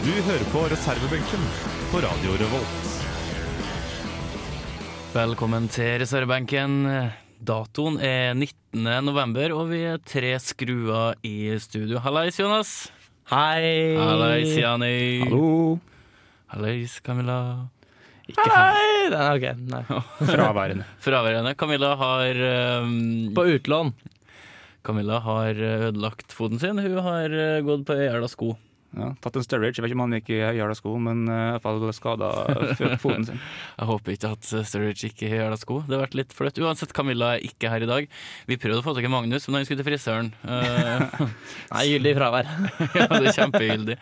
hører 0.00 0.44
på 0.48 0.60
reservebenken 0.70 1.42
på 1.90 2.00
Radio 2.00 2.36
Revolt. 2.40 2.92
Velkommen 5.12 5.66
til 5.68 5.98
reservebenken. 6.00 6.86
Datoen 7.36 7.98
er 8.00 8.32
19. 8.32 8.86
november, 9.04 9.52
og 9.52 9.68
vi 9.74 9.82
er 9.90 10.00
tre 10.00 10.32
skruer 10.40 11.18
i 11.26 11.52
studio. 11.60 12.00
Hallais, 12.00 12.38
Jonas. 12.40 12.88
Hei! 13.28 13.98
Hallais, 13.98 14.54
Jani. 14.56 15.20
Hallo! 15.26 15.76
Hallais, 16.54 16.96
Camilla. 17.04 17.68
Ikke 18.30 18.48
Hei! 18.48 19.10
Nei, 19.12 19.28
ok, 19.36 19.46
nei. 19.68 19.82
Fraværende. 20.32 20.88
Fraværende. 21.04 21.54
Camilla 21.60 21.92
har 22.00 22.42
um, 22.86 23.34
På 23.36 23.44
utlån. 23.52 23.92
Camilla 24.80 25.20
har 25.28 25.60
ødelagt 25.60 26.32
foten 26.32 26.58
sin. 26.62 26.80
Hun 26.80 26.98
har 27.04 27.36
uh, 27.36 27.60
gått 27.68 27.84
på 27.90 28.00
ei 28.00 28.08
jævla 28.08 28.32
sko. 28.32 28.54
Ja, 28.90 29.12
tatt 29.22 29.36
en 29.38 29.44
Sturridge. 29.46 29.78
Jeg 29.78 29.84
vet 29.84 29.92
ikke 29.92 29.98
om 29.98 30.04
han 30.06 30.16
gikk 30.18 30.32
i 30.34 30.40
jævla 30.58 30.74
sko, 30.74 30.96
men 31.02 31.22
uh, 31.30 31.34
i 31.34 31.50
hvert 31.54 31.66
fall 31.66 31.92
skada 31.94 32.30
foten 33.02 33.28
sin. 33.28 33.40
Jeg 33.76 33.90
håper 33.90 34.16
ikke 34.16 34.32
at 34.34 34.50
Sturridge 34.66 35.10
ikke 35.12 35.30
har 35.30 35.44
jævla 35.44 35.58
sko. 35.60 35.80
Det 35.86 35.96
har 35.96 36.04
vært 36.06 36.18
litt 36.18 36.34
flaut. 36.36 36.58
Uansett, 36.64 36.94
Camilla 36.96 37.34
er 37.36 37.46
ikke 37.46 37.70
her 37.70 37.86
i 37.86 37.90
dag. 37.90 38.10
Vi 38.50 38.58
prøvde 38.60 38.82
å 38.82 38.86
få 38.86 38.96
tak 38.96 39.06
i 39.06 39.12
Magnus, 39.12 39.46
men 39.48 39.60
han 39.60 39.68
skulle 39.68 39.82
til 39.82 39.90
frisøren. 39.90 40.32
Uh, 40.60 41.28
Nei, 41.70 41.82
gyldig 41.92 42.12
fravær. 42.16 42.48
ja, 42.98 43.06
det 43.10 43.30
er 43.30 43.36
kjempegyldig. 43.36 43.96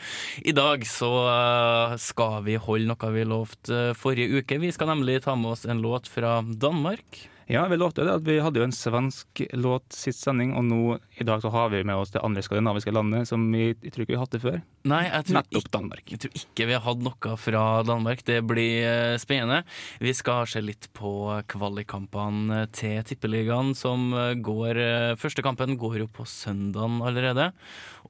I 0.49 0.55
dag 0.57 0.85
så 0.89 1.11
uh, 1.29 1.97
skal 2.01 2.41
vi 2.47 2.57
holde 2.61 2.89
noe 2.89 3.11
vi 3.15 3.25
lovte 3.29 3.81
uh, 3.93 3.97
forrige 3.99 4.41
uke. 4.41 4.61
Vi 4.63 4.73
skal 4.75 4.91
nemlig 4.93 5.21
ta 5.25 5.37
med 5.39 5.53
oss 5.55 5.67
en 5.69 5.83
låt 5.85 6.09
fra 6.11 6.39
Danmark. 6.43 7.29
Ja, 7.49 7.63
vi 7.69 7.77
lovte 7.77 8.05
det. 8.05 8.13
at 8.13 8.27
Vi 8.29 8.35
hadde 8.45 8.61
jo 8.61 8.67
en 8.67 8.75
svensk 8.77 9.41
låt 9.57 9.95
sist 9.97 10.21
sending, 10.21 10.51
og 10.53 10.67
nå 10.69 10.81
i 11.17 11.25
dag 11.25 11.41
så 11.41 11.49
har 11.49 11.71
vi 11.73 11.81
med 11.81 11.97
oss 11.97 12.13
det 12.13 12.21
andre 12.21 12.43
skandinaviske 12.45 12.93
landet 12.93 13.31
som 13.31 13.47
vi, 13.49 13.71
jeg 13.73 13.93
tror 13.95 14.05
ikke 14.05 14.13
vi 14.13 14.19
har 14.19 14.27
hatt 14.27 14.37
det 14.37 14.41
før. 14.43 14.59
Nei, 14.93 15.01
jeg 15.07 15.29
tror, 15.31 15.39
Nettopp 15.39 15.63
ikke, 15.63 15.73
Danmark. 15.79 16.03
jeg 16.13 16.21
tror 16.25 16.37
ikke 16.43 16.67
vi 16.69 16.77
har 16.77 16.85
hatt 16.85 17.07
noe 17.07 17.39
fra 17.41 17.65
Danmark. 17.89 18.21
Det 18.29 18.39
blir 18.45 18.85
uh, 18.85 19.15
spennende. 19.23 19.63
Vi 20.05 20.13
skal 20.13 20.45
se 20.53 20.61
litt 20.61 20.91
på 20.93 21.15
kvalikkampene 21.49 22.67
til 22.77 23.01
Tippeligaen 23.09 23.73
som 23.79 24.13
uh, 24.13 24.37
går 24.37 24.85
uh, 24.85 25.17
Første 25.17 25.43
kampen 25.43 25.79
går 25.81 26.03
jo 26.03 26.13
på 26.13 26.29
søndagen 26.29 27.01
allerede. 27.01 27.49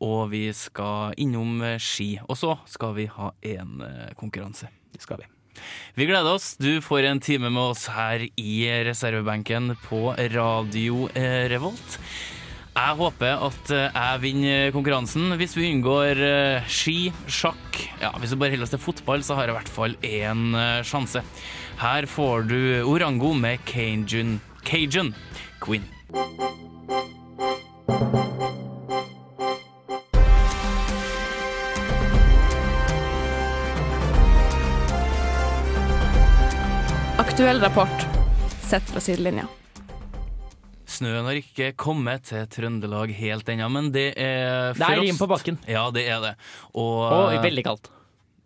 Og 0.03 0.33
vi 0.35 0.49
skal 0.51 1.15
innom 1.15 1.63
ski. 1.79 2.17
Og 2.27 2.43
så 2.43 2.57
skal 2.67 2.99
vi 2.99 3.07
ha 3.07 3.33
én 3.47 3.83
konkurranse. 4.19 4.71
Det 4.91 5.07
skal 5.07 5.23
vi. 5.23 5.31
Vi 5.99 6.07
gleder 6.07 6.37
oss. 6.37 6.53
Du 6.61 6.81
får 6.85 7.09
en 7.09 7.21
time 7.21 7.51
med 7.51 7.73
oss 7.73 7.89
her 7.91 8.23
i 8.39 8.55
reservebenken 8.87 9.73
på 9.89 10.13
Radio 10.35 11.09
eh, 11.15 11.49
Revolt. 11.51 11.99
Jeg 12.79 12.99
håper 13.01 13.43
at 13.49 13.73
eh, 13.75 13.89
jeg 13.91 14.23
vinner 14.23 14.71
konkurransen. 14.75 15.33
Hvis 15.41 15.57
vi 15.59 15.73
unngår 15.73 16.23
eh, 16.23 16.71
ski, 16.71 17.11
sjakk 17.27 17.81
Ja, 18.03 18.13
hvis 18.23 18.37
vi 18.37 18.41
bare 18.45 18.55
holder 18.55 18.69
oss 18.69 18.77
til 18.77 18.85
fotball, 18.85 19.27
så 19.27 19.35
har 19.35 19.49
jeg 19.49 19.57
i 19.57 19.59
hvert 19.59 19.75
fall 19.75 19.99
én 20.07 20.59
sjanse. 20.87 21.25
Her 21.83 22.07
får 22.07 22.47
du 22.51 22.61
Orango 22.87 23.35
med 23.35 23.63
Cajun, 23.67 24.39
Cajun 24.63 25.15
Queen. 25.63 25.87
Aktuell 37.39 37.61
rapport 37.61 38.01
sett 38.67 38.83
fra 38.91 38.99
sidelinja. 38.99 39.45
Snøen 40.91 41.23
har 41.23 41.37
ikke 41.39 41.69
kommet 41.79 42.25
til 42.27 42.49
Trøndelag 42.51 43.13
helt 43.15 43.53
ennå, 43.53 43.69
men 43.71 43.93
det 43.95 44.09
er 44.19 44.73
Det 44.75 44.83
er 44.83 44.97
frost. 44.97 45.05
rim 45.05 45.21
på 45.21 45.29
bakken. 45.31 45.59
Ja, 45.71 45.85
det 45.95 46.03
er 46.11 46.19
det. 46.19 46.33
Og, 46.75 46.99
Og 47.07 47.37
veldig 47.39 47.63
kaldt. 47.63 47.87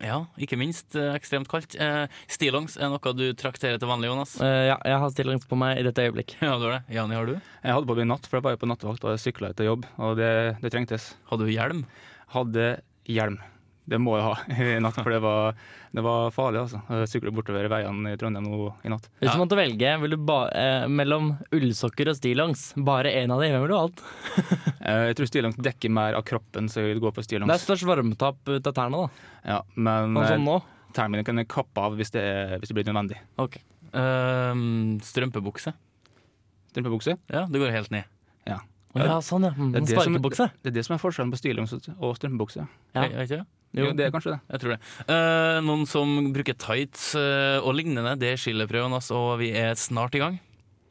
Ja, 0.04 0.18
ikke 0.36 0.58
minst 0.60 0.92
eh, 0.94 1.08
ekstremt 1.16 1.48
kaldt. 1.48 1.72
Eh, 1.80 2.04
stillongs 2.28 2.76
er 2.76 2.92
noe 2.92 3.14
du 3.16 3.32
trakterer 3.32 3.80
til 3.80 3.88
vanlig, 3.88 4.10
Jonas? 4.12 4.36
Eh, 4.44 4.66
ja, 4.68 4.76
jeg 4.84 5.00
har 5.00 5.14
stillongs 5.16 5.48
på 5.48 5.56
meg 5.56 5.80
i 5.80 5.86
dette 5.88 6.04
øyeblikk. 6.04 6.36
Ja, 6.44 6.58
du 6.60 6.68
har 6.68 6.76
det. 6.76 6.82
Jani, 6.92 7.16
har 7.16 7.32
du? 7.32 7.38
Jeg 7.64 7.72
hadde 7.72 7.88
på 7.88 7.96
meg 7.96 8.10
natt, 8.12 8.28
for 8.28 8.42
jeg 8.42 8.44
var 8.44 8.58
jo 8.58 8.60
på 8.60 8.68
nattevakt 8.74 9.08
og 9.08 9.16
sykla 9.16 9.54
etter 9.56 9.70
jobb, 9.70 9.88
og 9.96 10.20
det, 10.20 10.32
det 10.60 10.74
trengtes. 10.76 11.14
Hadde 11.32 11.48
du 11.48 11.54
hjelm? 11.56 11.86
Hadde 12.36 12.74
hjelm. 13.08 13.40
Det 13.84 13.98
må 13.98 14.12
jeg 14.14 14.24
ha 14.28 14.34
i 14.76 14.80
natt, 14.82 14.94
for 15.02 15.10
det 15.10 15.18
var, 15.24 15.56
det 15.90 16.02
var 16.06 16.30
farlig, 16.30 16.60
altså. 16.62 16.78
Å 16.86 17.00
Sykle 17.10 17.32
bortover 17.34 17.66
veiene 17.72 18.12
i 18.14 18.18
Trondheim 18.20 18.46
nå 18.46 18.68
i 18.86 18.92
natt. 18.92 19.08
Hvis 19.18 19.32
du 19.34 19.40
måtte 19.40 19.58
velge 19.58 19.94
vil 20.04 20.14
du 20.14 20.18
ba 20.22 20.36
eh, 20.54 20.84
mellom 20.86 21.32
ullsokker 21.50 22.12
og 22.12 22.18
stillongs, 22.20 22.62
bare 22.86 23.10
én 23.22 23.34
av 23.34 23.42
dem, 23.42 23.50
hvem 23.56 23.64
vil 23.66 23.72
du 23.72 23.78
ha 23.78 23.86
valgt? 23.88 24.04
Eh, 24.82 25.04
Jeg 25.12 25.14
tror 25.14 25.28
stillongs 25.30 25.58
dekker 25.62 25.92
mer 25.94 26.16
av 26.18 26.24
kroppen, 26.26 26.66
så 26.66 26.80
jeg 26.82 26.88
vil 26.96 27.02
gå 27.04 27.10
på 27.14 27.22
Det 27.22 27.38
er 27.38 27.60
størst 27.62 27.86
varmetap 27.86 28.40
ut 28.50 28.66
av 28.66 28.74
tærne, 28.74 28.98
da. 29.04 29.28
Ja, 29.46 29.58
men 29.78 30.16
Sånn 30.16 30.26
som 30.26 30.40
eh, 30.40 30.46
nå. 30.48 30.56
tærne 30.96 31.12
mine 31.14 31.24
kan 31.28 31.38
jeg 31.38 31.46
kappe 31.54 31.84
av 31.86 31.94
hvis 32.00 32.10
det, 32.10 32.22
er, 32.26 32.56
hvis 32.58 32.72
det 32.72 32.74
blir 32.80 32.88
nødvendig. 32.90 33.20
Ok. 33.38 33.60
Ehm, 33.94 34.96
strømpebukse? 35.06 35.70
Strømpebukse? 36.72 37.14
Ja, 37.30 37.44
det 37.46 37.62
går 37.62 37.70
helt 37.74 37.94
ned. 37.94 38.10
Ja. 38.48 38.58
Å 38.96 39.06
ja, 39.06 39.20
sånn, 39.24 39.46
ja. 39.46 39.52
Mm, 39.54 39.70
Det 39.70 39.82
er 39.82 39.86
det 39.86 39.94
som- 39.94 40.02
Sparkebukse. 40.16 40.50
Det 40.62 40.72
er 40.72 40.76
det 40.80 40.84
som 40.88 40.94
er 40.96 41.02
forskjellen 41.04 41.30
på 41.32 41.38
stillongs 41.40 41.72
og 41.78 42.16
strømpebukse. 42.18 42.66
Ja. 42.94 43.02
Ja. 43.06 43.08
Vet 43.22 43.30
ikke 43.30 43.38
det? 43.42 43.46
Jo, 43.72 43.90
det 43.96 44.06
er 44.06 44.12
kanskje 44.12 44.34
det. 44.34 44.40
Jeg 44.52 44.62
tror 44.62 44.74
det. 44.74 44.80
Eh, 45.14 45.58
noen 45.64 45.84
som 45.88 46.10
bruker 46.34 46.56
tights 46.60 47.12
eh, 47.16 47.58
og 47.62 47.76
lignende, 47.78 48.14
det 48.20 48.34
er 48.34 48.40
skiløperprøven, 48.40 48.96
altså, 48.98 49.16
og 49.32 49.38
vi 49.40 49.52
er 49.56 49.78
snart 49.80 50.16
i 50.18 50.20
gang. 50.20 50.36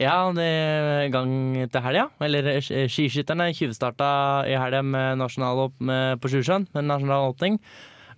Ja, 0.01 0.15
det 0.33 0.47
er 0.47 1.03
i 1.05 1.13
gang 1.13 1.31
til 1.69 1.85
helga. 1.85 2.07
Eller 2.25 2.49
eh, 2.55 2.87
skiskytterne 2.89 3.51
tjuvstarta 3.53 4.09
i 4.49 4.57
helga 4.57 4.81
med 4.81 5.21
nasjonal 5.21 5.67
opp 5.67 5.77
med, 5.77 6.17
på 6.23 6.31
Sjusjøen, 6.33 6.65
med 6.73 6.89
nasjonal 6.89 7.29
åpning. 7.29 7.61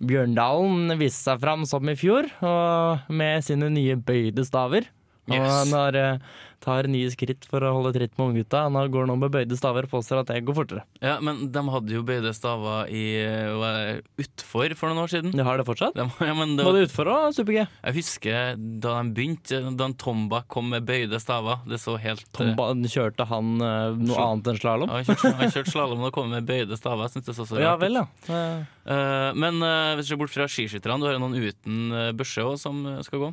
Bjørndalen 0.04 0.96
viste 0.98 1.28
seg 1.28 1.42
fram 1.44 1.68
som 1.68 1.88
i 1.88 1.96
fjor, 1.98 2.26
og 2.44 3.12
med 3.12 3.44
sine 3.44 3.68
nye 3.72 3.98
bøyde 4.00 4.46
staver. 4.48 4.88
Og 5.28 5.34
Yes. 5.38 5.52
han 5.52 5.72
har, 5.72 5.96
eh, 5.96 6.18
tar 6.64 6.86
nye 6.88 7.10
skritt 7.12 7.44
for 7.44 7.60
å 7.60 7.70
holde 7.76 7.92
tritt 7.92 8.12
med 8.16 8.30
unggutta. 8.32 8.62
Han 8.64 8.72
går 8.92 9.06
nå 9.08 9.18
med 9.20 9.30
bøyde 9.32 9.56
staver 9.56 9.84
og 9.84 9.90
påstår 9.90 10.20
at 10.22 10.26
det 10.32 10.44
går 10.44 10.54
fortere. 10.56 10.82
Ja, 11.04 11.18
Men 11.20 11.50
de 11.52 11.60
hadde 11.68 11.92
jo 11.92 12.02
bøyde 12.02 12.32
staver 12.36 12.88
i 12.88 13.02
uh, 13.20 14.00
utfor 14.20 14.72
for 14.76 14.88
noen 14.88 15.02
år 15.04 15.10
siden. 15.12 15.32
De 15.36 15.44
har 15.44 15.58
det 15.60 15.66
fortsatt? 15.68 15.92
De, 15.96 16.06
ja, 16.24 16.32
men 16.36 16.56
det 16.56 16.64
var, 16.64 16.72
Både 16.72 16.86
utfor 16.86 17.10
og 17.12 17.34
super-G. 17.36 17.66
jeg 17.66 17.94
husker 17.98 18.56
da 18.80 18.94
de 19.02 19.12
begynte, 19.16 19.60
da 19.76 19.84
en 19.90 19.94
Tomba 20.00 20.42
kom 20.48 20.70
med 20.72 20.86
bøyde 20.88 21.20
staver. 21.20 21.60
Det 21.68 21.80
så 21.80 21.98
helt 22.00 22.24
eh, 22.24 22.32
Tomba, 22.32 22.70
kjørte 22.88 23.26
han 23.28 23.52
eh, 23.60 24.00
noe 24.00 24.24
annet 24.24 24.52
enn 24.54 24.60
slalåm? 24.60 24.88
Ja, 24.88 25.02
Han 25.02 25.04
kjørte, 25.04 25.50
kjørte 25.58 25.74
slalåm 25.76 26.06
og 26.08 26.12
kom 26.16 26.30
med 26.32 26.48
bøyde 26.48 26.76
staver. 26.80 27.08
Jeg 27.08 27.16
synes 27.18 27.28
det 27.28 27.36
så 27.36 27.44
så 27.48 27.56
rart 27.60 27.64
Ja 27.68 27.74
ut. 27.76 27.80
vel, 27.84 28.00
ja. 28.00 28.06
Eh, 28.28 28.64
Eh, 28.84 29.30
men 29.32 29.62
uh, 29.64 29.94
hvis 29.96 30.04
du 30.04 30.12
ser 30.12 30.18
bort 30.20 30.28
fra 30.28 30.44
skiskytterne, 30.44 31.00
du 31.00 31.06
har 31.08 31.16
noen 31.18 31.32
uten 31.40 31.86
uh, 31.90 32.12
børse 32.12 32.42
òg 32.44 32.58
som 32.60 32.82
eh, 32.86 32.98
skal 33.00 33.18
gå. 33.22 33.30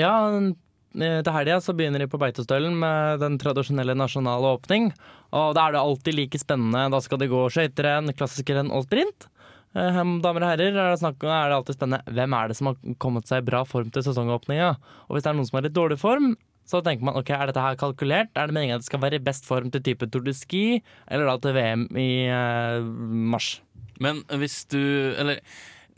Ja, 0.00 0.12
eh, 0.32 0.54
til 0.94 1.34
helga 1.34 1.58
så 1.62 1.74
begynner 1.74 2.04
de 2.04 2.08
på 2.10 2.20
Beitostølen 2.22 2.76
med 2.78 3.22
den 3.22 3.38
tradisjonelle 3.42 3.96
nasjonale 3.98 4.54
åpning. 4.54 4.92
Og 5.34 5.54
da 5.56 5.66
er 5.66 5.74
det 5.74 5.82
alltid 5.82 6.18
like 6.18 6.38
spennende. 6.38 6.86
Da 6.94 7.00
skal 7.02 7.18
det 7.20 7.32
gå 7.32 7.44
skøyterenn, 7.50 8.12
klassikerrenn 8.14 8.70
og 8.74 8.86
sprint. 8.86 9.28
Eh, 9.74 10.00
Damer 10.22 10.44
og 10.44 10.50
herrer, 10.52 10.70
er 10.70 10.92
det, 10.92 11.00
snakk 11.02 11.22
er 11.26 11.50
det 11.50 11.58
alltid 11.58 11.78
spennende 11.78 12.14
hvem 12.14 12.34
er 12.38 12.50
det 12.50 12.56
som 12.58 12.70
har 12.70 12.96
kommet 13.02 13.26
seg 13.30 13.42
i 13.42 13.46
bra 13.48 13.64
form 13.66 13.90
til 13.94 14.06
sesongåpninga. 14.06 14.74
Og 15.08 15.16
hvis 15.16 15.26
det 15.26 15.32
er 15.32 15.38
noen 15.38 15.48
som 15.48 15.58
har 15.58 15.66
litt 15.66 15.76
dårlig 15.76 15.98
form, 16.02 16.34
så 16.64 16.80
tenker 16.84 17.04
man 17.04 17.18
ok, 17.18 17.34
er 17.34 17.50
dette 17.50 17.64
her 17.64 17.76
kalkulert? 17.80 18.30
Er 18.38 18.48
det 18.48 18.56
meningen 18.56 18.78
at 18.78 18.84
det 18.84 18.88
skal 18.88 19.02
være 19.02 19.18
i 19.18 19.24
best 19.24 19.48
form 19.48 19.72
til 19.74 19.82
type 19.84 20.08
Tour 20.08 20.24
de 20.24 20.32
Ski, 20.36 20.64
eller 21.10 21.28
da 21.28 21.36
til 21.42 21.56
VM 21.58 21.88
i 22.00 22.08
eh, 22.30 22.86
mars? 23.34 23.58
Men 24.02 24.24
hvis 24.40 24.64
du 24.66 24.80
Eller 25.18 25.38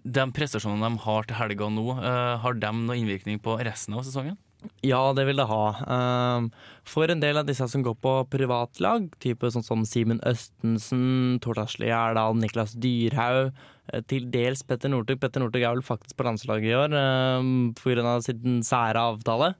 de 0.04 0.24
prestasjonene 0.36 0.90
de 0.90 1.04
har 1.04 1.26
til 1.26 1.38
helga 1.38 1.68
nå, 1.72 1.86
eh, 2.00 2.34
har 2.42 2.58
de 2.58 2.72
noe 2.80 2.98
innvirkning 2.98 3.38
på 3.42 3.60
resten 3.60 3.96
av 3.96 4.04
sesongen? 4.06 4.38
Ja, 4.86 5.12
det 5.16 5.26
vil 5.28 5.38
det 5.40 5.46
ha. 5.50 5.62
Um, 5.86 6.50
For 6.86 7.10
en 7.10 7.22
del 7.22 7.38
av 7.38 7.46
disse 7.48 7.66
som 7.70 7.84
går 7.84 7.96
på 8.02 8.12
privatlag, 8.32 9.08
type 9.22 9.50
sånn 9.52 9.64
som 9.66 9.84
Simen 9.88 10.20
Østensen, 10.26 11.38
Tortasli 11.44 11.90
Gjerdal, 11.90 12.38
Niklas 12.40 12.76
Dyrhaug, 12.80 13.54
eh, 13.92 14.04
til 14.10 14.28
dels 14.32 14.62
Petter 14.66 14.92
Northug. 14.92 15.20
Petter 15.22 15.42
Northug 15.42 15.62
er 15.62 15.74
vel 15.74 15.86
faktisk 15.86 16.16
på 16.18 16.26
landslaget 16.28 16.70
i 16.70 16.76
år 16.78 16.94
um, 16.94 17.74
pga. 17.78 18.20
sin 18.24 18.62
sære 18.66 19.02
avtale. 19.12 19.54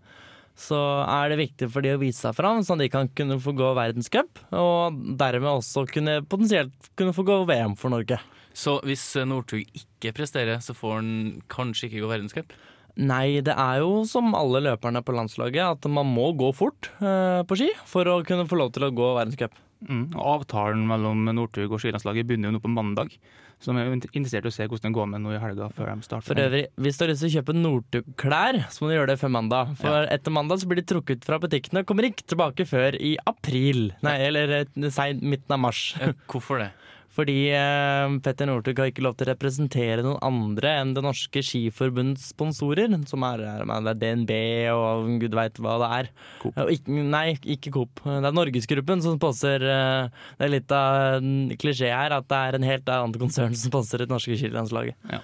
Så 0.57 0.79
er 1.05 1.29
det 1.29 1.43
viktig 1.43 1.69
for 1.69 1.85
de 1.85 1.93
å 1.93 2.01
vise 2.01 2.23
seg 2.23 2.39
fram, 2.39 2.63
sånn 2.65 2.81
at 2.81 2.87
de 2.87 2.93
kan 2.95 3.11
kunne 3.13 3.37
få 3.43 3.53
gå 3.59 3.75
verdenscup. 3.77 4.41
Og 4.57 4.97
dermed 5.21 5.51
også 5.51 5.85
kunne 5.91 6.23
potensielt 6.25 6.91
kunne 6.97 7.13
få 7.17 7.27
gå 7.29 7.43
VM 7.51 7.77
for 7.77 7.93
Norge. 7.93 8.19
Så 8.57 8.79
hvis 8.89 9.05
eh, 9.19 9.29
Northug 9.29 9.67
ikke 9.77 10.15
presterer, 10.17 10.63
så 10.65 10.73
får 10.77 10.99
han 11.01 11.13
kanskje 11.53 11.91
ikke 11.91 12.07
gå 12.07 12.15
verdenscup? 12.15 12.57
Nei, 12.97 13.43
det 13.45 13.53
er 13.53 13.83
jo 13.83 14.05
som 14.09 14.33
alle 14.39 14.63
løperne 14.65 15.03
på 15.05 15.15
landslaget, 15.17 15.77
at 15.77 15.89
man 15.93 16.09
må 16.09 16.31
gå 16.39 16.49
fort 16.57 16.91
eh, 17.05 17.43
på 17.45 17.59
ski 17.61 17.71
for 17.89 18.09
å 18.09 18.23
kunne 18.25 18.49
få 18.49 18.57
lov 18.61 18.73
til 18.73 18.89
å 18.89 18.95
gå 18.95 19.11
verdenscup. 19.19 19.57
Mm. 19.85 20.15
Avtalen 20.17 20.87
mellom 20.89 21.27
Northug 21.37 21.75
og 21.75 21.83
skilandslaget 21.83 22.25
begynner 22.29 22.49
jo 22.49 22.57
nå 22.57 22.63
på 22.65 22.73
mandag. 22.73 23.13
Så 23.61 23.73
vi 23.73 23.81
er 23.81 23.93
interessert 23.93 24.45
i 24.45 24.51
å 24.51 24.53
se 24.53 24.67
hvordan 24.69 24.93
det 24.93 24.97
går 24.97 25.07
med 25.09 25.23
nå 25.25 25.33
i 25.33 25.41
helga 25.41 25.69
før 25.77 25.93
de 25.93 26.05
starter. 26.05 26.29
For 26.29 26.41
øvrig, 26.41 26.65
hvis 26.81 26.99
du 26.99 27.05
har 27.05 27.13
lyst 27.13 27.23
til 27.25 27.31
å 27.31 27.35
kjøpe 27.39 27.57
Northug-klær, 27.57 28.59
så 28.73 28.85
må 28.85 28.91
du 28.91 28.97
gjøre 28.97 29.13
det 29.13 29.19
før 29.21 29.33
mandag. 29.37 29.77
For 29.81 30.09
etter 30.13 30.35
mandag 30.37 30.61
så 30.61 30.69
blir 30.69 30.81
de 30.83 30.89
trukket 30.93 31.25
fra 31.29 31.41
butikkene 31.41 31.85
og 31.85 31.89
kommer 31.89 32.09
ikke 32.09 32.27
tilbake 32.33 32.69
før 32.69 32.99
i 33.01 33.15
april. 33.29 33.91
Nei, 34.05 34.17
eller 34.29 34.59
eh, 34.63 35.15
midten 35.21 35.57
av 35.57 35.63
mars. 35.69 35.87
Hvorfor 36.33 36.65
det? 36.65 36.73
Fordi 37.17 37.37
eh, 37.57 38.15
Petter 38.25 38.49
Northug 38.49 38.81
har 38.83 38.91
ikke 38.91 39.05
lov 39.05 39.17
til 39.17 39.27
å 39.27 39.31
representere 39.31 40.05
noen 40.05 40.19
andre 40.25 40.75
enn 40.83 40.93
Det 40.97 41.05
norske 41.05 41.41
skiforbunds 41.45 42.29
sponsorer, 42.35 42.93
som 43.09 43.25
er, 43.25 43.45
er 43.47 43.97
DNB 43.97 44.33
og 44.75 45.09
gud 45.23 45.37
veit 45.39 45.61
hva 45.63 45.79
det 45.81 45.91
er. 46.01 46.11
Ikke, 46.77 46.99
nei, 47.17 47.27
ikke 47.57 47.73
Coop. 47.75 48.05
Det 48.05 48.21
er 48.21 48.37
Norgesgruppen 48.37 49.05
som 49.05 49.17
sponser 49.17 49.65
eh, 49.65 50.13
Det 50.37 50.49
er 50.49 50.53
litt 50.53 50.77
av 50.77 51.17
en 51.17 51.57
klisjé 51.57 51.93
her 51.95 52.15
at 52.17 52.29
det 52.29 52.43
er 52.43 52.59
en 52.59 52.69
helt 52.69 52.93
annet 52.93 53.21
konsern 53.23 53.57
som 53.57 53.73
sponser 53.73 54.05
det 54.05 54.13
norske 54.13 54.37
skilandslaget. 54.37 54.99
Ja. 55.13 55.23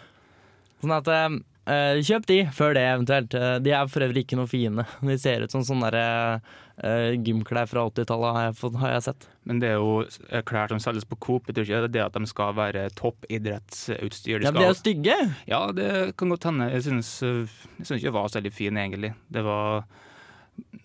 Sånn 0.82 0.96
at 0.96 1.12
eh, 1.12 1.28
Kjøp 1.64 2.24
de 2.26 2.36
før 2.50 2.74
det, 2.74 2.82
eventuelt. 2.90 3.34
Eh, 3.38 3.58
De 3.62 3.70
er 3.70 3.86
for 3.90 4.02
øvrig 4.02 4.24
ikke 4.24 4.38
noe 4.40 4.50
fine. 4.50 4.82
De 5.06 5.18
ser 5.20 5.44
ut 5.44 5.52
som 5.54 5.62
sånne 5.62 5.90
der, 5.94 6.40
eh, 6.82 7.12
gymklær 7.22 7.68
fra 7.70 7.84
80-tallet, 7.86 8.34
har, 8.34 8.78
har 8.82 8.94
jeg 8.96 9.04
sett. 9.06 9.28
Men 9.46 9.60
det 9.62 9.68
er 9.70 9.78
jo 9.78 10.00
eh, 10.30 10.42
klær 10.46 10.68
som 10.74 10.80
selges 10.82 11.06
på 11.06 11.18
Coop. 11.22 11.46
Betyr 11.46 11.62
ikke 11.68 11.82
det 11.86 11.92
det 11.98 12.02
at 12.06 12.18
de 12.18 12.26
skal 12.30 12.54
være 12.58 12.88
toppidrettsutstyr. 12.98 14.40
De 14.42 14.46
Ja, 14.48 14.52
men 14.52 14.60
de 14.62 14.66
er 14.66 14.72
jo 14.72 14.78
stygge! 14.80 15.16
ja, 15.46 15.60
det 15.76 15.90
kan 16.18 16.34
godt 16.34 16.48
hende. 16.50 16.70
Jeg 16.74 16.82
syns 16.88 17.12
eh, 17.22 17.44
jeg 17.78 17.86
syns 17.86 17.98
ikke 18.00 18.10
det 18.10 18.16
var 18.18 18.28
så 18.32 18.40
veldig 18.40 18.52
fin, 18.58 18.76
egentlig. 18.82 19.12
Det 19.32 19.44
var 19.46 19.84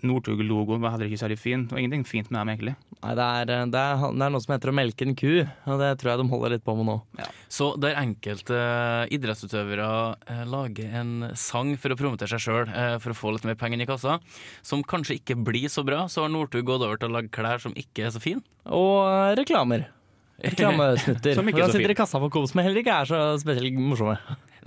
Northug-logoen 0.06 0.84
var 0.84 0.94
heller 0.94 1.10
ikke 1.10 1.20
særlig 1.22 1.40
fin. 1.42 1.66
Det 1.66 1.74
var 1.74 1.82
ingenting 1.82 2.06
fint 2.08 2.30
med 2.30 2.40
dem, 2.40 2.52
egentlig. 2.54 2.74
Nei, 2.98 3.14
det 3.18 3.26
er, 3.26 3.52
eh, 3.56 3.66
det, 3.74 3.82
er, 3.82 4.04
det 4.04 4.26
er 4.28 4.34
noe 4.34 4.44
som 4.44 4.54
heter 4.54 4.72
å 4.72 4.76
melke 4.78 5.08
en 5.08 5.18
ku, 5.18 5.32
og 5.42 5.82
det 5.82 5.90
tror 6.02 6.12
jeg 6.12 6.22
de 6.22 6.28
holder 6.34 6.56
litt 6.56 6.66
på 6.66 6.76
med 6.78 6.90
nå. 6.90 6.98
Så 7.50 7.72
der 7.82 7.98
enkelte 8.00 8.62
idrettsutøvere 9.14 9.90
eh, 10.30 10.46
lager 10.50 10.96
en 11.02 11.12
sang 11.38 11.74
for 11.82 11.94
å 11.94 12.00
promotere 12.00 12.36
seg 12.36 12.46
sjøl, 12.46 12.72
eh, 12.72 12.96
for 13.04 13.14
å 13.14 13.18
få 13.18 13.36
litt 13.36 13.48
mer 13.48 13.60
penger 13.60 13.86
i 13.86 13.90
kassa, 13.90 14.18
som 14.66 14.86
kanskje 14.86 15.20
ikke 15.22 15.40
blir 15.48 15.70
så 15.74 15.86
bra, 15.88 16.06
så 16.12 16.26
har 16.26 16.34
Northug 16.34 16.68
gått 16.68 16.86
over 16.86 17.02
til 17.02 17.12
å 17.12 17.18
lage 17.20 17.34
klær 17.34 17.64
som 17.64 17.76
ikke 17.78 18.08
er 18.08 18.16
så 18.16 18.24
fine. 18.24 18.44
Og 18.70 19.06
eh, 19.06 19.36
reklamer. 19.42 19.90
Reklamesnutter. 20.46 21.34
Som 21.34 21.48
ikke 21.50 21.64
er 21.66 21.72
så 21.72 21.80
sitter 21.80 21.94
i 21.96 21.98
kassa 21.98 22.20
på 22.22 22.30
Coop, 22.34 22.46
som 22.50 22.62
heller 22.62 22.84
ikke 22.84 22.94
er 22.94 23.10
så 23.10 23.22
spesielt 23.42 23.78
morsomme. 23.82 24.18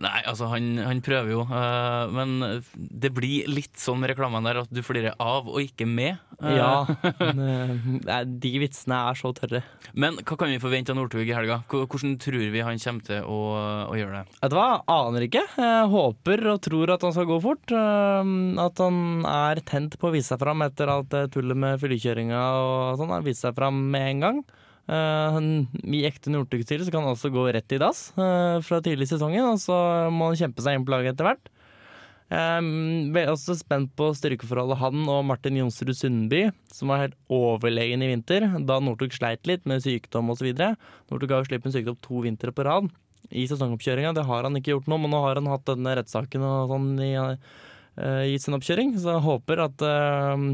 Nei, 0.00 0.23
altså, 0.25 0.47
han, 0.49 0.79
han 0.81 1.02
prøver 1.05 1.35
jo, 1.35 1.43
Uh, 1.50 2.06
men 2.14 2.62
det 2.75 3.11
blir 3.12 3.49
litt 3.50 3.76
sånn 3.81 4.05
reklamen 4.08 4.44
der 4.47 4.61
at 4.62 4.70
du 4.73 4.81
flirer 4.85 5.12
av 5.20 5.49
og 5.50 5.58
ikke 5.61 5.85
med. 5.88 6.17
Uh. 6.41 6.52
Ja. 6.56 6.70
er- 8.17 8.29
De 8.41 8.52
vitsene 8.62 8.97
er 9.11 9.19
så 9.19 9.32
tørre. 9.37 9.61
Men 9.93 10.17
hva 10.23 10.38
kan 10.41 10.49
vi 10.52 10.61
forvente 10.62 10.94
av 10.94 10.97
Northug 11.00 11.26
i 11.29 11.35
helga? 11.37 11.58
Hvordan 11.69 12.14
tror 12.23 12.47
vi 12.55 12.62
han 12.64 12.81
kommer 12.81 13.05
til 13.11 13.26
å, 13.29 13.41
å 13.91 13.99
gjøre 13.99 14.23
det? 14.23 14.38
Vet 14.41 14.55
du 14.55 14.56
hva, 14.56 14.69
aner 14.94 15.26
ikke. 15.26 15.44
Jeg 15.61 15.91
håper 15.93 16.47
og 16.55 16.62
tror 16.64 16.94
at 16.97 17.05
han 17.05 17.17
skal 17.17 17.29
gå 17.29 17.41
fort. 17.44 17.75
At 17.75 18.85
han 18.87 19.02
er 19.29 19.61
tent 19.69 19.99
på 20.00 20.08
å 20.08 20.14
vise 20.14 20.32
seg 20.32 20.41
fram 20.41 20.64
etter 20.64 20.93
alt 20.93 21.12
tullet 21.35 21.58
med 21.61 21.81
fyllekjøringa 21.82 22.41
og 22.62 23.00
sånn. 23.02 23.12
Han 23.19 23.26
viser 23.26 23.50
seg 23.50 23.58
fram 23.61 23.85
med 23.93 24.08
en 24.14 24.25
gang. 24.26 24.43
Uh, 24.88 25.37
I 25.85 26.05
ekte 26.09 26.32
Northug-stil 26.32 26.87
kan 26.88 27.05
han 27.05 27.15
også 27.15 27.31
gå 27.35 27.44
rett 27.55 27.77
i 27.77 27.79
dass 27.79 28.11
uh, 28.17 28.59
fra 28.65 28.81
tidlig 28.82 29.06
i 29.09 29.12
sesongen, 29.12 29.44
og 29.53 29.61
så 29.62 29.77
må 30.11 30.31
han 30.31 30.41
kjempe 30.41 30.65
seg 30.65 30.79
inn 30.79 30.87
på 30.87 30.94
laget 30.94 31.15
etter 31.15 31.29
hvert. 31.29 31.50
Jeg 32.31 33.19
er 33.19 33.29
også 33.32 33.56
spent 33.59 33.91
på 33.99 34.12
styrkeforholdet 34.15 34.79
han 34.79 35.00
og 35.11 35.25
Martin 35.27 35.56
Jonsrud 35.59 35.97
Sundby, 35.99 36.44
som 36.71 36.93
var 36.93 37.00
helt 37.03 37.17
overlegen 37.27 38.05
i 38.06 38.11
vinter, 38.12 38.47
da 38.69 38.77
Northug 38.79 39.17
sleit 39.17 39.50
litt 39.50 39.67
med 39.67 39.82
sykdom 39.82 40.31
osv. 40.31 40.53
Northug 41.11 41.35
har 41.35 41.43
jo 41.43 41.49
sluppet 41.49 41.67
en 41.67 41.75
sykdom 41.75 41.99
to 42.06 42.23
vintre 42.23 42.55
på 42.55 42.69
rad 42.69 42.87
i 43.35 43.49
sesongoppkjøringa. 43.50 44.15
Det 44.15 44.26
har 44.29 44.47
han 44.47 44.59
ikke 44.59 44.76
gjort 44.76 44.91
nå, 44.91 45.00
men 45.03 45.11
nå 45.11 45.25
har 45.25 45.41
han 45.41 45.50
hatt 45.50 45.67
denne 45.69 45.97
rettssaken 45.99 46.47
og 46.47 46.71
sånn 46.75 46.88
i, 47.03 47.12
eh, 47.19 48.25
i 48.31 48.38
sin 48.38 48.55
oppkjøring, 48.55 48.94
så 48.99 49.17
jeg 49.17 49.26
håper 49.26 49.65
at 49.67 49.87
eh, 49.87 50.47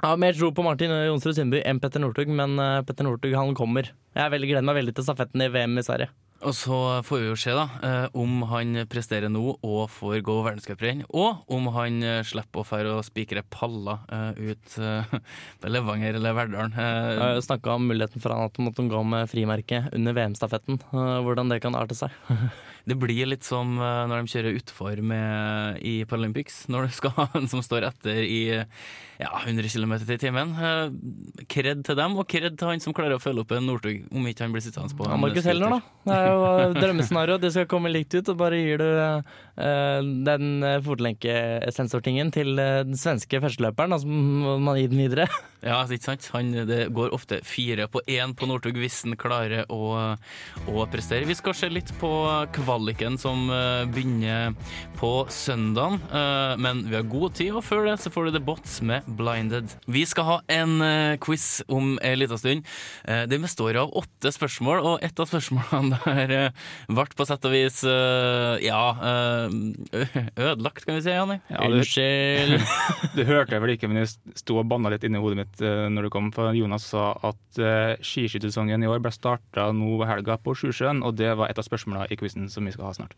jeg 0.00 0.08
har 0.08 0.20
mer 0.20 0.32
tro 0.32 0.48
på 0.56 0.64
Martin 0.64 0.92
Jonsrud 1.10 1.36
Sundby 1.36 1.60
enn 1.68 1.80
Petter 1.82 2.00
Northug, 2.00 2.30
men 2.32 2.56
eh, 2.56 2.80
Petter 2.88 3.04
Northug 3.04 3.36
han 3.36 3.52
kommer. 3.56 3.90
Jeg 4.16 4.22
er 4.24 4.32
veldig, 4.32 4.48
gleder 4.48 4.64
meg 4.64 4.78
veldig 4.80 4.94
til 4.96 5.04
stafetten 5.04 5.44
i 5.44 5.48
VM 5.52 5.76
i 5.76 5.84
Sverige. 5.84 6.08
Og 6.40 6.54
så 6.56 6.76
får 7.04 7.18
vi 7.20 7.26
jo 7.26 7.34
se 7.36 7.52
da, 7.52 7.66
eh, 7.84 8.06
om 8.16 8.46
han 8.48 8.86
presterer 8.88 9.28
nå 9.28 9.42
og 9.58 9.82
får 9.92 10.22
gå 10.24 10.38
verdenscuprenn, 10.46 11.02
og 11.12 11.44
om 11.52 11.68
han 11.76 12.00
eh, 12.00 12.22
slipper 12.24 12.62
å 12.62 12.64
fære 12.64 12.94
og 12.96 13.04
spikre 13.04 13.44
paller 13.52 14.00
ut 14.40 14.78
på 15.60 15.74
Levanger 15.76 16.16
eller 16.16 16.38
Verdalen. 16.38 16.80
Jeg 16.80 17.20
har 17.20 17.44
snakka 17.44 17.76
om 17.76 17.90
muligheten 17.92 18.24
for 18.24 18.32
han 18.32 18.48
at 18.48 18.56
han 18.56 18.70
måtte 18.70 18.88
gå 18.88 19.04
med 19.04 19.28
frimerke 19.28 19.84
under 19.92 20.16
VM-stafetten. 20.16 20.80
Hvordan 20.96 21.52
det 21.52 21.60
kan 21.60 21.76
arte 21.76 21.98
seg. 21.98 22.16
Det 22.90 22.96
blir 22.98 23.28
litt 23.30 23.46
som 23.46 23.76
eh, 23.78 24.00
når 24.10 24.24
de 24.26 24.32
kjører 24.34 24.58
utfor 24.58 25.00
med, 25.06 25.78
i 25.86 25.94
Paralympics, 26.10 26.64
når 26.72 26.88
du 26.90 26.96
skal 26.98 27.14
ha 27.20 27.28
en 27.38 27.46
som 27.50 27.62
står 27.64 27.86
etter 27.90 28.20
i 28.26 28.40
ja, 28.50 29.30
100 29.44 29.68
km 29.70 29.94
i 30.00 30.18
timen. 30.20 30.54
Eh, 30.58 31.44
Kred 31.50 31.84
til 31.86 31.98
dem, 31.98 32.16
og 32.20 32.26
kred 32.30 32.56
til 32.58 32.70
han 32.70 32.82
som 32.82 32.94
klarer 32.96 33.16
å 33.18 33.22
følge 33.22 33.44
opp 33.44 33.54
en 33.56 33.66
Northug, 33.70 34.04
om 34.12 34.26
ikke 34.30 34.44
han 34.46 34.54
blir 34.54 34.64
sittende 34.64 34.94
på 34.98 35.06
Ja, 35.08 35.16
Markus 35.20 35.46
Heller, 35.48 35.76
da. 35.76 35.80
Det 36.10 36.16
er 36.16 36.26
jo 36.28 36.40
drømmescenarioet. 36.40 36.80
drømmescenario. 36.82 37.38
Det 37.46 37.50
skal 37.54 37.68
komme 37.70 37.92
likt 37.92 38.14
ut, 38.18 38.28
og 38.34 38.38
bare 38.40 38.58
gir 38.60 38.80
du 38.82 38.88
eh, 38.90 39.34
den 39.60 40.64
eh, 40.66 40.80
fotlenkesensortingen 40.84 42.32
til 42.34 42.58
eh, 42.58 42.82
den 42.86 42.98
svenske 42.98 43.40
førsteløperen, 43.42 43.94
og 43.94 44.02
så 44.02 44.10
må 44.10 44.58
man 44.62 44.80
gi 44.80 44.90
den 44.90 45.04
videre. 45.04 45.30
Ja, 45.60 45.82
ikke 45.84 46.06
sant? 46.06 46.24
Han, 46.32 46.54
det 46.64 46.86
går 46.96 47.12
ofte 47.12 47.42
fire 47.44 47.84
på 47.92 48.00
én 48.08 48.30
på 48.32 48.46
Northug 48.48 48.78
hvis 48.80 49.02
han 49.04 49.12
klarer 49.20 49.66
å, 49.68 50.16
å 50.64 50.84
prestere. 50.88 51.28
Vi 51.28 51.36
skal 51.36 51.52
se 51.52 51.68
litt 51.68 51.90
på 52.00 52.08
kvaliken 52.56 53.18
som 53.20 53.42
eh, 53.52 53.82
begynner 53.92 54.54
på 54.96 55.10
søndagen, 55.28 55.98
eh, 56.16 56.54
men 56.64 56.80
vi 56.88 56.96
har 56.96 57.04
god 57.12 57.36
tid, 57.36 57.52
og 57.60 57.66
før 57.66 57.90
det 57.90 57.98
så 58.00 58.08
får 58.14 58.30
du 58.30 58.38
The 58.38 58.42
Bots 58.46 58.78
med 58.80 59.04
Blinded. 59.20 59.76
Vi 59.84 60.06
skal 60.08 60.28
ha 60.30 60.38
en 60.56 60.80
eh, 60.86 61.18
quiz 61.20 61.60
om 61.68 61.98
en 62.00 62.18
liten 62.22 62.40
stund. 62.40 62.72
Den 63.04 63.44
består 63.44 63.76
av 63.82 63.92
åtte 64.00 64.32
spørsmål, 64.32 64.80
og 64.80 65.04
et 65.04 65.20
av 65.20 65.28
spørsmålene 65.28 66.00
der 66.04 66.34
eh, 66.36 66.66
ble 66.88 67.06
på 67.16 67.26
sett 67.28 67.46
og 67.46 67.54
vis 67.54 67.82
eh, 67.88 68.56
ja 68.64 68.82
eh, 69.10 69.49
ødelagt, 69.50 70.84
kan 70.86 70.96
vi 70.96 71.02
si, 71.04 71.14
Janne. 71.14 71.40
Ja, 71.50 71.66
du, 71.66 71.78
Unnskyld. 71.80 72.56
du 73.16 73.22
hørte 73.28 73.60
vel 73.62 73.74
ikke, 73.74 73.90
men 73.90 74.02
jeg 74.02 74.12
sto 74.38 74.60
og 74.60 74.68
banna 74.70 74.92
litt 74.92 75.04
inni 75.06 75.20
hodet 75.22 75.42
mitt 75.42 75.64
eh, 75.64 75.86
når 75.92 76.08
du 76.08 76.12
kom. 76.14 76.30
For 76.34 76.54
Jonas 76.56 76.88
sa 76.92 77.10
at 77.26 77.60
uh, 77.60 77.98
skiskyttersesongen 78.04 78.84
i 78.84 78.90
år 78.90 79.02
ble 79.02 79.12
starta 79.14 79.70
nå 79.76 80.00
helga 80.08 80.38
på 80.40 80.56
Sjusjøen, 80.58 81.04
og 81.06 81.18
det 81.20 81.34
var 81.38 81.52
et 81.52 81.60
av 81.60 81.66
spørsmålene 81.66 82.10
i 82.10 82.18
quizen 82.20 82.50
som 82.52 82.66
vi 82.66 82.74
skal 82.74 82.90
ha 82.90 82.96
snart. 83.02 83.16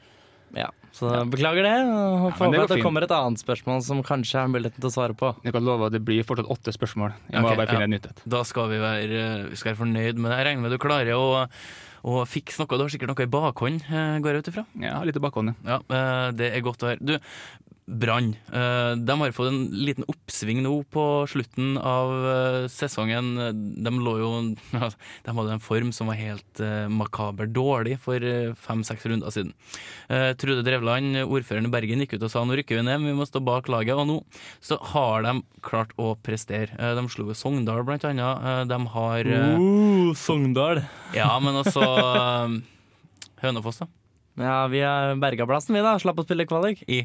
Ja, 0.52 0.68
så 0.92 1.08
beklager 1.32 1.64
det. 1.64 1.76
Håper 2.20 2.52
det 2.52 2.60
at 2.66 2.74
det 2.74 2.82
kommer 2.84 3.06
et 3.06 3.14
annet 3.16 3.40
spørsmål 3.40 3.80
som 3.86 4.02
kanskje 4.04 4.42
er 4.42 4.50
muligheten 4.52 4.82
til 4.82 4.90
å 4.90 4.92
svare 4.92 5.16
på. 5.16 5.30
Jeg 5.46 5.54
kan 5.56 5.64
love 5.64 5.88
at 5.88 5.94
det 5.94 6.02
blir 6.04 6.26
fortsatt 6.28 6.50
åtte 6.52 6.74
spørsmål. 6.76 7.14
Jeg 7.32 7.40
må 7.40 7.48
okay, 7.48 7.60
bare 7.62 7.72
finne 7.72 7.86
ja. 7.86 7.88
et 7.88 7.94
nytt 7.94 8.10
et. 8.10 8.20
Da 8.34 8.42
skal 8.48 8.68
vi 8.72 8.82
være, 8.82 9.22
vi 9.48 9.60
skal 9.60 9.72
være 9.72 9.80
fornøyd 9.80 10.20
med 10.20 10.28
det. 10.28 10.36
Jeg 10.36 10.48
regner 10.50 10.66
med 10.66 10.76
du 10.76 10.80
klarer 10.82 11.16
å, 11.16 11.24
å 12.02 12.22
fikse 12.28 12.58
noe. 12.60 12.70
Du 12.70 12.84
har 12.84 12.92
sikkert 12.92 13.12
noe 13.12 13.26
i 13.26 13.30
bakhånd, 13.30 13.84
eh, 13.88 14.18
går 14.22 14.34
jeg 14.36 14.44
ut 14.44 14.52
ifra? 14.52 14.64
Ja, 14.82 14.96
litt 15.06 15.18
i 15.18 15.22
bakhånd, 15.22 15.54
ja. 15.64 15.78
Ja, 15.78 15.78
eh, 15.98 16.30
det 16.38 16.52
er 16.56 16.64
godt 16.66 16.82
å 16.82 16.90
høre. 16.90 17.00
Du, 17.00 17.18
Brann. 17.92 18.30
eh, 18.52 18.94
De 18.96 19.14
har 19.20 19.32
fått 19.36 19.50
en 19.50 19.66
liten 19.84 20.04
oppsving 20.08 20.62
nå 20.64 20.72
på 20.92 21.02
slutten 21.28 21.74
av 21.76 22.12
eh, 22.30 22.66
sesongen. 22.72 23.34
De 23.84 23.92
lå 23.92 24.14
jo 24.20 24.30
De 25.26 25.34
hadde 25.36 25.52
en 25.56 25.60
form 25.62 25.90
som 25.92 26.08
var 26.08 26.16
helt 26.20 26.62
eh, 26.64 26.88
makaber 26.88 27.50
dårlig 27.52 27.98
for 28.00 28.16
fem-seks 28.58 29.04
runder 29.10 29.30
siden. 29.34 29.52
Eh, 30.08 30.32
Trude 30.40 30.64
Drevland, 30.66 31.20
ordføreren 31.26 31.68
i 31.68 31.72
Bergen, 31.74 32.02
gikk 32.06 32.16
ut 32.16 32.26
og 32.28 32.32
sa 32.32 32.42
nå 32.48 32.56
rykker 32.58 32.80
vi 32.80 32.86
ned, 32.88 33.04
vi 33.04 33.14
må 33.18 33.28
stå 33.28 33.42
bak 33.44 33.68
laget. 33.72 33.94
Og 34.00 34.08
nå 34.08 34.18
så 34.64 34.80
har 34.94 35.26
de 35.28 35.36
klart 35.62 35.92
å 36.00 36.14
prestere. 36.24 36.72
De 36.96 37.06
slo 37.12 37.28
jo 37.30 37.36
Sogndal, 37.36 37.84
blant 37.86 38.04
annet. 38.08 38.68
De 38.72 38.80
har 38.96 39.32
Uh, 39.32 40.10
Sogndal. 40.18 40.80
Ja, 41.16 41.30
men 41.42 41.60
altså 41.60 41.82
Hønefoss, 43.42 43.82
da. 43.82 43.88
Ja, 44.40 44.56
vi 44.72 44.80
er 44.86 45.16
berga 45.20 45.44
plassen, 45.48 45.74
vi, 45.76 45.82
da. 45.84 45.96
Slapp 46.00 46.20
å 46.22 46.24
spille 46.26 46.46
kvalik. 46.48 46.82
I 46.88 47.02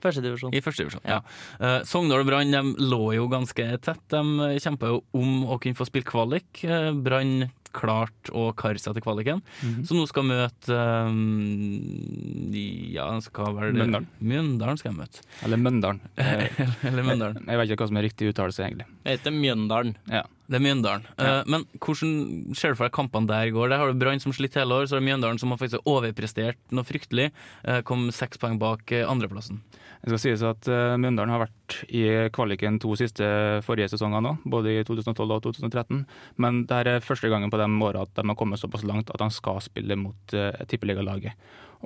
Førstedivisjon. 0.00 0.54
I 0.56 0.62
første 0.64 0.84
divisjon, 0.84 1.06
ja. 1.08 1.20
Uh, 1.60 1.80
Sogndal 1.88 2.24
og 2.24 2.30
Brann 2.30 2.54
de 2.54 2.88
lå 2.90 3.02
jo 3.16 3.28
ganske 3.32 3.66
tett. 3.84 4.04
De 4.12 4.50
kjempa 4.62 4.92
jo 4.94 5.00
om 5.16 5.46
å 5.50 5.60
kunne 5.62 5.78
få 5.78 5.88
spille 5.88 6.08
kvalik. 6.08 6.64
Uh, 6.64 6.90
Brann 6.96 7.50
klart 7.76 8.30
å 8.34 8.48
karre 8.58 8.80
seg 8.82 8.96
til 8.96 9.04
kvaliken. 9.04 9.42
Mhm. 9.62 9.84
Så 9.86 9.94
nå 9.94 10.06
skal 10.10 10.26
møte 10.26 10.74
um, 11.06 12.50
Ja, 12.50 13.06
den 13.12 13.22
skal 13.24 13.54
vel 13.56 13.76
Mjøndalen. 13.76 14.08
Mjøndalen 14.18 14.80
skal 14.80 14.92
jeg 14.92 14.98
møte. 14.98 15.24
Eller 15.46 15.60
Møndalen. 15.60 16.02
Eller 16.18 16.50
Eller 16.90 17.06
Jeg, 17.06 17.46
Jeg 17.46 17.60
vet 17.62 17.70
ikke 17.70 17.84
hva 17.84 17.90
som 17.92 18.00
er 18.00 18.06
riktig 18.08 18.32
uttalelse, 18.32 18.66
egentlig. 18.66 18.88
Det 19.04 19.16
heter 19.18 19.36
Mjøndalen. 19.36 19.96
Ja. 20.10 20.24
Det 20.50 20.58
er 20.58 20.64
Mjøndalen. 20.64 21.04
Ja. 21.14 21.40
Eh, 21.40 21.50
men 21.52 21.64
hvordan 21.78 22.54
ser 22.58 22.72
du 22.72 22.78
for 22.80 22.88
deg 22.88 22.94
kampene 22.96 23.30
der 23.30 23.52
går? 23.54 23.70
Der 23.70 23.78
har 23.78 23.92
du 23.92 24.00
Brann 24.00 24.22
som 24.22 24.34
sliter 24.34 24.64
hele 24.64 24.80
år, 24.80 24.88
så 24.90 24.96
har 24.96 25.04
du 25.04 25.06
Mjøndalen 25.06 25.38
som 25.38 25.52
har 25.54 25.60
faktisk 25.60 25.86
overprestert 25.86 26.58
noe 26.74 26.86
fryktelig. 26.86 27.30
eh, 27.62 27.82
kom 27.86 28.08
seks 28.10 28.40
poeng 28.42 28.58
bak 28.58 28.90
eh, 28.90 29.06
andreplassen. 29.06 29.60
Det 30.00 30.10
skal 30.10 30.22
sies 30.22 30.42
at 30.42 30.64
Mjøndalen 30.96 31.28
har 31.28 31.42
vært 31.42 31.74
i 31.92 32.06
kvaliken 32.32 32.78
to 32.80 32.94
siste 32.96 33.26
forrige 33.66 33.90
sesonger 33.92 34.22
nå, 34.24 34.38
både 34.48 34.72
i 34.72 34.84
2012 34.88 35.34
og 35.34 35.42
2013. 35.44 36.06
Men 36.40 36.62
det 36.66 36.78
er 36.88 37.04
første 37.04 37.28
gangen 37.28 37.52
på 37.52 37.60
de 37.60 37.68
åra 37.84 38.06
at 38.06 38.14
de 38.16 38.24
har 38.24 38.38
kommet 38.40 38.58
såpass 38.58 38.86
langt 38.88 39.12
at 39.12 39.20
de 39.20 39.28
skal 39.28 39.60
spille 39.60 39.98
mot 40.00 40.32
uh, 40.32 40.56
tippeligalaget. 40.72 41.36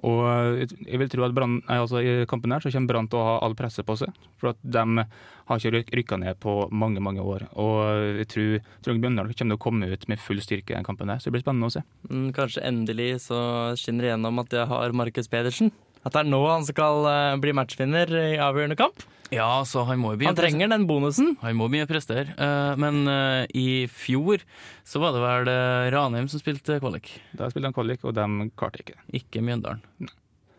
Og 0.03 0.59
jeg 0.89 0.99
vil 0.99 1.09
tro 1.13 1.23
at 1.23 1.35
brand, 1.37 1.61
nei, 1.69 1.77
altså, 1.79 2.01
i 2.03 2.27
kampen 2.27 2.51
her 2.51 2.61
så 2.65 2.73
kommer 2.75 2.91
Brann 2.91 3.09
til 3.09 3.21
å 3.21 3.27
ha 3.29 3.35
all 3.47 3.55
presse 3.55 3.85
på 3.87 3.95
seg. 4.01 4.11
For 4.41 4.51
at 4.51 4.59
de 4.65 4.83
har 5.05 5.61
ikke 5.61 5.71
ryk- 5.77 5.93
rykka 5.95 6.19
ned 6.19 6.41
på 6.43 6.57
mange, 6.75 6.99
mange 7.01 7.23
år. 7.23 7.47
Og 7.55 8.19
jeg 8.19 8.27
tror, 8.33 8.59
Trond 8.83 9.01
Mjøndalen 9.01 9.31
kommer 9.31 9.55
til 9.55 9.55
å 9.55 9.63
komme 9.63 9.93
ut 9.93 10.09
med 10.11 10.19
full 10.19 10.41
styrke 10.43 10.75
i 10.75 10.79
den 10.81 10.85
kampen 10.85 11.09
her, 11.13 11.19
så 11.23 11.31
det 11.31 11.37
blir 11.39 11.45
spennende 11.47 11.71
å 11.71 11.75
se. 11.77 11.85
Mm, 12.11 12.33
Kanskje 12.35 12.65
endelig 12.67 13.11
så 13.29 13.39
skinner 13.79 14.03
det 14.09 14.13
gjennom 14.17 14.43
at 14.43 14.51
jeg 14.59 14.67
har 14.73 14.93
Markus 14.93 15.29
Pedersen. 15.31 15.71
At 16.05 16.13
det 16.13 16.21
er 16.21 16.29
nå 16.29 16.41
han 16.45 16.65
skal 16.69 17.07
eh, 17.09 17.35
bli 17.41 17.55
matchvinner 17.57 18.11
i 18.13 18.37
avgjørende 18.43 18.77
kamp. 18.77 19.05
Ja, 19.33 19.65
så 19.67 19.87
han 19.89 19.99
må 20.03 20.13
jo 20.13 20.19
begynne 20.21 20.35
Han 20.35 20.39
trenger 20.39 20.69
den 20.71 20.85
bonusen. 20.87 21.31
Han 21.41 21.57
må 21.57 21.67
begynne 21.73 21.89
å 21.89 21.91
prestere. 21.91 22.35
Eh, 22.37 22.75
men 22.81 23.09
eh, 23.09 23.47
i 23.57 23.69
fjor 23.91 24.45
så 24.87 25.01
var 25.03 25.17
det 25.17 25.25
vel 25.25 25.51
Ranheim 25.97 26.29
som 26.31 26.43
spilte 26.43 26.77
kvalik, 26.83 27.09
Da 27.33 27.49
spilte 27.51 27.71
han 27.73 27.77
kvalik, 27.77 28.05
og 28.05 28.15
de 28.19 28.51
klarte 28.53 28.85
ikke 28.85 28.99
ikke 29.17 29.43
Mjøndalen. 29.45 29.81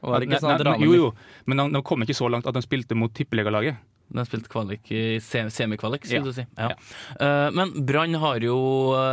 Og 0.02 0.12
var 0.12 0.22
det 0.22 0.28
ikke 0.32 0.42
sånn 0.42 0.58
Nei, 0.58 0.72
nei, 0.76 0.80
jo, 0.86 0.96
jo, 0.98 1.12
men 1.50 1.62
de, 1.62 1.70
de 1.78 1.84
kom 1.86 2.04
ikke 2.06 2.18
så 2.18 2.28
langt 2.30 2.50
at 2.50 2.58
de 2.58 2.62
spilte 2.66 2.98
mot 2.98 3.14
tippeligalaget. 3.16 3.78
De 4.16 4.22
spilte 4.28 4.50
kvalik 4.54 4.90
i 4.94 5.18
semikvalik, 5.24 6.04
skulle 6.06 6.20
Ja. 6.20 6.26
du 6.26 6.36
si. 6.36 6.44
Ja. 6.60 6.68
Ja. 6.70 7.50
men 7.56 7.72
Brann 7.90 8.14
har 8.22 8.38
jo 8.46 8.58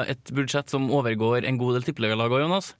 et 0.04 0.32
budsjett 0.36 0.68
som 0.68 0.90
overgår 0.92 1.46
en 1.48 1.56
god 1.60 1.78
del 1.78 1.86
tippeligalag 1.86 2.34
òg, 2.34 2.42
Jonas. 2.44 2.74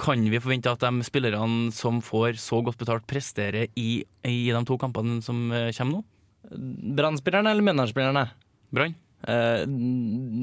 Kan 0.00 0.24
vi 0.26 0.40
forvente 0.42 0.72
at 0.72 0.82
de 0.82 1.06
spillerne 1.06 1.70
som 1.74 2.00
får 2.02 2.40
så 2.42 2.58
godt 2.66 2.80
betalt, 2.80 3.06
presterer 3.10 3.68
i, 3.78 4.02
i 4.26 4.38
de 4.50 4.64
to 4.66 4.78
kampene 4.80 5.20
som 5.22 5.46
eh, 5.54 5.70
kommer 5.76 6.00
nå? 6.00 6.04
Brann-spillerne 6.98 7.54
eller 7.54 7.64
Mjøndalen-spillerne? 7.64 8.26
Brann? 8.74 8.96
Eh, 9.24 9.62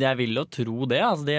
jeg 0.01 0.17
vil 0.19 0.39
jo 0.39 0.45
tro 0.49 0.87
det. 0.89 1.01
Altså 1.05 1.27
de, 1.27 1.37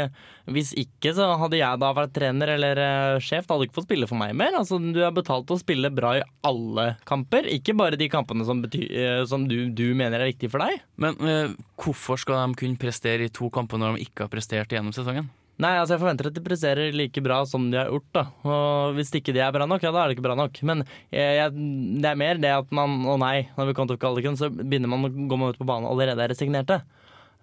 hvis 0.55 0.73
ikke 0.79 1.15
så 1.17 1.29
hadde 1.41 1.59
jeg 1.59 1.81
da 1.83 1.91
vært 1.97 2.15
trener 2.17 2.55
eller 2.55 2.83
eh, 2.83 3.19
sjef. 3.25 3.47
Da 3.47 3.57
hadde 3.57 3.67
du 3.67 3.71
ikke 3.71 3.81
fått 3.81 3.89
spille 3.89 4.09
for 4.11 4.21
meg 4.21 4.37
mer. 4.39 4.55
Altså, 4.59 4.79
du 4.79 5.03
er 5.03 5.15
betalt 5.15 5.49
til 5.49 5.59
å 5.59 5.63
spille 5.63 5.93
bra 5.95 6.17
i 6.21 6.25
alle 6.49 6.93
kamper, 7.09 7.49
ikke 7.59 7.77
bare 7.79 8.01
de 8.01 8.11
kampene 8.13 8.47
som, 8.49 8.63
bety, 8.65 8.87
eh, 8.89 9.23
som 9.29 9.47
du, 9.51 9.59
du 9.75 9.89
mener 9.99 10.21
er 10.21 10.33
viktige 10.33 10.53
for 10.53 10.65
deg. 10.65 10.83
Men 11.03 11.19
uh, 11.23 11.55
hvorfor 11.81 12.21
skal 12.21 12.39
de 12.39 12.59
kunne 12.61 12.81
prestere 12.81 13.27
i 13.27 13.33
to 13.33 13.49
kamper 13.53 13.81
når 13.81 13.97
de 13.97 14.07
ikke 14.07 14.27
har 14.27 14.33
prestert 14.33 14.75
gjennom 14.75 14.95
sesongen? 14.95 15.31
Nei, 15.63 15.77
altså 15.79 15.95
jeg 15.95 16.03
forventer 16.03 16.29
at 16.31 16.37
de 16.37 16.43
presterer 16.43 16.97
like 16.97 17.23
bra 17.23 17.43
som 17.47 17.69
de 17.71 17.79
har 17.79 17.91
gjort. 17.93 18.09
da 18.17 18.25
Og 18.49 18.97
Hvis 18.97 19.13
ikke 19.15 19.35
de 19.37 19.43
er 19.45 19.55
bra 19.55 19.69
nok, 19.69 19.85
ja 19.85 19.93
da 19.95 20.03
er 20.03 20.11
det 20.11 20.17
ikke 20.17 20.27
bra 20.27 20.37
nok. 20.39 20.59
Men 20.67 20.85
jeg, 21.13 21.39
jeg, 21.39 21.55
det 22.03 22.11
er 22.11 22.19
mer 22.19 22.41
det 22.43 22.53
at 22.57 22.75
man 22.75 23.03
Å 23.07 23.17
nei, 23.23 23.49
når 23.59 23.71
vi 23.71 23.77
kommer 23.79 23.95
til 23.95 24.03
kvaliken, 24.03 24.39
så 24.41 24.51
begynner 24.51 24.91
man 24.91 25.07
å 25.07 25.13
gå 25.31 25.41
ut 25.45 25.61
på 25.61 25.69
banen 25.69 25.87
og 25.87 25.95
allerede 25.95 26.25
er 26.25 26.35
resignerte. 26.35 26.83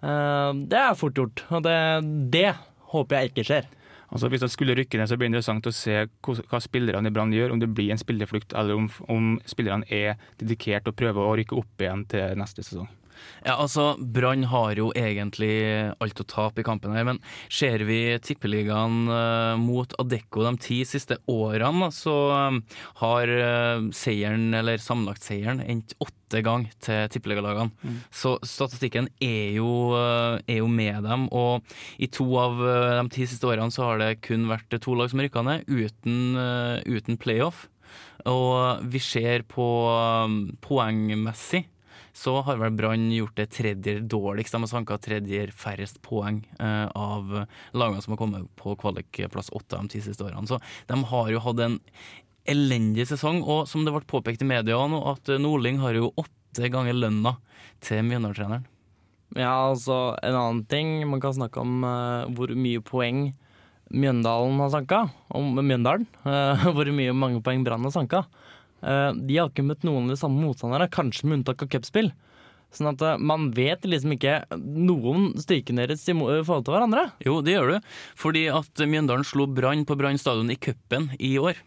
Uh, 0.00 0.52
det 0.68 0.78
er 0.80 0.96
fort 0.96 1.16
gjort, 1.16 1.44
og 1.52 1.64
det, 1.66 1.76
det 2.32 2.48
håper 2.92 3.18
jeg 3.18 3.30
ikke 3.30 3.46
skjer. 3.50 3.68
Altså 4.10 4.30
Hvis 4.30 4.42
det 4.42 4.50
skulle 4.50 4.74
rykke 4.74 4.98
ned, 4.98 5.06
så 5.06 5.16
blir 5.16 5.28
det 5.28 5.36
interessant 5.36 5.68
å 5.70 5.74
se 5.74 6.00
hva 6.26 6.60
spillerne 6.62 7.10
i 7.10 7.14
Brann 7.14 7.34
gjør. 7.34 7.54
Om 7.54 7.60
det 7.62 7.70
blir 7.70 7.92
en 7.94 8.00
spillerflukt, 8.00 8.56
eller 8.58 8.74
om, 8.74 8.88
om 9.06 9.36
spillerne 9.46 9.86
er 9.86 10.18
dedikert 10.40 10.88
og 10.90 10.96
prøver 10.98 11.22
å 11.22 11.36
rykke 11.38 11.58
opp 11.60 11.84
igjen 11.84 12.02
til 12.10 12.40
neste 12.40 12.64
sesong. 12.66 12.90
Ja, 13.44 13.56
altså, 13.56 13.94
Brann 13.96 14.44
har 14.50 14.76
jo 14.76 14.90
egentlig 14.96 15.52
alt 16.02 16.20
å 16.20 16.26
tape 16.28 16.60
i 16.60 16.66
kampen 16.66 16.92
her, 16.92 17.06
men 17.08 17.20
ser 17.52 17.84
vi 17.88 18.18
Tippeligaen 18.20 19.08
eh, 19.08 19.54
mot 19.60 19.94
Adecco 20.00 20.44
de 20.44 20.52
ti 20.60 20.80
siste 20.88 21.16
årene, 21.30 21.88
så 21.94 22.16
eh, 22.36 22.58
har 23.00 23.32
eh, 23.36 23.86
seieren, 23.96 24.50
eller 24.56 24.82
sammenlagtseieren, 24.82 25.64
endt 25.64 25.96
åtte 26.04 26.44
ganger 26.46 26.76
til 26.84 27.08
tippeligalagene. 27.10 27.96
Så 28.14 28.36
statistikken 28.46 29.08
er 29.24 29.56
jo, 29.56 29.96
er 29.98 30.60
jo 30.60 30.68
med 30.70 31.02
dem, 31.02 31.26
og 31.34 31.64
i 31.98 32.06
to 32.12 32.28
av 32.38 32.60
de 32.60 33.08
ti 33.10 33.26
siste 33.26 33.48
årene 33.50 33.74
så 33.74 33.88
har 33.88 33.98
det 33.98 34.20
kun 34.28 34.46
vært 34.50 34.76
to 34.84 34.94
lag 34.94 35.10
som 35.10 35.24
rykka 35.24 35.42
ned, 35.42 35.66
uten, 35.66 36.38
uten 36.86 37.18
playoff. 37.18 37.64
Og 38.30 38.86
vi 38.92 39.02
ser 39.02 39.42
på 39.50 39.66
poengmessig 40.62 41.64
så 42.20 42.34
har 42.44 42.58
vel 42.60 42.74
Brann 42.76 43.08
gjort 43.14 43.36
det 43.38 43.46
tredje 43.54 44.00
dårligst. 44.04 44.52
De 44.52 44.60
har 44.60 44.68
sanka 44.68 44.98
tredje 45.00 45.46
færrest 45.56 46.02
poeng 46.04 46.42
eh, 46.60 46.86
av 46.92 47.30
lagene 47.72 48.02
som 48.04 48.12
har 48.12 48.20
kommet 48.20 48.50
på 48.60 48.74
kvalikplass 48.80 49.48
åtte 49.56 49.78
de 49.78 49.94
ti 49.94 50.02
siste 50.04 50.26
årene. 50.26 50.44
Så 50.50 50.60
de 50.90 50.98
har 51.12 51.30
jo 51.32 51.40
hatt 51.46 51.62
en 51.64 51.78
elendig 52.50 53.06
sesong, 53.08 53.40
og 53.44 53.64
som 53.70 53.86
det 53.86 53.94
ble 53.94 54.04
påpekt 54.10 54.44
i 54.44 54.48
media 54.48 54.76
nå, 54.90 55.00
at 55.14 55.32
Nordling 55.40 55.80
har 55.80 55.96
jo 55.96 56.12
åtte 56.20 56.68
ganger 56.72 56.98
lønna 56.98 57.36
til 57.84 58.04
Mjøndalen-treneren. 58.04 58.68
Ja, 59.38 59.70
altså 59.70 60.16
En 60.26 60.34
annen 60.34 60.64
ting 60.66 60.96
man 61.06 61.20
kan 61.22 61.36
snakke 61.36 61.62
om 61.62 61.84
uh, 61.86 62.26
hvor 62.34 62.50
mye 62.58 62.82
poeng 62.82 63.28
Mjøndalen 63.90 64.58
har 64.62 64.70
sanka. 64.74 65.04
Om 65.34 65.56
Mjøndalen. 65.58 66.06
Uh, 66.26 66.68
hvor 66.74 66.90
mye 66.94 67.14
mange 67.16 67.40
poeng 67.46 67.64
Brann 67.66 67.86
har 67.86 67.94
sanka. 67.94 68.24
Eh, 68.82 69.12
de 69.14 69.38
har 69.38 69.50
ikke 69.50 69.66
møtt 69.66 69.86
noen 69.86 70.08
av 70.08 70.14
de 70.14 70.20
samme 70.20 70.42
motstanderne, 70.44 70.90
kanskje 70.92 71.28
med 71.28 71.40
unntak 71.40 71.64
av 71.66 71.70
cupspill. 71.72 72.10
Sånn 72.74 72.92
at 72.92 73.02
eh, 73.02 73.16
man 73.18 73.48
vet 73.56 73.86
liksom 73.88 74.14
ikke 74.16 74.36
noen 74.58 75.32
styrkene 75.40 75.84
deres 75.86 76.06
i 76.08 76.14
i 76.14 76.42
forhold 76.46 76.68
til 76.68 76.76
hverandre. 76.76 77.08
Jo, 77.26 77.40
det 77.44 77.56
gjør 77.56 77.74
du, 77.74 77.90
fordi 78.18 78.46
at 78.54 78.84
Mjøndalen 78.86 79.26
slo 79.26 79.48
Brann 79.50 79.86
på 79.88 79.98
Brann 80.00 80.20
stadion 80.20 80.52
i 80.52 80.58
cupen 80.60 81.10
i 81.18 81.34
år. 81.40 81.58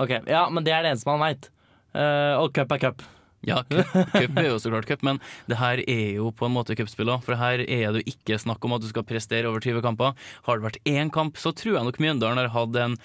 Ok, 0.00 0.18
Ja, 0.28 0.46
men 0.52 0.64
det 0.64 0.74
er 0.76 0.82
det 0.84 0.94
eneste 0.94 1.08
man 1.08 1.22
veit. 1.24 1.50
og 1.96 2.50
cup 2.52 2.72
er 2.72 2.82
cup. 2.82 3.04
Ja, 3.46 3.60
cup, 3.62 4.36
er 4.40 4.48
jo 4.48 4.56
så 4.58 4.72
klart 4.72 4.88
cup, 4.90 5.04
men 5.06 5.20
det 5.46 5.58
her 5.60 5.78
er 5.86 6.16
jo 6.18 6.32
på 6.34 6.48
en 6.48 6.54
måte 6.56 6.74
cupspill 6.78 7.12
òg. 7.14 7.22
For 7.26 7.38
her 7.38 7.62
er 7.62 7.92
det 7.94 8.02
jo 8.02 8.12
ikke 8.16 8.38
snakk 8.42 8.64
om 8.66 8.74
at 8.74 8.82
du 8.82 8.88
skal 8.90 9.06
prestere 9.06 9.46
over 9.46 9.62
20 9.62 9.84
kamper. 9.86 10.16
Har 10.48 10.58
det 10.58 10.66
vært 10.66 10.80
én 10.90 11.12
kamp, 11.14 11.38
så 11.38 11.54
tror 11.54 11.76
jeg 11.78 11.86
nok 11.86 12.00
Mjøndalen 12.02 12.42
har 12.42 12.50
hatt 12.56 12.78
en, 12.82 12.96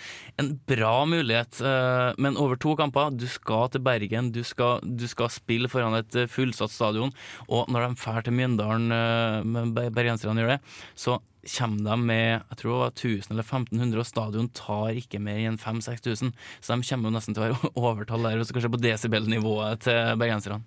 en 0.41 0.51
bra 0.69 0.93
mulighet. 1.05 1.61
eh, 1.61 2.17
Men 2.21 2.39
over 2.41 2.57
to 2.57 2.75
kamper, 2.79 3.13
du 3.13 3.27
skal 3.29 3.69
til 3.73 3.85
Bergen, 3.85 4.31
du 4.33 4.41
skal, 4.47 4.81
du 4.81 5.05
skal 5.07 5.29
spille 5.29 5.69
foran 5.71 5.99
et 6.01 6.17
eh, 6.23 6.29
fullsatt 6.31 6.73
stadion. 6.73 7.13
Og 7.47 7.69
når 7.69 7.91
de 7.91 8.01
drar 8.01 8.25
til 8.25 8.33
Mjøndalen, 8.41 8.89
eh, 8.97 9.89
bergenserne 9.93 10.41
gjør 10.41 10.55
det, 10.57 10.61
så 10.97 11.19
kommer 11.41 11.85
de 11.89 11.95
med 12.05 12.27
jeg 12.35 12.57
tror 12.59 12.71
det 12.71 12.81
var 12.81 12.91
1000 12.95 13.33
eller 13.33 13.47
1500, 13.47 14.01
og 14.01 14.09
stadion 14.09 14.49
tar 14.57 14.99
ikke 15.01 15.21
mer 15.23 15.39
enn 15.49 15.59
5000-6000. 15.61 16.33
Så 16.61 16.75
de 16.75 16.89
kommer 16.89 17.09
jo 17.09 17.15
nesten 17.17 17.37
til 17.37 17.43
å 17.43 17.47
være 17.47 17.71
overtall 17.87 18.27
der, 18.27 18.43
så 18.45 18.57
kanskje 18.57 18.73
på 18.75 18.81
desibel-nivået 18.83 19.85
til 19.87 20.19
bergenserne. 20.21 20.61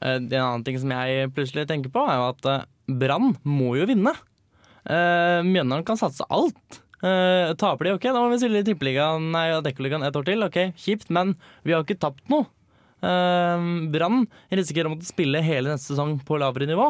Eh, 0.00 0.16
En 0.16 0.32
annen 0.32 0.66
ting 0.66 0.80
som 0.82 0.92
jeg 0.92 1.30
plutselig 1.36 1.68
tenker 1.70 1.92
på, 1.94 2.02
er 2.06 2.18
jo 2.20 2.30
at 2.32 2.50
eh, 2.52 2.66
Brann 2.86 3.36
må 3.46 3.76
jo 3.78 3.86
vinne. 3.88 4.12
Uh, 4.86 5.42
Mjøndalen 5.42 5.82
kan 5.82 5.98
satse 5.98 6.22
alt. 6.30 6.76
Eh, 7.04 7.52
taper 7.60 7.88
de, 7.88 7.94
ok, 7.96 8.04
da 8.08 8.20
må 8.22 8.30
vi 8.32 8.38
stille 8.40 8.62
i 8.62 8.66
Tippeligaen, 8.66 9.28
nei, 9.34 9.48
Dekkoligaen 9.64 10.06
et 10.06 10.16
år 10.16 10.26
til. 10.26 10.44
Ok, 10.46 10.58
kjipt, 10.80 11.10
men 11.12 11.34
vi 11.66 11.74
har 11.74 11.84
ikke 11.84 11.98
tapt 12.00 12.24
noe. 12.32 12.46
Eh, 13.04 13.66
Brann 13.92 14.24
risikerer 14.48 14.88
å 14.88 14.94
måtte 14.94 15.08
spille 15.08 15.42
hele 15.44 15.74
neste 15.74 15.92
sesong 15.92 16.16
på 16.26 16.38
lavere 16.40 16.68
nivå, 16.70 16.88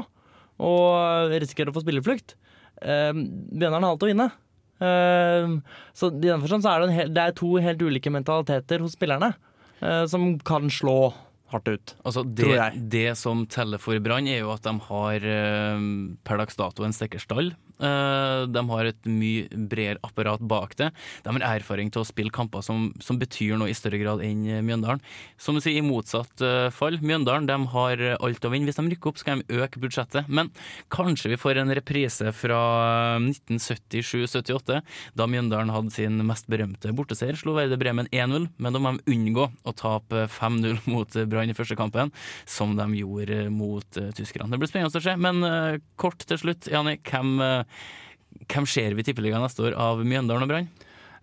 og 0.63 1.35
risikerer 1.35 1.73
å 1.73 1.77
få 1.77 1.83
spilleflukt. 1.85 2.37
Uh, 2.83 3.13
Mjøndalen 3.17 3.87
har 3.87 3.95
alt 3.95 4.05
å 4.07 4.11
vinne. 4.11 4.31
Eh, 4.77 5.53
så 5.97 6.11
i 6.11 6.21
den 6.21 6.43
forstand 6.43 6.65
så 6.65 6.75
er 6.75 6.83
det, 6.83 6.95
hel, 6.97 7.13
det 7.17 7.23
er 7.23 7.37
to 7.37 7.55
helt 7.65 7.81
ulike 7.81 8.13
mentaliteter 8.13 8.83
hos 8.85 8.93
spillerne 8.93 9.31
eh, 9.81 10.03
som 10.11 10.35
kan 10.45 10.69
slå 10.73 11.15
hardt 11.53 11.71
ut. 11.71 11.95
Altså 12.03 12.25
det, 12.27 12.57
det 12.91 13.09
som 13.19 13.45
teller 13.51 13.81
for 13.83 13.99
Brann, 14.03 14.29
er 14.31 14.43
jo 14.43 14.53
at 14.55 14.67
de 14.67 14.75
har 14.89 15.27
eh, 15.31 15.87
per 16.27 16.43
dags 16.43 16.59
dato 16.59 16.87
en 16.87 16.95
sterkere 16.97 17.23
stall. 17.23 17.53
Eh, 17.77 18.43
de 18.49 18.63
har 18.71 18.89
et 18.89 19.09
mye 19.11 19.47
bredere 19.69 20.01
apparat 20.07 20.41
bak 20.41 20.77
det. 20.81 20.91
De 21.25 21.35
har 21.35 21.47
erfaring 21.59 21.93
til 21.93 22.03
å 22.03 22.09
spille 22.09 22.35
kamper 22.35 22.65
som, 22.65 22.89
som 23.05 23.21
betyr 23.21 23.59
noe 23.61 23.71
i 23.71 23.77
større 23.77 24.01
grad 24.01 24.25
enn 24.25 24.47
eh, 24.49 24.65
Mjøndalen. 24.65 25.03
Som 25.39 25.59
du 25.59 25.63
sier, 25.63 25.77
i 25.77 25.87
motsatt 25.87 26.43
fall, 26.75 26.99
Mjøndalen 27.05 27.49
de 27.49 27.59
har 27.75 28.05
alt 28.17 28.47
å 28.47 28.53
vinne. 28.53 28.67
Hvis 28.69 28.81
de 28.81 28.87
rykker 28.91 29.13
opp, 29.13 29.21
skal 29.21 29.43
de 29.43 29.61
øke 29.61 29.83
budsjettet. 29.83 30.31
Men 30.33 30.51
kanskje 30.93 31.35
vi 31.35 31.41
får 31.41 31.61
en 31.63 31.75
reprise 31.77 32.33
fra 32.37 32.61
eh, 33.21 33.31
1977-78, 33.37 34.81
da 35.17 35.31
Mjøndalen 35.31 35.75
hadde 35.75 35.95
sin 35.95 36.19
mest 36.27 36.51
berømte 36.51 36.95
borteseier. 36.97 37.39
Slo 37.39 37.55
Verde 37.59 37.79
Bremen 37.81 38.11
1-0, 38.11 38.51
men 38.57 38.75
da 38.75 38.83
må 38.83 38.97
de 38.97 39.15
unngå 39.15 39.47
å 39.47 39.77
tape 39.77 40.27
5-0 40.33 40.83
mot 40.91 41.21
Brann 41.29 41.36
i 41.45 41.57
første 41.57 41.77
kampen, 41.79 42.13
som 42.49 42.75
de 42.79 42.89
gjorde 43.01 43.47
mot 43.53 44.01
uh, 44.01 44.11
tyskerne. 44.17 44.51
Det 44.53 44.61
blir 44.63 44.71
spennende 44.71 45.01
å 45.01 45.05
se. 45.05 45.15
Men 45.21 45.45
uh, 45.45 45.77
kort 46.01 46.27
til 46.27 46.41
slutt, 46.41 46.71
Jani, 46.73 46.99
hvem, 47.07 47.39
uh, 47.43 47.87
hvem 48.47 48.69
ser 48.71 48.97
vi 48.97 49.05
i 49.05 49.11
Tippeligaen 49.11 49.45
neste 49.45 49.65
år 49.67 49.79
av 49.81 50.05
Mjøndalen 50.05 50.47
og 50.47 50.53
Brann? 50.53 50.75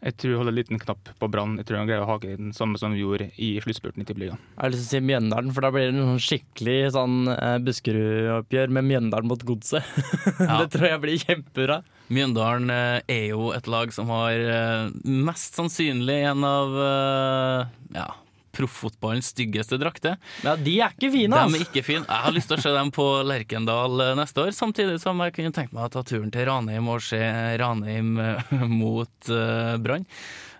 Jeg 0.04 0.18
tror 0.20 0.34
jeg 0.34 0.40
holder 0.42 0.52
en 0.52 0.58
liten 0.58 0.80
knapp 0.82 1.12
på 1.16 1.28
Brann. 1.32 1.54
Jeg 1.62 1.68
tror 1.70 1.78
han 1.80 1.88
greier 1.88 2.04
å 2.04 2.08
hake 2.10 2.34
den 2.36 2.50
samme 2.56 2.76
som 2.76 2.92
vi 2.92 3.06
gjorde 3.06 3.30
i 3.40 3.54
sluttspurten 3.64 4.04
i 4.04 4.08
Tippeligaen. 4.10 4.42
Jeg 4.52 4.60
har 4.60 4.74
lyst 4.74 4.84
til 4.84 4.90
å 4.90 5.00
si 5.00 5.08
Mjøndalen, 5.08 5.54
for 5.56 5.64
da 5.64 5.70
blir 5.72 5.86
det 5.88 6.02
en 6.04 6.20
skikkelig 6.20 6.76
sånn 6.98 7.16
Buskerud-oppgjør 7.64 8.74
med 8.76 8.90
Mjøndalen 8.90 9.32
mot 9.32 9.46
Godset. 9.48 9.88
Ja. 10.44 10.58
det 10.60 10.74
tror 10.74 10.90
jeg 10.90 11.02
blir 11.06 11.24
kjempebra. 11.24 11.78
Mjøndalen 12.12 12.74
er 12.74 13.24
jo 13.30 13.54
et 13.56 13.70
lag 13.72 13.96
som 13.96 14.12
har 14.12 14.92
mest 15.08 15.56
sannsynlig 15.56 16.20
en 16.34 16.44
av 16.50 16.76
ja, 17.96 18.10
profffotballens 18.54 19.32
styggeste 19.34 19.80
drakter. 19.82 20.18
Ja, 20.46 20.56
de 20.60 20.78
er 20.80 20.94
ikke 20.94 21.12
fine, 21.14 21.34
De 21.36 21.42
altså. 21.42 21.60
er 21.60 21.68
ikke 21.68 21.86
fine. 21.86 22.06
Jeg 22.08 22.26
har 22.28 22.36
lyst 22.36 22.52
til 22.52 22.60
å 22.60 22.64
se 22.64 22.74
dem 22.76 22.94
på 22.94 23.08
Lerkendal 23.28 24.06
eh, 24.06 24.16
neste 24.20 24.46
år, 24.46 24.54
samtidig 24.56 25.00
som 25.04 25.22
jeg 25.26 25.36
kunne 25.38 25.54
tenkt 25.56 25.76
meg 25.76 25.88
å 25.88 25.94
ta 25.94 26.06
turen 26.08 26.32
til 26.34 26.48
Ranheim 26.50 26.90
og 26.94 27.04
se 27.06 27.22
Ranheim 27.62 28.16
eh, 28.22 28.58
mot 28.70 29.32
uh, 29.32 29.76
Brann. 29.84 30.08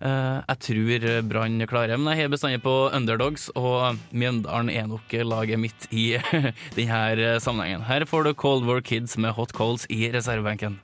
Uh, 0.04 0.42
jeg 0.50 0.60
tror 0.68 1.06
Brann 1.30 1.62
klarer 1.70 2.00
men 2.00 2.12
jeg 2.12 2.26
har 2.26 2.34
bestandig 2.34 2.64
på 2.66 2.74
underdogs, 2.92 3.48
og 3.56 4.00
Mjøndalen 4.12 4.72
er 4.74 4.90
nok 4.90 5.14
laget 5.24 5.62
mitt 5.62 5.88
i 5.92 6.10
denne 6.78 7.38
sammenhengen. 7.44 7.86
Her 7.88 8.08
får 8.10 8.28
du 8.28 8.34
Cold 8.36 8.68
War 8.68 8.84
Kids 8.84 9.16
med 9.18 9.38
Hot 9.38 9.56
Coals 9.56 9.88
i 9.94 10.10
reservebenken. 10.14 10.82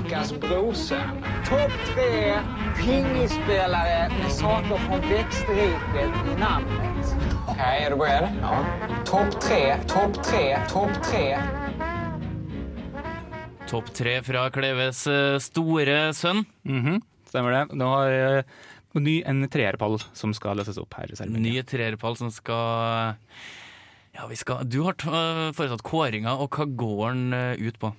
Ankas 0.00 0.32
brorson. 0.40 1.24
Topp 1.44 1.72
tre 1.94 2.38
pingisspelare 2.78 4.08
med 4.08 4.32
saker 4.32 4.76
från 4.76 5.00
växtriket 5.00 6.14
i 6.36 6.40
namnet. 6.40 7.14
Okej, 7.48 7.84
är 7.84 7.90
du 7.90 7.96
beredd? 7.96 8.28
Ja. 8.40 8.64
Topp 9.04 9.40
tre, 9.40 9.76
topp 9.88 10.22
tre, 10.24 10.58
topp 10.72 11.02
tre. 11.04 11.38
Topp 13.68 13.92
tre 13.94 14.16
fra 14.22 14.46
Kleves 14.50 15.04
eh, 15.06 15.36
store 15.38 16.00
sønn. 16.16 16.44
Mhm, 16.64 17.02
Stemmer 17.28 17.52
det. 17.58 17.64
Nå 17.76 17.92
har 17.92 18.08
jeg 18.10 18.44
ny 19.04 19.20
en 19.28 19.44
treerpall 19.52 20.00
som 20.16 20.32
skal 20.34 20.56
løses 20.58 20.80
opp 20.80 20.96
her. 20.96 21.12
Ny 21.28 21.58
treerpall 21.62 22.16
som 22.16 22.32
skal 22.32 23.18
Ja, 24.16 24.24
vi 24.26 24.36
skal 24.40 24.64
Du 24.64 24.80
har 24.88 24.96
foretatt 25.52 25.84
kåringa, 25.86 26.38
og 26.40 26.48
hva 26.56 26.64
går 26.66 27.10
den 27.12 27.34
eh, 27.36 27.68
ut 27.68 27.76
på? 27.78 27.92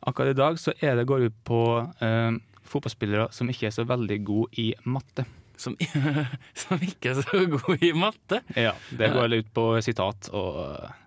Akkurat 0.00 0.34
i 0.34 0.38
dag 0.38 0.58
så 0.60 0.74
er 0.80 0.96
det 0.96 1.06
går 1.08 1.28
ut 1.30 1.38
på 1.44 1.62
eh, 2.04 2.36
fotballspillere 2.66 3.30
som 3.32 3.48
ikke 3.52 3.70
er 3.70 3.74
så 3.76 3.84
veldig 3.88 4.20
gode 4.26 4.48
i 4.60 4.72
matte. 4.84 5.24
Som, 5.56 5.72
som 6.60 6.82
ikke 6.84 7.14
er 7.14 7.22
så 7.24 7.38
god 7.48 7.80
i 7.80 7.88
matte? 7.96 8.42
Ja, 8.60 8.74
Det 8.92 9.08
går 9.14 9.38
ut 9.38 9.46
på 9.56 9.62
sitat 9.80 10.28
og 10.36 10.58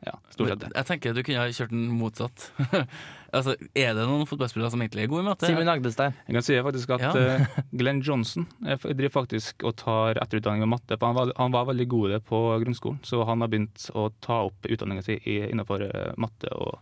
ja, 0.07 0.15
stort 0.33 0.49
sett 0.55 0.63
det. 0.63 0.71
Jeg 0.73 0.87
tenker 0.89 1.13
du 1.13 1.21
kunne 1.21 1.43
ha 1.43 1.51
kjørt 1.53 1.69
den 1.75 1.83
motsatt. 1.99 2.47
altså, 3.37 3.53
Er 3.77 3.93
det 3.93 4.07
noen 4.09 4.25
fotballspillere 4.25 4.71
som 4.73 4.81
egentlig 4.81 5.05
er 5.05 5.11
gode 5.11 5.21
i 5.21 5.27
matte? 5.29 5.45
Simen 5.51 5.69
Agdestein. 5.69 6.17
Jeg 6.25 6.39
kan 6.39 6.47
si 6.47 6.57
faktisk 6.65 6.95
at 6.97 7.05
Ja. 7.05 7.11
eh, 7.35 7.61
Glenn 7.77 8.01
Johnson 8.01 8.47
eh, 8.65 8.81
driver 8.89 9.13
faktisk 9.19 9.67
og 9.69 9.77
tar 9.83 10.17
etterutdanning 10.23 10.65
med 10.65 10.73
matte. 10.79 10.97
for 10.97 11.11
Han 11.13 11.19
var, 11.21 11.35
han 11.37 11.53
var 11.53 11.69
veldig 11.69 11.87
god 11.93 12.17
på 12.25 12.41
grunnskolen, 12.65 12.97
så 13.05 13.21
han 13.29 13.45
har 13.45 13.53
begynt 13.53 13.85
å 13.93 14.09
ta 14.17 14.41
opp 14.49 14.65
utdanninga 14.65 15.05
si 15.05 15.19
innenfor 15.21 15.85
eh, 15.91 16.15
matte 16.17 16.49
og 16.57 16.79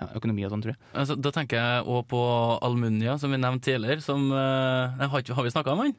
ja, 0.00 0.08
økonomi 0.18 0.44
og 0.46 0.50
sånn, 0.54 0.62
tror 0.64 0.74
jeg. 0.74 0.80
Altså, 0.94 1.16
da 1.20 1.30
tenker 1.34 1.60
jeg 1.60 1.84
òg 1.86 2.06
på 2.10 2.22
Almunia, 2.62 3.18
som 3.18 3.30
vi 3.30 3.36
nevnte 3.42 3.68
tidligere. 3.72 4.00
Som, 4.02 4.30
eh, 4.32 5.06
har, 5.08 5.20
ikke- 5.22 5.34
har 5.34 5.44
vi 5.44 5.50
snakka 5.54 5.72
om 5.76 5.78
han? 5.86 5.94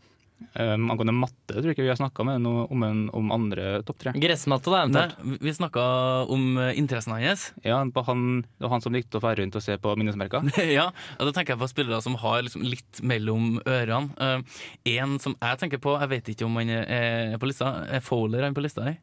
Um, 0.59 0.89
angående 0.91 1.13
matte 1.15 1.53
tror 1.55 1.63
jeg 1.69 1.75
ikke 1.77 1.83
vi 1.85 1.91
har 1.93 1.95
snakka 1.95 2.25
med 2.27 2.41
noe 2.43 2.65
om, 2.73 2.81
en, 2.83 3.03
om 3.15 3.29
andre 3.31 3.77
topp 3.87 3.99
tre. 4.01 4.11
Gressmatte, 4.19 4.67
da, 4.73 4.81
eventuelt. 4.83 5.15
vi- 5.23 5.37
vi 5.47 5.53
snakka 5.55 5.83
om 6.27 6.57
eh, 6.57 6.73
interessen 6.77 7.13
hans. 7.15 7.53
Ja, 7.63 7.77
på 7.85 8.03
han, 8.03 8.41
det 8.41 8.65
var 8.65 8.73
han 8.73 8.81
som 8.83 8.91
likte 8.91 9.21
å 9.21 9.23
fære 9.23 9.39
rundt 9.39 9.55
og 9.55 9.63
se 9.63 9.77
på 9.77 9.93
minnesmerker. 9.95 10.43
ja, 10.73 10.89
og 11.19 11.29
da 11.29 11.31
tenker 11.31 11.53
jeg 11.55 11.61
på 11.63 11.69
spillere 11.71 12.01
som 12.03 12.15
har 12.19 12.41
liksom 12.43 12.65
litt 12.65 12.99
mellom 13.01 13.61
ørene. 13.63 14.11
Eh, 14.19 14.97
en 14.97 15.15
som 15.23 15.37
jeg 15.39 15.59
tenker 15.63 15.79
på, 15.79 15.95
jeg 16.01 16.09
vet 16.11 16.33
ikke 16.35 16.45
om 16.49 16.59
han 16.59 16.69
er 16.81 16.83
er 16.91 17.37
på 17.39 17.47
lista, 17.47 17.85
er 17.87 18.01
Fowler 18.03 18.43
han 18.43 18.53
på 18.57 18.65
lista 18.65 18.83
her? 18.83 18.97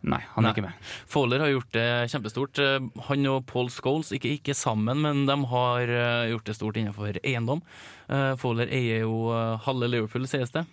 Nei, 0.00 0.20
han 0.32 0.46
er 0.46 0.48
Nei. 0.48 0.52
ikke 0.54 0.64
med. 0.64 0.90
Fowler 1.12 1.42
har 1.44 1.50
gjort 1.52 1.74
det 1.76 1.88
kjempestort. 2.08 2.60
Eh, 2.62 2.84
Han 3.10 3.26
og 3.28 3.42
Paul 3.50 3.68
Scholes, 3.68 4.12
ikke, 4.16 4.30
ikke 4.38 4.56
sammen, 4.56 5.02
men 5.04 5.26
de 5.28 5.36
har 5.50 5.92
eh, 5.92 6.30
gjort 6.32 6.48
det 6.48 6.56
stort 6.56 6.78
innenfor 6.80 7.18
eiendom. 7.20 7.60
Eh, 8.08 8.32
Fowler 8.40 8.72
eier 8.72 9.04
jo 9.04 9.28
halve 9.66 9.90
Liverpool, 9.92 10.24
sies 10.30 10.54
det. 10.56 10.64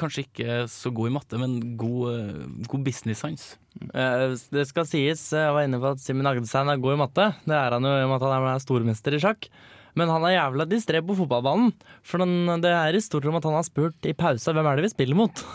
Kanskje 0.00 0.24
ikke 0.24 0.58
så 0.72 0.92
god 0.96 1.12
i 1.12 1.14
matte, 1.18 1.40
men 1.42 1.76
god, 1.76 2.66
god 2.72 2.86
business 2.88 3.22
hans. 3.26 3.46
Det 3.76 4.64
skal 4.70 4.88
sies, 4.88 5.28
jeg 5.36 5.52
var 5.52 5.66
inne 5.68 5.82
på 5.82 5.92
at 5.92 6.00
Simen 6.00 6.26
Agdestein 6.26 6.72
er 6.72 6.80
god 6.80 6.96
i 6.96 7.00
matte. 7.04 7.30
Det 7.44 7.56
er 7.60 7.76
han 7.76 7.84
jo 7.84 7.92
i 7.92 8.04
og 8.06 8.12
med 8.14 8.22
at 8.22 8.30
han 8.32 8.48
er 8.54 8.64
stormester 8.64 9.18
i 9.18 9.20
sjakk. 9.20 9.50
Men 9.96 10.10
han 10.12 10.24
er 10.28 10.34
jævla 10.36 10.66
distré 10.68 11.00
på 11.04 11.16
fotballbanen. 11.16 11.70
For 12.04 12.20
den, 12.20 12.60
det 12.60 12.72
er 12.72 12.96
historier 12.98 13.32
om 13.32 13.38
at 13.38 13.46
han 13.48 13.56
har 13.56 13.64
spurt 13.66 14.08
i 14.08 14.12
pausa 14.16 14.52
hvem 14.52 14.68
er 14.68 14.76
det 14.80 14.86
vi 14.88 14.92
spiller 14.94 15.16
mot. 15.18 15.40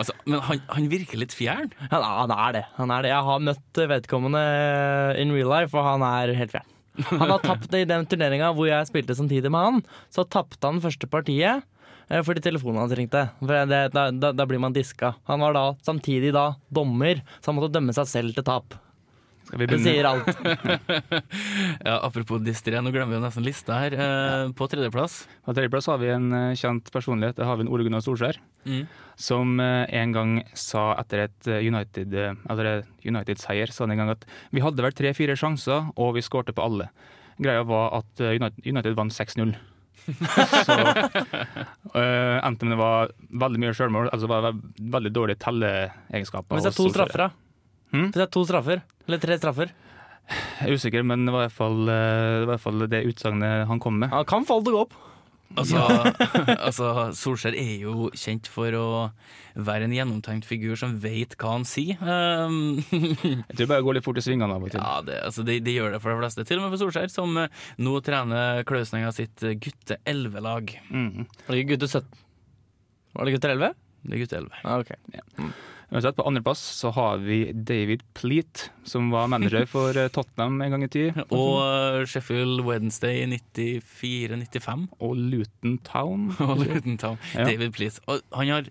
Altså, 0.00 0.14
men 0.24 0.40
han, 0.46 0.60
han 0.72 0.86
virker 0.88 1.20
litt 1.20 1.34
fjern. 1.36 1.66
Han, 1.90 2.04
han 2.04 2.32
er 2.32 2.54
det. 2.56 2.62
han 2.78 2.92
er 2.94 3.04
det. 3.04 3.10
Jeg 3.12 3.26
har 3.26 3.42
møtt 3.44 3.80
vedkommende 3.90 4.40
in 5.20 5.34
real 5.34 5.50
life, 5.52 5.76
og 5.76 5.84
han 5.84 6.04
er 6.06 6.32
helt 6.38 6.54
fjern. 6.54 6.70
Han 7.10 7.26
har 7.26 7.42
tapt 7.44 7.68
det 7.72 7.82
i 7.84 7.88
den 7.88 8.06
turneringa 8.08 8.50
hvor 8.56 8.68
jeg 8.68 8.88
spilte 8.88 9.16
samtidig 9.18 9.52
med 9.52 9.66
han. 9.66 9.82
Så 10.12 10.24
tapte 10.32 10.64
han 10.66 10.80
første 10.80 11.08
partiet 11.10 11.60
eh, 12.08 12.22
fordi 12.24 12.42
telefonen 12.44 12.80
hans 12.82 12.96
ringte. 12.96 13.26
For 13.42 13.68
det, 13.68 13.82
da, 13.94 14.06
da, 14.12 14.32
da 14.36 14.46
blir 14.48 14.62
man 14.62 14.76
diska. 14.76 15.14
Han 15.28 15.44
var 15.44 15.56
da 15.56 15.66
samtidig 15.86 16.32
da 16.36 16.54
dommer, 16.72 17.20
så 17.40 17.52
han 17.52 17.60
måtte 17.60 17.74
dømme 17.76 17.96
seg 17.96 18.08
selv 18.10 18.36
til 18.38 18.46
tap. 18.48 18.76
Skal 19.50 19.58
vi 19.58 19.66
Det 19.66 19.80
sier 19.82 20.06
alt. 20.06 20.28
Ja, 21.88 21.96
apropos 22.06 22.38
distré, 22.44 22.78
nå 22.78 22.92
glemmer 22.94 23.10
vi 23.10 23.18
jo 23.18 23.22
nesten 23.24 23.42
lista 23.42 23.80
her. 23.80 23.96
Eh, 23.98 24.42
På 24.54 24.68
tredjeplass. 24.70 25.24
På 25.46 25.54
tredjeplass 25.56 25.88
har 25.90 25.98
vi 25.98 26.12
en 26.14 26.28
eh, 26.36 26.58
kjent 26.58 26.86
personlighet. 26.94 27.34
Det 27.40 27.48
har 27.48 27.58
vi 27.58 27.66
en 27.66 27.72
Ole 27.72 27.86
Gunnar 27.86 28.04
Solskjær. 28.04 28.38
Mm. 28.68 28.84
Som 29.18 29.58
eh, 29.58 29.90
en 29.98 30.14
gang 30.14 30.36
sa 30.54 30.92
etter 31.02 31.24
et 31.24 31.50
eh, 31.50 31.66
United, 31.66 32.14
eller 32.52 32.84
United-seier 33.02 33.74
sa 33.74 33.88
han 33.88 33.96
en 33.96 34.04
gang 34.04 34.14
at 34.14 34.22
vi 34.54 34.62
hadde 34.62 34.86
vel 34.86 34.94
tre-fire 34.94 35.34
sjanser, 35.40 35.90
og 35.98 36.14
vi 36.14 36.22
skårte 36.22 36.54
på 36.54 36.68
alle. 36.68 36.90
Greia 37.40 37.66
var 37.66 37.96
at 37.98 38.22
United, 38.22 38.62
United 38.68 38.94
vant 38.98 39.16
6-0. 39.16 39.56
Så 40.66 40.76
uh, 40.76 42.38
enten 42.46 42.72
det 42.72 42.78
var 42.78 43.10
veldig 43.42 43.60
mye 43.62 43.74
sjølmål, 43.76 44.08
altså 44.14 44.30
var 44.30 44.46
det 44.46 44.54
veldig 44.94 45.12
dårlige 45.14 45.42
telleegenskaper. 45.42 46.56
Hvis 46.56 46.68
det 46.68 46.72
er 46.72 46.78
to 46.78 46.88
straffer, 46.92 47.26
da. 47.26 47.30
Hmm? 47.90 48.08
Hvis 48.08 48.18
det 48.18 48.26
er 48.26 48.32
to 48.36 48.44
straffer, 48.46 48.82
eller 49.10 49.22
tre 49.22 49.38
straffer. 49.40 49.74
Jeg 50.30 50.70
er 50.70 50.78
usikker, 50.78 51.02
men 51.06 51.26
det 51.26 51.34
var 51.34 51.42
i 51.42 51.48
hvert 51.48 51.58
fall 51.58 51.78
eh, 51.90 51.94
det, 51.94 52.46
var 52.46 52.46
i 52.46 52.50
hvert 52.54 52.66
fall 52.66 52.90
det 52.92 53.06
utsagnet 53.10 53.70
han 53.70 53.82
kom 53.82 53.98
med. 53.98 54.12
Han 54.14 54.28
kan 54.30 54.46
falle 54.46 54.66
til 54.66 54.76
å 54.76 54.78
gå 54.78 54.84
opp. 54.86 54.98
Altså, 55.58 55.80
altså, 56.68 56.90
Solskjær 57.18 57.56
er 57.58 57.82
jo 57.82 58.06
kjent 58.14 58.46
for 58.50 58.74
å 58.78 58.86
være 59.58 59.88
en 59.88 59.94
gjennomtenkt 59.96 60.46
figur 60.46 60.78
som 60.78 60.94
vet 61.02 61.34
hva 61.40 61.56
han 61.56 61.66
sier. 61.66 61.98
Um, 61.98 62.78
Jeg 63.50 63.58
tror 63.58 63.66
bare 63.72 63.80
det 63.80 63.86
går 63.88 63.98
litt 63.98 64.06
fort 64.06 64.20
i 64.20 64.24
svingene 64.24 64.54
av 64.54 64.66
og 64.66 64.70
til. 64.70 64.78
ja, 64.78 65.00
det, 65.06 65.18
altså, 65.26 65.44
det, 65.46 65.58
det 65.66 65.74
gjør 65.74 65.96
det 65.96 66.02
for 66.04 66.14
de 66.14 66.22
fleste. 66.22 66.46
Til 66.46 66.60
og 66.60 66.66
med 66.66 66.76
for 66.76 66.84
Solskjær, 66.84 67.10
som 67.10 67.42
eh, 67.42 67.66
nå 67.82 67.96
trener 68.06 68.62
Klausninga 68.68 69.10
sitt 69.16 69.42
eh, 69.42 69.58
gutte 69.58 69.98
11-lag. 70.06 70.76
Mm. 70.94 71.26
Var 71.26 71.50
det 71.50 71.64
ikke 71.64 71.74
gutte 71.74 71.90
17? 71.90 72.24
Var 73.18 73.26
det 73.26 73.34
gutter 73.34 73.56
11? 73.56 73.76
Det 74.06 74.16
er 74.16 74.22
gutte 74.22 74.40
11. 74.44 74.62
Ah, 74.62 74.78
ok. 74.78 75.50
Uansett, 75.90 76.14
på 76.16 76.22
andreplass 76.22 76.60
så 76.78 76.90
har 76.94 77.18
vi 77.18 77.52
David 77.52 78.02
Pleat, 78.14 78.70
som 78.84 79.10
var 79.10 79.26
manager 79.26 79.66
for 79.74 79.96
eh, 79.98 80.08
Tottenham 80.08 80.60
en 80.62 80.70
gang 80.70 80.84
i 80.86 80.88
tid. 80.88 81.18
Og 81.34 81.56
eh, 81.64 82.06
Sheffield 82.06 82.62
Wednesday 82.66 83.24
94-95. 83.26 84.86
Og 85.02 85.18
Luton 85.18 85.78
Town. 85.86 86.28
Og 86.46 86.62
Luton 86.62 86.98
Town. 87.00 87.18
Ja. 87.34 87.48
David 87.48 87.74
Pleat. 87.74 87.98
Og 88.06 88.22
han 88.38 88.52
har 88.54 88.70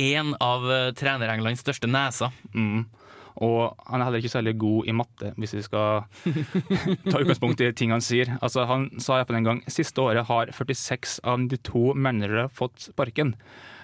en 0.00 0.32
av 0.40 0.64
eh, 0.72 0.92
trener-Englands 0.96 1.60
største 1.60 1.92
neser. 1.92 2.32
Mm. 2.56 2.86
Og 3.44 3.74
han 3.90 4.00
er 4.00 4.06
heller 4.06 4.22
ikke 4.22 4.32
særlig 4.32 4.56
god 4.62 4.88
i 4.88 4.96
matte, 4.96 5.34
hvis 5.36 5.56
vi 5.58 5.62
skal 5.66 6.06
ta 7.10 7.20
utgangspunkt 7.20 7.60
i 7.60 7.72
ting 7.76 7.92
han 7.92 8.04
sier. 8.04 8.32
Altså, 8.40 8.64
han 8.70 8.88
sa 8.96 9.18
iallfall 9.18 9.42
en 9.42 9.50
gang 9.50 9.62
siste 9.68 10.00
året 10.00 10.24
har 10.30 10.56
46 10.56 11.18
av 11.20 11.44
92 11.50 11.86
managere 11.98 12.48
fått 12.48 12.88
sparken. 12.88 13.34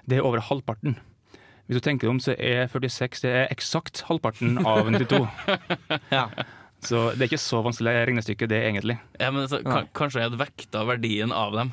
Det 0.08 0.20
er 0.20 0.26
over 0.26 0.40
halvparten. 0.48 0.96
Hvis 1.70 1.78
du 1.78 1.84
tenker 1.86 2.08
deg 2.08 2.10
om, 2.16 2.18
så 2.18 2.32
er 2.34 2.64
46 2.66 3.20
det 3.22 3.30
er 3.30 3.52
eksakt 3.54 4.00
halvparten 4.08 4.56
av 4.66 4.88
92. 4.90 5.20
Ja. 6.18 6.24
Så 6.82 7.10
det 7.12 7.22
er 7.22 7.28
ikke 7.28 7.38
så 7.38 7.60
vanskelig 7.62 7.92
regnestykke, 8.08 8.48
det, 8.50 8.58
egentlig. 8.66 8.96
Ja, 9.20 9.28
men 9.30 9.46
så, 9.46 9.60
kan, 9.62 9.86
kanskje 9.94 10.18
jeg 10.18 10.30
hadde 10.30 10.40
vekta 10.40 10.82
verdien 10.88 11.30
av 11.36 11.54
dem. 11.54 11.70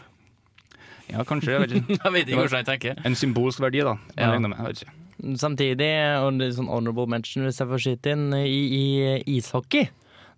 Ja, 1.08 1.24
kanskje. 1.26 1.56
Jeg 1.56 1.64
vet 1.64 1.76
ikke. 1.80 1.98
Jeg 2.04 2.14
vet 2.14 2.30
ikke 2.30 2.42
hvordan 2.44 2.62
jeg 2.62 2.68
tenker. 2.68 3.02
En 3.08 3.16
symbolsk 3.18 3.64
verdi, 3.64 3.82
da. 3.88 3.96
Ja. 4.20 4.34
med. 4.38 4.54
Jeg 4.54 4.68
vet 4.68 4.84
ikke. 4.84 4.96
Samtidig, 5.42 5.90
og 6.22 6.38
det 6.38 6.52
er 6.52 6.58
sånn 6.60 6.70
honorable 6.70 7.08
mention 7.10 7.48
hvis 7.48 7.58
jeg 7.58 7.72
får 7.72 7.82
skyte 7.88 8.14
inn, 8.14 8.28
i, 8.38 8.60
i 8.78 9.38
ishockey. 9.40 9.88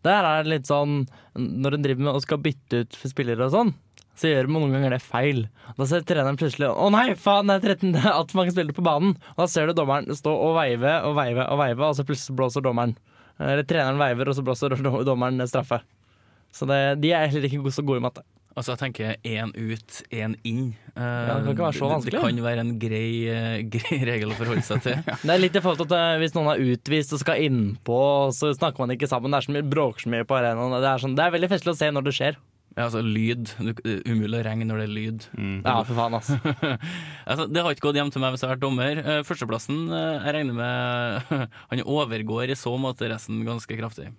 Der 0.08 0.24
er 0.24 0.46
det 0.46 0.54
litt 0.54 0.70
sånn 0.70 1.02
Når 1.36 1.76
en 1.76 1.84
driver 1.84 2.06
med 2.06 2.14
og 2.14 2.24
skal 2.24 2.40
bytte 2.40 2.86
ut 2.86 2.96
for 2.96 3.12
spillere 3.12 3.50
og 3.50 3.52
sånn, 3.58 3.74
så 4.20 4.32
gjør 4.32 4.50
man 4.52 4.66
noen 4.66 4.76
ganger 4.76 4.98
det 4.98 5.04
feil. 5.04 5.46
Da 5.78 5.88
ser 5.88 6.04
treneren 6.08 6.40
plutselig 6.40 6.68
Å 6.74 6.90
nei, 6.92 7.14
faen, 7.20 7.48
det 7.48 7.60
er 7.60 7.76
13, 7.76 7.92
det 7.96 8.02
er 8.04 8.16
altfor 8.16 8.42
mange 8.42 8.56
spillere 8.56 8.76
på 8.76 8.86
banen. 8.86 9.14
Og 9.36 9.46
da 9.46 9.48
ser 9.52 9.70
du 9.70 9.78
dommeren 9.78 10.10
stå 10.18 10.34
og 10.34 10.58
veive 10.60 10.98
og 11.08 11.16
veive 11.20 11.46
og 11.46 11.62
veive, 11.62 11.88
og 11.88 11.96
så 11.98 12.08
plutselig 12.08 12.36
blåser 12.40 12.66
dommeren. 12.66 12.98
Eller 13.40 13.64
treneren 13.64 14.02
veiver, 14.02 14.28
og 14.28 14.36
så 14.36 14.44
blåser 14.44 14.76
dommeren 15.08 15.48
straffe. 15.48 15.80
Så 16.52 16.68
det, 16.68 16.82
de 17.04 17.14
er 17.14 17.30
heller 17.30 17.48
ikke 17.48 17.72
så 17.72 17.86
gode 17.86 18.02
i 18.02 18.04
matte. 18.04 18.26
Altså, 18.58 18.74
jeg 18.74 18.80
tenker 18.82 19.12
én 19.24 19.52
ut, 19.56 20.00
én 20.12 20.34
inn. 20.44 20.72
Uh, 20.98 21.00
Ja, 21.00 21.36
det 21.38 21.46
kan 21.46 21.54
ikke 21.54 21.64
være 21.68 21.78
så 21.78 21.90
vanskelig. 21.94 22.16
Det 22.18 22.24
kan 22.26 22.42
være 22.44 22.64
en 22.66 22.74
grei, 22.82 23.12
uh, 23.30 23.60
grei 23.76 24.00
regel 24.10 24.34
å 24.34 24.40
forholde 24.40 24.66
seg 24.68 24.82
til. 24.84 24.98
Det 25.24 25.32
er 25.32 25.40
litt 25.40 25.56
i 25.56 25.62
forhold 25.64 25.80
til 25.80 25.88
at 25.88 26.18
uh, 26.18 26.20
hvis 26.20 26.36
noen 26.36 26.50
er 26.52 26.64
utvist 26.74 27.14
og 27.16 27.22
skal 27.22 27.46
innpå, 27.46 28.02
så 28.36 28.52
snakker 28.58 28.84
man 28.84 28.96
ikke 28.98 29.08
sammen. 29.08 29.32
Det 29.32 29.40
er 29.40 29.48
så 29.48 29.56
mye, 29.56 29.70
bråker 29.76 30.04
så 30.04 30.12
mye 30.12 30.28
på 30.28 30.40
arenaen. 30.42 30.76
Det 30.76 30.90
er, 30.92 31.04
sånn, 31.06 31.16
det 31.16 31.24
er 31.24 31.36
veldig 31.38 31.52
festlig 31.54 31.76
å 31.76 31.80
se 31.80 31.92
når 31.94 32.10
det 32.10 32.16
skjer. 32.18 32.42
Ja, 32.78 32.86
altså 32.86 33.02
lyd. 33.04 33.50
Du, 33.60 33.72
er 33.82 34.04
umulig 34.08 34.40
å 34.40 34.44
regne 34.46 34.68
når 34.70 34.82
det 34.82 34.86
er 34.86 34.94
lyd. 34.94 35.26
Ja, 35.66 35.80
for 35.88 35.98
faen, 35.98 36.16
altså. 36.16 36.38
altså, 37.30 37.48
det 37.50 37.64
har 37.66 37.76
ikke 37.76 37.88
gått 37.90 38.00
hjem 38.00 38.12
til 38.14 38.24
meg 38.24 38.36
hvis 38.36 38.44
jeg 38.44 38.50
har 38.50 38.56
vært 38.56 38.64
dommer. 38.64 39.02
Eh, 39.02 39.22
Førsteplassen, 39.28 39.82
eh, 39.90 40.28
jeg 40.28 40.36
regner 40.38 40.58
med 40.60 41.34
Han 41.72 41.84
overgår 41.84 42.54
i 42.54 42.60
så 42.60 42.76
måte 42.80 43.10
resten 43.12 43.42
ganske 43.48 43.80
kraftig. 43.80 44.12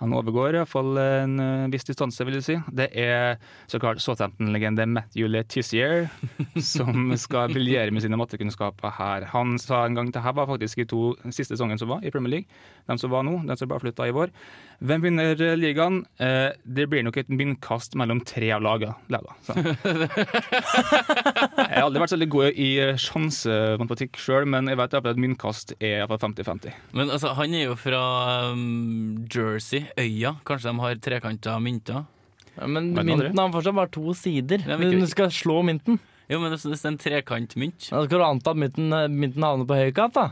Han 0.00 0.14
overgår 0.16 0.56
iallfall 0.56 0.96
en 1.00 1.36
eh, 1.42 1.68
viss 1.72 1.86
distanse, 1.88 2.24
vil 2.26 2.38
jeg 2.38 2.46
si. 2.46 2.56
Det 2.72 2.88
er 2.98 3.38
så 3.70 3.80
klart 3.82 4.02
Southampton-legende 4.02 4.86
Matthew 4.90 5.30
Letizier 5.30 6.08
som 6.72 7.12
skal 7.20 7.52
briljere 7.52 7.92
med 7.94 8.04
sine 8.04 8.18
mattekunnskaper 8.20 8.96
her. 8.98 9.28
Han 9.34 9.58
sa 9.62 9.84
en 9.86 9.98
gang 9.98 10.12
det 10.12 10.24
her 10.24 10.36
var 10.38 10.50
faktisk 10.50 10.82
i 10.82 10.88
to 10.88 11.12
siste 11.30 11.54
sesongene 11.54 11.80
som 11.80 11.92
var 11.92 12.04
i 12.04 12.12
Premier 12.14 12.38
League. 12.38 12.62
De 12.88 12.98
som 12.98 13.12
var 13.12 13.26
nå, 13.26 13.38
de 13.46 13.56
som 13.58 13.70
bare 13.70 13.84
flytta 13.84 14.08
i 14.08 14.14
vår. 14.16 14.32
Hvem 14.82 15.04
vinner 15.04 15.38
eh, 15.38 15.54
ligaen? 15.58 16.02
Eh, 16.18 16.50
det 16.64 16.88
blir 16.90 17.04
nok 17.06 17.20
et 17.20 17.30
myntkast 17.30 17.94
mellom 18.00 18.22
tre 18.26 18.50
av 18.56 18.64
lagene. 18.64 18.96
Jeg 21.62 21.78
har 21.78 21.86
aldri 21.86 22.02
vært 22.02 22.12
så 22.12 22.16
veldig 22.16 22.32
god 22.32 22.58
i 22.60 22.70
sjansematematikk 23.00 24.18
sjøl, 24.20 24.46
men 24.50 24.70
jeg 24.70 24.78
vet 24.80 24.96
at 24.98 25.20
myntkast 25.20 25.74
er 25.78 26.02
i 26.02 26.06
50-50. 26.10 26.74
Men 26.96 27.12
altså, 27.14 27.32
han 27.38 27.54
er 27.54 27.68
jo 27.68 27.76
fra 27.78 28.02
um, 28.52 29.22
Jersey, 29.32 29.86
øya. 29.98 30.36
Kanskje 30.44 30.70
de 30.72 30.78
har 30.80 30.94
trekanta 30.96 31.58
mynter? 31.60 32.04
Ja, 32.58 32.66
Men 32.66 32.92
mynten 32.94 33.38
har 33.38 33.48
fortsatt 33.54 33.74
bare 33.74 33.88
to 33.90 34.12
sider. 34.14 34.58
Ja, 34.66 34.76
men 34.76 34.90
ikke- 34.92 35.00
Du 35.00 35.06
skal 35.06 35.26
slå 35.30 35.62
mynten. 35.64 35.98
Jo, 36.28 36.38
men 36.40 36.52
hvis 36.52 36.64
hvis 36.64 36.82
det 36.82 36.84
er 36.84 36.92
en 36.92 36.98
trekantmynt 36.98 37.90
Da 37.90 38.04
skal 38.04 38.18
du 38.18 38.24
anta 38.24 38.50
at 38.50 38.56
mynten, 38.56 38.88
mynten 39.10 39.42
havner 39.42 39.66
på 39.66 39.74
høykant, 39.76 40.12
da. 40.14 40.30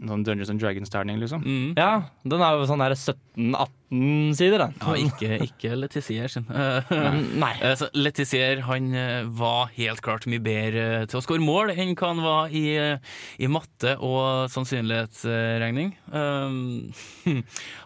Sånn 0.00 0.24
Dungeons 0.24 0.48
and 0.50 0.60
Dragons-terning, 0.60 1.18
liksom. 1.20 1.42
mm. 1.44 1.74
Ja, 1.76 2.04
den 2.24 2.40
er 2.40 2.56
jo 2.56 2.64
sånn 2.66 2.78
der 2.78 2.94
17-18 2.96 3.68
sider, 3.90 4.62
den. 4.62 4.74
Ja, 4.78 4.92
ikke, 4.94 5.36
ikke 5.42 5.74
Letizier 5.74 6.30
sin. 6.30 6.44
Nei. 7.42 7.52
Eh, 7.58 7.80
Letizier 7.98 8.62
han 8.68 8.92
eh, 8.94 9.24
var 9.26 9.72
helt 9.74 10.02
klart 10.04 10.28
mye 10.30 10.42
bedre 10.42 11.08
til 11.10 11.18
å 11.18 11.22
skåre 11.24 11.42
mål 11.42 11.72
enn 11.74 11.96
hva 11.98 12.10
han 12.12 12.22
var 12.22 12.54
i, 12.54 12.62
eh, 12.78 13.16
i 13.42 13.48
matte 13.50 13.96
og 13.98 14.46
sannsynlighetsregning. 14.54 15.90
Um, 16.14 16.92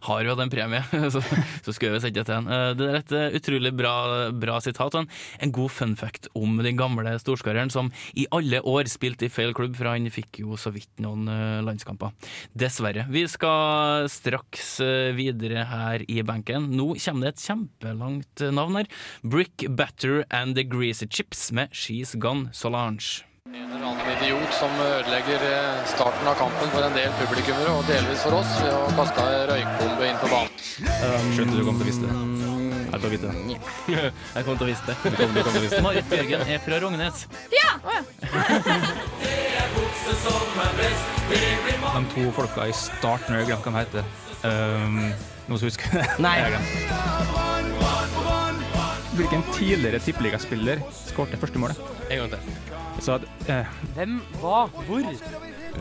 har 0.09 0.21
jo 0.27 0.35
hatt 0.35 0.43
en 0.45 0.53
premie, 0.53 0.83
så, 1.15 1.25
så 1.65 1.73
skulle 1.73 1.97
vi 1.97 2.03
sette 2.05 2.27
til 2.29 2.37
han. 2.37 2.77
Det 2.77 2.91
er 2.91 3.01
et 3.01 3.41
utrolig 3.41 3.73
bra, 3.73 3.95
bra 4.37 4.59
sitat. 4.61 5.01
En, 5.01 5.09
en 5.41 5.57
god 5.57 5.73
fun 5.73 5.97
fact 5.97 6.29
om 6.37 6.61
den 6.61 6.77
gamle 6.81 7.17
storskareren 7.23 7.73
som 7.73 7.89
i 8.13 8.29
alle 8.35 8.61
år 8.61 8.93
spilte 8.93 9.25
i 9.25 9.33
feil 9.33 9.57
klubb, 9.57 9.73
for 9.79 9.89
han 9.89 10.13
fikk 10.13 10.43
jo 10.45 10.61
så 10.61 10.75
vidt 10.75 11.01
noen 11.01 11.25
landskamper. 11.65 12.13
Dessverre. 12.53 13.09
Vi 13.09 13.25
skal 13.31 14.11
straks 14.13 14.77
videre 15.17 15.65
her 15.71 15.94
i 16.09 16.23
benken. 16.27 16.71
Nå 16.75 16.97
kommer 17.05 17.23
det 17.29 17.33
et 17.35 17.45
kjempelangt 17.45 18.37
navn 18.57 18.75
her. 18.81 18.87
Brick 19.23 19.57
Batter 19.69 20.25
and 20.31 20.57
The 20.59 20.65
Greasy 20.65 21.07
Chips 21.07 21.53
med 21.53 21.69
She's 21.71 22.17
Gone 22.19 22.49
Solange. 22.53 23.23
En 23.55 23.71
eller 23.71 23.87
annen 23.87 24.07
idiot 24.17 24.51
som 24.59 24.71
ødelegger 24.81 25.41
eh, 25.47 25.85
starten 25.87 26.27
av 26.27 26.35
kampen 26.41 26.69
for 26.73 26.83
en 26.83 26.95
del 26.97 27.13
publikummere, 27.21 27.71
og 27.77 27.85
delvis 27.87 28.23
for 28.25 28.33
oss, 28.41 28.53
ved 28.65 28.75
å 28.75 28.89
kaste 28.99 29.21
ei 29.31 29.47
røykbombe 29.51 30.05
inn 30.09 30.19
på 30.23 30.29
banen. 30.33 30.51
Skjønte 31.37 31.55
du 31.55 31.63
kom 31.69 31.77
til 31.79 31.85
å 31.85 31.87
vise 31.91 32.03
det. 32.03 32.11
Jeg 32.95 33.01
tar 33.03 33.11
vite 33.13 33.27
det. 33.27 33.35
Jeg 34.37 34.43
kom 34.47 34.57
til 34.59 34.65
å 34.65 34.71
vise 34.71 34.85
det. 34.89 34.97
Marit 35.85 36.07
Bjørgen 36.11 36.41
er 36.47 36.59
fra 36.65 36.77
Rognes. 36.83 37.19
De 41.95 42.01
to 42.11 42.25
folka 42.35 42.67
i 42.67 42.73
starten, 42.75 43.35
jeg 43.35 43.41
har 43.45 43.49
glemt 43.49 43.65
hva 43.67 43.71
de 43.71 43.77
heter. 43.79 44.05
Um, 44.45 45.13
noen 45.49 45.59
som 45.61 45.69
husker 45.69 45.91
det? 45.93 46.05
Nei. 46.25 46.37
Hvilken 49.15 49.45
tidligere 49.55 50.01
tippeligaspiller 50.03 50.81
skåret 51.07 51.39
første 51.39 51.61
målet? 51.63 51.79
En 52.11 52.25
gang 52.25 52.33
til. 52.35 52.41
Så 53.05 53.19
at, 53.19 53.29
eh, 53.51 53.69
Hvem, 53.95 54.17
hva, 54.41 54.65
hvor? 54.89 55.05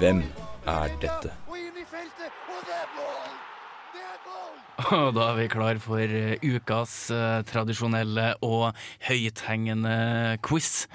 Hvem 0.01 0.23
er 0.69 0.93
dette? 1.01 1.31
Og 4.93 5.13
da 5.15 5.27
er 5.31 5.35
vi 5.37 5.45
klar 5.53 5.77
for 5.81 6.01
eh, 6.01 6.41
ukas 6.43 6.93
eh, 7.13 7.41
tradisjonelle 7.47 8.33
og 8.43 8.73
høythengende 9.05 9.93
quiz. 10.43 10.87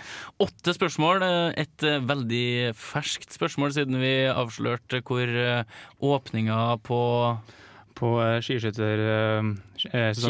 Åtte 0.43 0.75
spørsmål. 0.77 1.23
eh, 1.25 1.63
Et 1.65 1.87
eh, 1.87 2.01
veldig 2.05 2.75
ferskt 2.77 3.33
spørsmål 3.39 3.73
siden 3.79 3.99
vi 4.03 4.13
avslørte 4.29 5.01
hvor 5.07 5.23
eh, 5.31 5.63
åpninga 6.05 6.61
på 6.85 7.01
på 7.99 8.11
eh, 8.23 8.39
skiskyttersesongen 8.45 9.57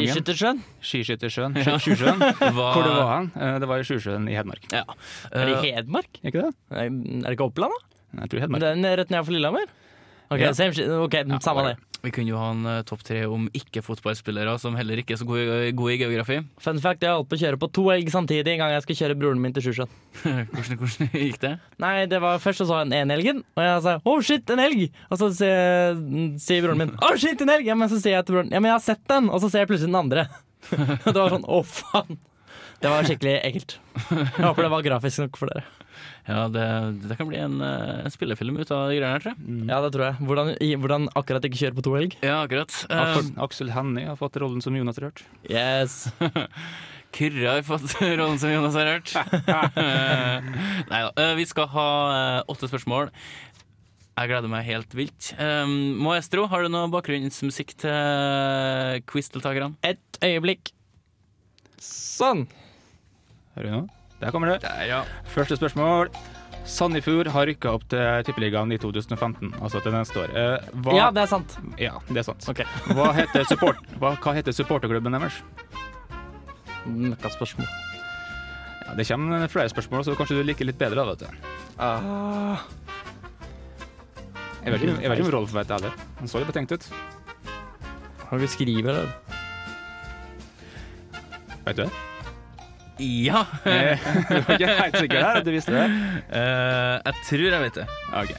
Skiskyttersjøen? 0.09 0.61
Skiskyttersjøen. 0.81 1.57
Sjusjøen. 1.83 2.23
Hvor 2.57 2.81
det 2.81 2.93
var 2.95 3.11
han? 3.13 3.29
Eh, 3.37 3.57
Det 3.61 3.69
var 3.69 3.83
i 3.83 3.85
Sjusjøen 3.87 4.25
i 4.29 4.37
Hedmark. 4.37 4.65
Ja. 4.73 4.83
Er 5.31 5.45
det 5.45 5.57
Eh, 5.59 5.67
i 5.69 5.73
Hedmark? 5.77 6.09
Ikke 6.23 6.47
det? 6.47 6.53
Er 6.71 6.87
er 6.89 7.27
det 7.29 7.35
ikke 7.37 7.47
Oppland, 7.49 7.75
da? 7.75 7.85
Jeg 8.23 8.31
tror 8.33 8.43
Hedmark. 8.45 8.65
det 8.65 8.89
er 8.89 8.97
rett 9.03 9.13
ned 9.13 9.25
for 9.27 9.35
Lillehammer? 9.37 9.67
Ok, 10.29 10.39
Ja. 10.43 10.51
same 10.53 10.73
okay 10.73 11.23
ok, 11.25 11.41
samme 11.41 11.63
det. 11.69 11.75
Vi 11.99 12.11
kunne 12.15 12.31
jo 12.31 12.39
ha 12.39 12.51
en 12.53 12.63
uh, 12.63 12.81
topp 12.87 13.01
tre 13.07 13.25
om 13.27 13.49
ikke-fotballspillere 13.55 14.53
som 14.61 14.77
heller 14.79 15.01
ikke 15.01 15.17
er 15.17 15.19
så 15.19 15.27
gode, 15.27 15.71
gode 15.75 15.95
i 15.95 15.99
geografi. 15.99 16.37
Fun 16.65 16.79
fact, 16.83 17.03
jeg 17.03 17.11
holdt 17.11 17.29
på 17.31 17.35
å 17.35 17.41
kjøre 17.41 17.59
på 17.59 17.69
to 17.75 17.85
elg 17.91 18.11
samtidig 18.13 18.53
en 18.53 18.61
gang 18.63 18.75
jeg 18.75 18.85
skulle 18.85 18.99
kjøre 19.01 19.17
broren 19.19 19.41
min 19.43 19.55
til 19.55 19.67
Sjusjøen. 19.67 19.91
hvordan, 20.23 20.79
hvordan 20.79 21.11
gikk 21.25 21.41
det? 21.43 21.53
Nei, 21.83 21.93
det 22.11 22.21
var 22.23 22.39
først 22.43 22.63
så 22.63 22.79
han 22.79 22.95
en 22.95 23.11
elgen, 23.15 23.43
og 23.57 23.65
jeg 23.65 23.83
sa 23.85 23.97
'oh 24.03 24.23
shit, 24.23 24.55
en 24.55 24.63
elg'. 24.63 24.87
Og 25.09 25.19
så 25.21 25.31
sier, 25.41 25.99
sier 26.39 26.63
broren 26.63 26.83
min 26.85 26.95
'oh 26.95 27.19
shit, 27.19 27.41
en 27.43 27.51
elg'. 27.55 27.67
Ja, 27.67 27.75
men 27.75 27.91
så 27.91 27.99
sier 27.99 28.19
jeg 28.19 28.27
til 28.27 28.39
broren 28.39 28.53
'ja, 28.53 28.63
men 28.63 28.71
jeg 28.71 28.77
har 28.77 28.85
sett 28.87 29.03
den', 29.11 29.29
og 29.29 29.43
så 29.43 29.51
ser 29.51 29.65
jeg 29.65 29.71
plutselig 29.73 29.91
den 29.91 29.99
andre. 29.99 30.27
det 31.03 31.19
var 31.19 31.35
sånn 31.35 31.47
'å, 31.47 31.63
faen'. 31.67 32.19
Det 32.79 32.87
var 32.87 33.03
skikkelig 33.03 33.35
ekkelt. 33.43 33.75
Jeg 34.07 34.45
håper 34.45 34.63
det 34.63 34.71
var 34.71 34.83
grafisk 34.85 35.19
nok 35.25 35.39
for 35.39 35.51
dere. 35.51 35.67
Ja, 36.29 36.43
det, 36.53 36.65
det 37.09 37.15
kan 37.17 37.27
bli 37.31 37.39
en, 37.41 37.55
eh, 37.65 38.03
en 38.05 38.13
spillefilm 38.13 38.59
ut 38.61 38.69
av 38.75 38.89
de 38.91 38.99
greiene 38.99 39.15
her, 39.15 39.23
tror 39.23 39.33
jeg. 39.33 39.65
Ja, 39.71 39.79
det 39.81 39.89
tror 39.95 40.05
jeg. 40.05 40.19
Hvordan, 40.29 40.51
i, 40.61 40.69
hvordan 40.77 41.07
akkurat 41.17 41.47
ikke 41.49 41.61
kjøre 41.63 41.77
på 41.79 41.85
to 41.87 41.95
helg? 41.97 42.15
Ja, 42.25 42.41
akkurat. 42.45 42.75
Eh, 42.89 43.19
Aksel 43.45 43.71
Hennie 43.73 44.05
har 44.11 44.19
fått 44.19 44.37
rollen 44.41 44.61
som 44.61 44.77
Jonas 44.77 44.99
Rørt. 45.01 45.23
Yes. 45.49 46.03
Kyrre 47.17 47.55
har 47.55 47.63
fått 47.65 47.95
rollen 48.19 48.37
som 48.37 48.51
Jonas 48.53 48.75
har 48.77 48.91
hørt. 48.91 49.13
Nei 50.91 50.99
da. 51.07 51.11
eh, 51.17 51.35
Vi 51.39 51.45
skal 51.49 51.69
ha 51.73 51.87
eh, 52.13 52.41
åtte 52.53 52.69
spørsmål. 52.69 53.09
Jeg 54.19 54.27
gleder 54.33 54.51
meg 54.51 54.65
helt 54.67 54.91
vilt. 54.99 55.29
Um, 55.39 55.95
Maestro, 56.03 56.43
har 56.51 56.65
du 56.65 56.69
noe 56.73 56.89
bakgrunnsmusikk 56.91 57.69
til 57.79 58.99
quiz-deltakerne? 59.07 59.77
Et 59.87 60.19
øyeblikk. 60.27 60.73
Sånn. 61.79 62.43
Hører 63.55 63.69
du 63.69 63.75
nå? 63.77 63.81
Der 64.19 64.31
kommer 64.35 64.51
det. 64.51 64.59
Første 65.33 65.55
spørsmål. 65.55 66.09
Sandefjord 66.69 67.29
har 67.33 67.47
rykka 67.49 67.71
opp 67.73 67.85
til 67.89 68.23
Tippeligaen 68.27 68.71
i 68.75 68.77
2015, 68.77 69.53
altså 69.61 69.79
til 69.81 69.95
neste 69.95 70.19
år. 70.21 70.33
Eh, 70.37 70.67
hva, 70.83 70.95
Ja, 70.97 71.07
det 71.15 71.23
er 71.23 71.29
sant. 71.31 71.55
Ja, 71.81 71.93
det 72.09 72.21
er 72.21 72.27
sant. 72.27 72.45
Ok. 72.51 72.61
Hva 72.93 73.09
heter, 73.17 73.47
support, 73.49 73.79
hva, 74.01 74.13
hva 74.21 74.33
heter 74.37 74.53
supporterklubben 74.53 75.15
deres? 75.17 75.39
Møkkaspørsmål. 76.85 77.69
Ja, 78.85 78.93
det 78.97 79.07
kommer 79.09 79.47
flere 79.49 79.71
spørsmål, 79.71 80.05
så 80.05 80.17
kanskje 80.19 80.37
du 80.39 80.45
liker 80.45 80.67
litt 80.69 80.77
bedre 80.81 81.05
av 81.05 81.15
du. 81.17 81.25
Ah. 81.79 82.61
Jeg 84.65 84.73
vet 84.75 84.83
ikke 84.83 84.99
jeg 84.99 85.09
vet 85.09 85.21
ikke 85.21 85.29
om 85.29 85.35
Rolf 85.39 85.55
vet 85.55 85.69
det 85.71 85.79
heller. 85.79 86.05
Han 86.19 86.29
så 86.29 86.41
litt 86.43 86.51
betenkt 86.51 86.75
ut. 86.75 86.89
Har 88.29 88.37
du 88.37 88.47
skriver 88.51 88.99
det? 88.99 89.07
Vet 91.65 91.75
du 91.79 91.83
det? 91.85 92.08
Ja! 92.99 93.45
Eh, 93.65 93.97
Du 94.29 94.37
var 94.43 94.55
ikke 94.55 94.75
helt 94.81 94.97
sikker 94.99 95.19
der, 95.19 95.39
at 95.39 95.45
du 95.47 95.51
visste 95.55 95.73
det? 95.75 95.87
Uh, 96.29 96.95
jeg 97.05 97.15
tror 97.29 97.45
jeg 97.49 97.61
vet 97.65 97.81
det. 97.81 97.87
Ok. 98.21 98.33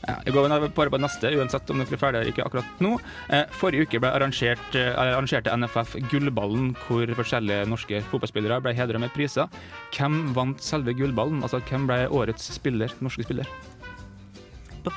Ja, 0.00 0.14
jeg 0.24 0.32
går 0.32 0.48
bare 0.74 0.90
på 0.90 0.98
neste, 0.98 1.28
uansett 1.36 1.70
om 1.70 1.78
dere 1.82 1.92
er 1.92 2.00
ferdige 2.00 2.20
eller 2.22 2.32
ikke 2.32 2.44
akkurat 2.48 2.80
nå. 2.82 2.94
Eh, 3.28 3.44
forrige 3.52 3.84
uke 3.84 4.00
ble 4.00 4.08
arrangert, 4.16 4.62
eh, 4.74 4.94
arrangerte 4.96 5.52
NFF 5.52 5.92
Gullballen, 6.10 6.70
hvor 6.86 7.12
forskjellige 7.18 7.68
norske 7.68 8.00
fotballspillere 8.08 8.62
ble 8.64 8.72
hedret 8.78 9.02
med 9.02 9.12
priser. 9.12 9.46
Hvem 9.94 10.32
vant 10.34 10.64
selve 10.64 10.96
gullballen? 10.96 11.42
Altså, 11.44 11.60
hvem 11.68 11.84
ble 11.90 12.06
årets 12.08 12.48
spiller, 12.56 12.90
norske 13.04 13.28
spiller? 13.28 13.46
Jeg 14.80 14.92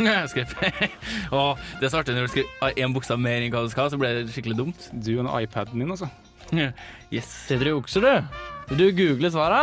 skrev 0.32 0.54
Å, 1.36 1.44
det 1.80 1.86
er 1.86 1.92
så 1.92 2.00
artig 2.00 2.16
når 2.16 2.28
du 2.28 2.32
skriver 2.34 2.80
én 2.80 2.94
bokstav 2.96 3.20
mer 3.20 3.44
enn 3.44 3.52
hva 3.52 3.64
du 3.66 3.72
skal, 3.72 3.90
så 3.92 3.98
blir 4.00 4.20
det 4.20 4.34
skikkelig 4.34 4.58
dumt. 4.58 4.90
Du 4.92 5.12
og 5.20 5.30
iPaden 5.40 5.80
din, 5.82 5.90
altså. 5.90 6.10
Yes. 7.14 7.26
Sitter 7.46 7.66
du 7.66 7.72
og 7.72 7.80
jukser, 7.80 8.04
du? 8.04 8.36
Vil 8.70 8.80
du 8.80 8.86
google 8.98 9.30
svara? 9.34 9.62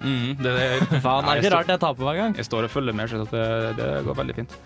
Mm, 0.00 0.36
det 0.42 0.50
er 0.52 0.82
Faen, 1.00 1.24
er 1.24 1.38
det 1.38 1.46
ikke 1.46 1.54
rart 1.54 1.70
jeg 1.72 1.80
taper 1.80 2.04
hver 2.04 2.18
gang? 2.18 2.34
Jeg 2.36 2.48
står 2.48 2.66
og 2.68 2.72
følger 2.72 2.96
med, 2.96 3.08
så 3.08 3.24
det, 3.30 3.46
det 3.78 3.88
går 4.04 4.18
veldig 4.18 4.36
fint. 4.42 4.56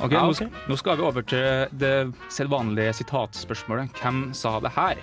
Okay, 0.00 0.16
Ja, 0.16 0.22
nå, 0.24 0.46
nå 0.70 0.78
skal 0.80 0.96
vi 0.96 1.04
over 1.04 1.26
til 1.26 1.74
det 1.76 1.94
sedvanlige 2.32 2.94
sitatspørsmålet. 3.02 3.90
Hvem 4.00 4.22
sa 4.36 4.54
det 4.62 4.72
her? 4.78 5.02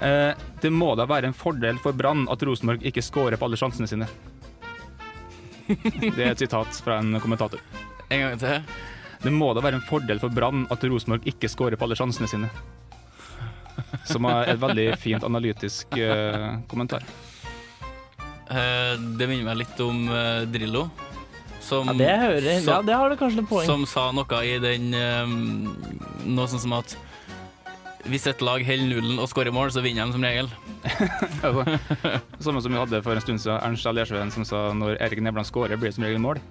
Eh, 0.00 0.30
det 0.62 0.70
må 0.72 0.94
da 0.96 1.04
være 1.10 1.28
en 1.28 1.36
fordel 1.36 1.78
for 1.82 1.96
Brann 1.96 2.24
at 2.32 2.42
Rosenborg 2.46 2.86
ikke 2.88 3.04
scorer 3.04 3.36
på 3.36 3.50
alle 3.50 3.58
sjansene 3.60 3.90
sine. 3.90 4.08
Det 5.68 6.16
er 6.16 6.32
et 6.32 6.40
sitat 6.40 6.80
fra 6.82 6.98
en 7.02 7.18
kommentator. 7.22 7.60
En 8.10 8.24
gang 8.24 8.40
til. 8.40 8.62
Det 9.20 9.32
må 9.32 9.50
da 9.54 9.62
være 9.64 9.78
en 9.78 9.84
fordel 9.84 10.20
for 10.22 10.32
Brann 10.32 10.64
at 10.72 10.84
Rosenborg 10.88 11.26
ikke 11.28 11.50
scorer 11.52 11.76
på 11.78 11.86
alle 11.86 11.98
sjansene 11.98 12.28
sine. 12.30 12.48
Som 14.08 14.26
er 14.28 14.54
et 14.54 14.60
veldig 14.60 14.86
fint 15.00 15.24
analytisk 15.26 15.92
uh, 15.98 16.56
kommentar. 16.70 17.04
Uh, 18.50 18.96
det 19.18 19.28
minner 19.28 19.46
meg 19.46 19.60
litt 19.62 19.82
om 19.84 20.08
uh, 20.08 20.42
Drillo. 20.50 20.88
Som, 21.60 21.92
Ja, 21.92 21.98
det 22.00 22.14
hører 22.24 22.64
Ja, 22.64 22.80
det 22.82 22.96
har 22.96 23.12
du 23.12 23.18
kanskje 23.20 23.44
et 23.44 23.50
poeng. 23.50 23.68
som 23.68 23.84
sa 23.86 24.08
noe 24.16 24.38
i 24.48 24.56
den 24.62 24.88
Noe 24.90 26.48
sånn 26.48 26.62
som 26.64 26.72
at 26.78 26.96
hvis 28.08 28.26
et 28.30 28.40
lag 28.44 28.64
holder 28.64 28.88
nullen 28.88 29.18
og 29.20 29.28
skårer 29.28 29.52
mål, 29.52 29.72
så 29.74 29.82
vinner 29.84 30.08
de 30.08 30.16
som 30.16 30.24
regel. 30.24 30.48
Samme 32.44 32.62
som 32.64 32.72
vi 32.72 32.80
hadde 32.80 33.02
for 33.04 33.12
en 33.12 33.24
stund 33.24 33.42
siden, 33.42 33.58
Ernst 33.60 33.88
Alersjøen 33.90 34.32
som 34.32 34.46
sa 34.48 34.70
når 34.76 34.96
Erik 35.04 35.20
Nevland 35.24 35.48
skårer, 35.48 35.76
blir 35.76 35.92
det 35.92 35.98
som 35.98 36.06
regel 36.06 36.22
mål. 36.22 36.40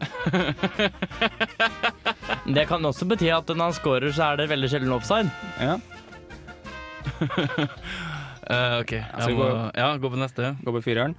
Det 2.50 2.64
kan 2.70 2.86
også 2.86 3.06
bety 3.10 3.28
at 3.34 3.50
når 3.50 3.68
han 3.68 3.76
skårer, 3.78 4.12
så 4.16 4.32
er 4.32 4.40
det 4.40 4.50
veldig 4.50 4.70
sjelden 4.72 4.94
offside. 4.96 5.30
Ja, 5.62 5.76
uh, 8.50 8.80
OK. 8.82 8.94
Jeg 8.96 9.38
må, 9.38 9.50
ja, 9.76 9.90
gå 10.00 10.12
på 10.12 10.20
neste. 10.20 10.54
Gå 10.64 10.74
på 10.76 10.84
fireren. 10.86 11.16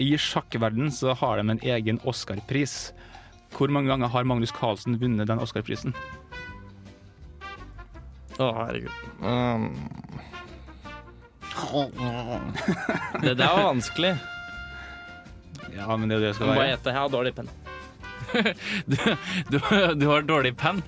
I 0.00 0.12
sjakkverden 0.20 0.92
så 0.94 1.14
har 1.18 1.40
de 1.40 1.54
en 1.54 1.62
egen 1.74 2.00
Oscar-pris. 2.08 2.92
Hvor 3.56 3.72
mange 3.74 3.90
ganger 3.90 4.10
har 4.12 4.28
Magnus 4.28 4.52
Carlsen 4.54 4.98
vunnet 5.00 5.28
den 5.30 5.42
Oscar-prisen? 5.42 5.94
Å, 8.40 8.46
herregud. 8.56 8.94
Um. 9.20 9.66
Det 13.24 13.34
der 13.36 13.50
var 13.52 13.66
vanskelig. 13.68 14.14
Ja, 15.76 15.96
men 15.96 16.08
det 16.08 16.16
er 16.16 16.18
jo 16.18 16.24
det 16.24 16.30
det 16.30 16.36
skal 16.38 16.48
bare 16.48 16.62
være. 16.62 16.72
gjette. 16.74 16.94
Jeg 16.94 17.00
har 17.00 17.12
dårlig 17.12 17.34
penn. 17.36 17.50
Du, 18.90 18.96
du, 19.50 19.58
du 19.98 20.04
har 20.06 20.22
dårlig 20.26 20.54
penn. 20.58 20.80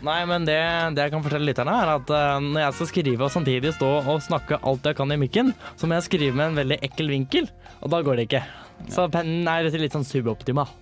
Nei, 0.00 0.20
men 0.24 0.46
det, 0.48 0.56
det 0.96 1.04
jeg 1.04 1.12
kan 1.12 1.24
fortelle 1.24 1.44
lytterne, 1.50 1.74
er 1.76 1.90
at 1.98 2.12
eh, 2.16 2.36
når 2.40 2.62
jeg 2.62 2.76
skal 2.78 2.88
skrive 2.88 3.26
og 3.26 3.32
samtidig 3.34 3.74
stå 3.76 3.90
og 4.00 4.22
snakke 4.24 4.56
alt 4.64 4.88
jeg 4.88 4.96
kan 4.96 5.12
i 5.12 5.18
mikken, 5.20 5.52
så 5.76 5.84
må 5.88 5.98
jeg 5.98 6.06
skrive 6.08 6.38
med 6.38 6.52
en 6.54 6.60
veldig 6.62 6.78
ekkel 6.88 7.12
vinkel, 7.12 7.50
og 7.84 7.92
da 7.92 8.00
går 8.06 8.16
det 8.22 8.28
ikke. 8.30 8.42
Så 8.88 9.04
pennen 9.12 9.44
er 9.52 9.68
litt 9.68 9.92
sånn 9.96 10.08
suboptimal. 10.08 10.72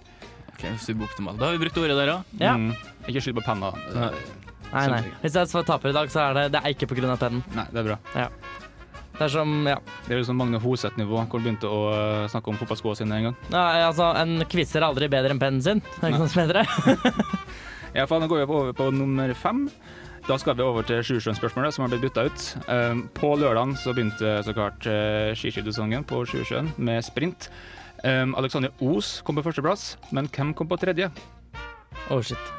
Ok, 0.52 0.68
Suboptimal. 0.83 1.35
Da 1.38 1.48
har 1.48 1.59
vi 1.59 1.64
brukt 1.66 1.83
ordet 1.83 1.98
der 1.98 2.14
òg. 2.14 2.37
Ja. 2.38 2.54
Mm, 2.59 2.70
ikke 3.11 3.22
skyld 3.26 3.40
på 3.40 3.46
penna. 3.50 3.74
Nei, 4.72 4.87
Nei. 4.92 5.02
Hvis 5.22 5.37
jeg 5.38 5.50
svarer 5.50 5.68
taper 5.68 5.92
i 5.92 5.96
dag, 5.96 6.11
så 6.12 6.24
er 6.26 6.38
det, 6.38 6.46
det 6.54 6.62
er 6.62 6.74
ikke 6.74 6.88
pga. 6.90 7.16
pennen. 7.20 7.44
Nei, 7.57 7.66
det 7.72 7.83
er 7.83 7.92
bra. 7.92 7.98
Det 9.18 9.26
er 9.26 9.33
som 9.33 9.54
ja. 9.66 9.78
Det 10.07 10.14
er 10.14 10.20
jo 10.20 10.26
sånn 10.28 10.38
Magne 10.38 10.61
Hoseth-nivå, 10.62 11.16
hvor 11.16 11.24
han 11.24 11.46
begynte 11.46 11.70
å 11.70 11.78
uh, 11.90 12.26
snakke 12.31 12.52
om 12.52 12.59
fotballskoene 12.61 13.00
sine 13.00 13.16
en 13.16 13.31
gang. 13.31 13.38
Nei, 13.50 13.81
altså, 13.83 14.12
En 14.14 14.44
quizer 14.50 14.83
er 14.83 14.90
aldri 14.92 15.09
bedre 15.11 15.35
enn 15.35 15.40
pennen 15.42 15.64
sin. 15.64 15.83
Det 15.96 16.04
er 16.04 16.12
ikke 16.12 16.22
noe 16.22 16.35
som 16.35 16.44
heter 16.44 16.61
det. 16.62 17.14
Ja, 17.96 18.04
faen, 18.07 18.20
Nå 18.22 18.28
går 18.28 18.42
vi 18.42 18.46
over 18.46 18.76
på 18.76 18.90
nummer 18.94 19.33
fem. 19.35 19.64
Da 20.28 20.37
skal 20.37 20.59
vi 20.59 20.62
over 20.62 20.85
til 20.85 21.00
Sjusjøen-spørsmålet, 21.09 21.72
som 21.72 21.87
har 21.87 21.92
blitt 21.94 22.04
bytta 22.04 22.26
ut. 22.28 22.44
Um, 22.68 23.07
på 23.16 23.33
lørdagen 23.40 23.72
så 23.81 23.94
begynte 23.96 24.35
så 24.44 24.52
klart 24.52 24.85
uh, 24.85 25.33
skiskyttersesongen 25.33 26.04
på 26.09 26.20
Sjusjøen 26.28 26.68
med 26.76 27.00
sprint. 27.07 27.48
Um, 28.04 28.37
Alexander 28.38 28.70
Os 28.85 29.18
kom 29.24 29.40
på 29.40 29.46
førsteplass, 29.48 29.94
men 30.12 30.28
hvem 30.28 30.52
kom 30.54 30.68
på 30.68 30.78
tredje? 30.78 31.09
Oh, 32.12 32.20
shit. 32.20 32.57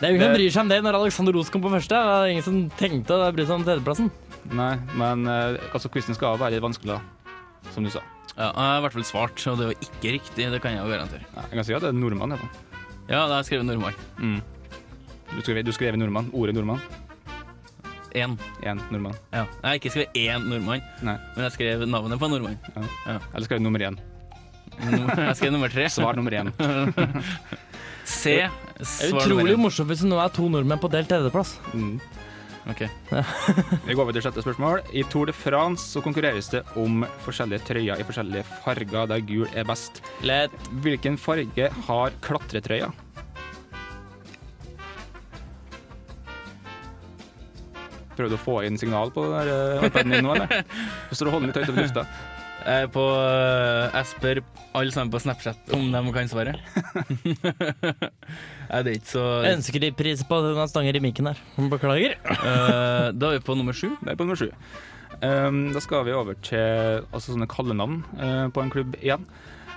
Det 0.00 0.08
er 0.08 0.10
jo 0.10 0.16
ingen 0.18 0.26
som 0.26 0.34
bryr 0.34 0.50
seg 0.50 0.64
om 0.64 0.70
det 0.72 0.78
når 0.84 0.98
Alexander 0.98 1.36
Roos 1.36 1.50
kom 1.52 1.62
på 1.64 1.70
første. 1.72 1.94
Det 1.94 2.14
er 2.16 2.32
ingen 2.32 2.44
som 2.46 2.56
tenkte 2.80 3.16
å 3.16 3.28
bry 3.34 3.46
seg 3.46 3.56
om 3.60 3.66
tredjeplassen. 3.66 4.10
Nei, 4.52 4.72
men 4.98 5.28
uh, 5.30 5.54
altså, 5.70 5.88
quizen 5.92 6.16
skal 6.16 6.38
være 6.40 6.56
litt 6.56 6.64
vanskelig, 6.64 6.96
da. 6.98 7.30
Som 7.72 7.86
du 7.86 7.92
sa. 7.92 8.02
Ja, 8.34 8.48
jeg 8.50 8.58
har 8.58 8.80
i 8.80 8.82
hvert 8.84 8.96
fall 8.96 9.06
svart, 9.06 9.44
og 9.50 9.60
det 9.60 9.68
var 9.70 9.86
ikke 9.86 10.16
riktig. 10.16 10.48
Det 10.50 10.60
kan 10.60 10.74
jeg 10.74 10.82
jo 10.82 10.90
garantere. 10.90 11.28
Ja, 11.30 11.46
jeg 11.46 11.60
kan 11.60 11.68
si 11.68 11.76
at 11.76 11.86
det 11.86 11.92
er 11.92 11.96
nordmann. 11.96 12.34
jeg 12.34 12.42
hvert. 12.42 12.60
Ja, 13.06 13.22
da 13.22 13.36
har 13.36 13.40
jeg 13.42 13.50
skrevet 13.52 13.68
nordmann. 13.68 13.96
Mm. 14.18 14.40
Du 15.30 15.40
skrev, 15.40 15.62
du 15.64 15.72
skrev 15.76 15.98
nordmann. 16.00 16.30
Ordet 16.34 16.56
nordmann. 16.58 16.82
Én. 18.14 18.34
Én 18.62 18.82
nordmann. 18.90 19.14
Ja. 19.30 19.44
Jeg 19.46 19.68
har 19.68 19.78
ikke 19.78 19.94
skrevet 19.94 20.18
én 20.18 20.50
nordmann, 20.50 20.82
Nei. 21.02 21.16
men 21.36 21.46
jeg 21.46 21.54
skrev 21.56 21.86
navnet 21.86 22.18
på 22.18 22.28
en 22.28 22.36
nordmann. 22.36 22.58
Eller 23.06 23.46
skrev 23.46 23.62
nummer 23.62 23.86
én. 23.86 24.02
Jeg 25.28 25.36
skrev 25.38 25.52
nummer 25.54 25.70
tre. 25.70 25.86
Svar 25.86 26.16
nummer 26.18 26.34
én. 26.34 26.50
C. 28.04 28.40
Det 28.74 28.86
er 29.06 29.14
utrolig 29.14 29.56
morsomt 29.60 29.90
hvis 29.90 30.02
det 30.02 30.10
nå 30.10 30.18
er 30.18 30.32
to 30.34 30.48
nordmenn 30.50 30.80
på 30.82 30.90
delt 30.92 31.10
tredjeplass. 31.10 31.56
Mm. 31.74 31.98
Ok. 32.72 32.80
Vi 33.86 33.94
går 33.94 34.02
over 34.02 34.16
til 34.16 34.24
sjette 34.24 34.42
spørsmål. 34.42 34.80
I 34.96 35.04
Tour 35.12 35.28
de 35.28 35.34
France 35.36 35.84
så 35.92 36.02
konkurreres 36.04 36.48
det 36.52 36.62
om 36.80 37.04
forskjellige 37.26 37.66
trøyer 37.68 38.00
i 38.00 38.06
forskjellige 38.08 38.46
farger, 38.64 39.08
der 39.10 39.24
gul 39.28 39.46
er 39.52 39.66
best. 39.68 40.00
Lett. 40.24 40.54
Hvilken 40.84 41.18
farge 41.20 41.68
har 41.88 42.16
klatretrøya? 42.24 42.90
Prøvde 48.14 48.38
å 48.38 48.40
få 48.40 48.60
inn 48.64 48.78
signal 48.78 49.10
på 49.14 49.26
eh, 49.40 49.84
iPaden 49.88 50.14
din 50.14 50.24
nå, 50.24 50.36
eller? 50.36 50.62
Du 51.10 51.14
står 51.18 51.30
og 51.30 51.36
holder 51.36 51.50
den 51.50 51.52
litt 51.52 51.60
høyt 51.60 51.72
over 51.74 51.82
lufta. 51.82 52.33
Jeg, 52.64 52.86
er 52.86 52.88
på, 52.88 53.02
eh, 53.04 53.92
jeg 53.92 54.08
spør 54.08 54.38
alle 54.74 54.92
sammen 54.94 55.12
på 55.12 55.20
Snapchat 55.20 55.72
om 55.76 55.90
de 55.92 56.12
kan 56.16 56.30
svare. 56.30 56.54
jeg 58.70 58.78
er 58.78 58.88
ikke 58.88 59.10
så 59.10 59.24
Jeg 59.44 59.58
ønsker 59.58 59.84
de 59.84 59.90
pris 59.92 60.22
på 60.24 60.38
at 60.40 60.56
hun 60.56 60.70
stanger 60.72 60.96
i 60.96 61.02
mikken 61.04 61.28
her. 61.28 61.42
Beklager. 61.70 62.16
uh, 62.24 63.12
Da 63.12 63.28
er 63.28 63.36
vi 63.36 63.44
på 63.44 63.56
nummer 63.58 63.76
sju. 63.76 63.90
Det 64.00 64.14
er 64.14 64.16
på 64.16 64.24
nummer 64.24 64.40
sju. 64.40 64.48
Um, 65.20 65.74
da 65.76 65.80
skal 65.84 66.06
vi 66.08 66.16
over 66.16 66.40
til 66.40 67.04
altså, 67.12 67.34
sånne 67.34 67.50
kallenavn 67.52 68.00
uh, 68.16 68.48
på 68.48 68.64
en 68.64 68.72
klubb 68.72 68.96
igjen. 69.02 69.28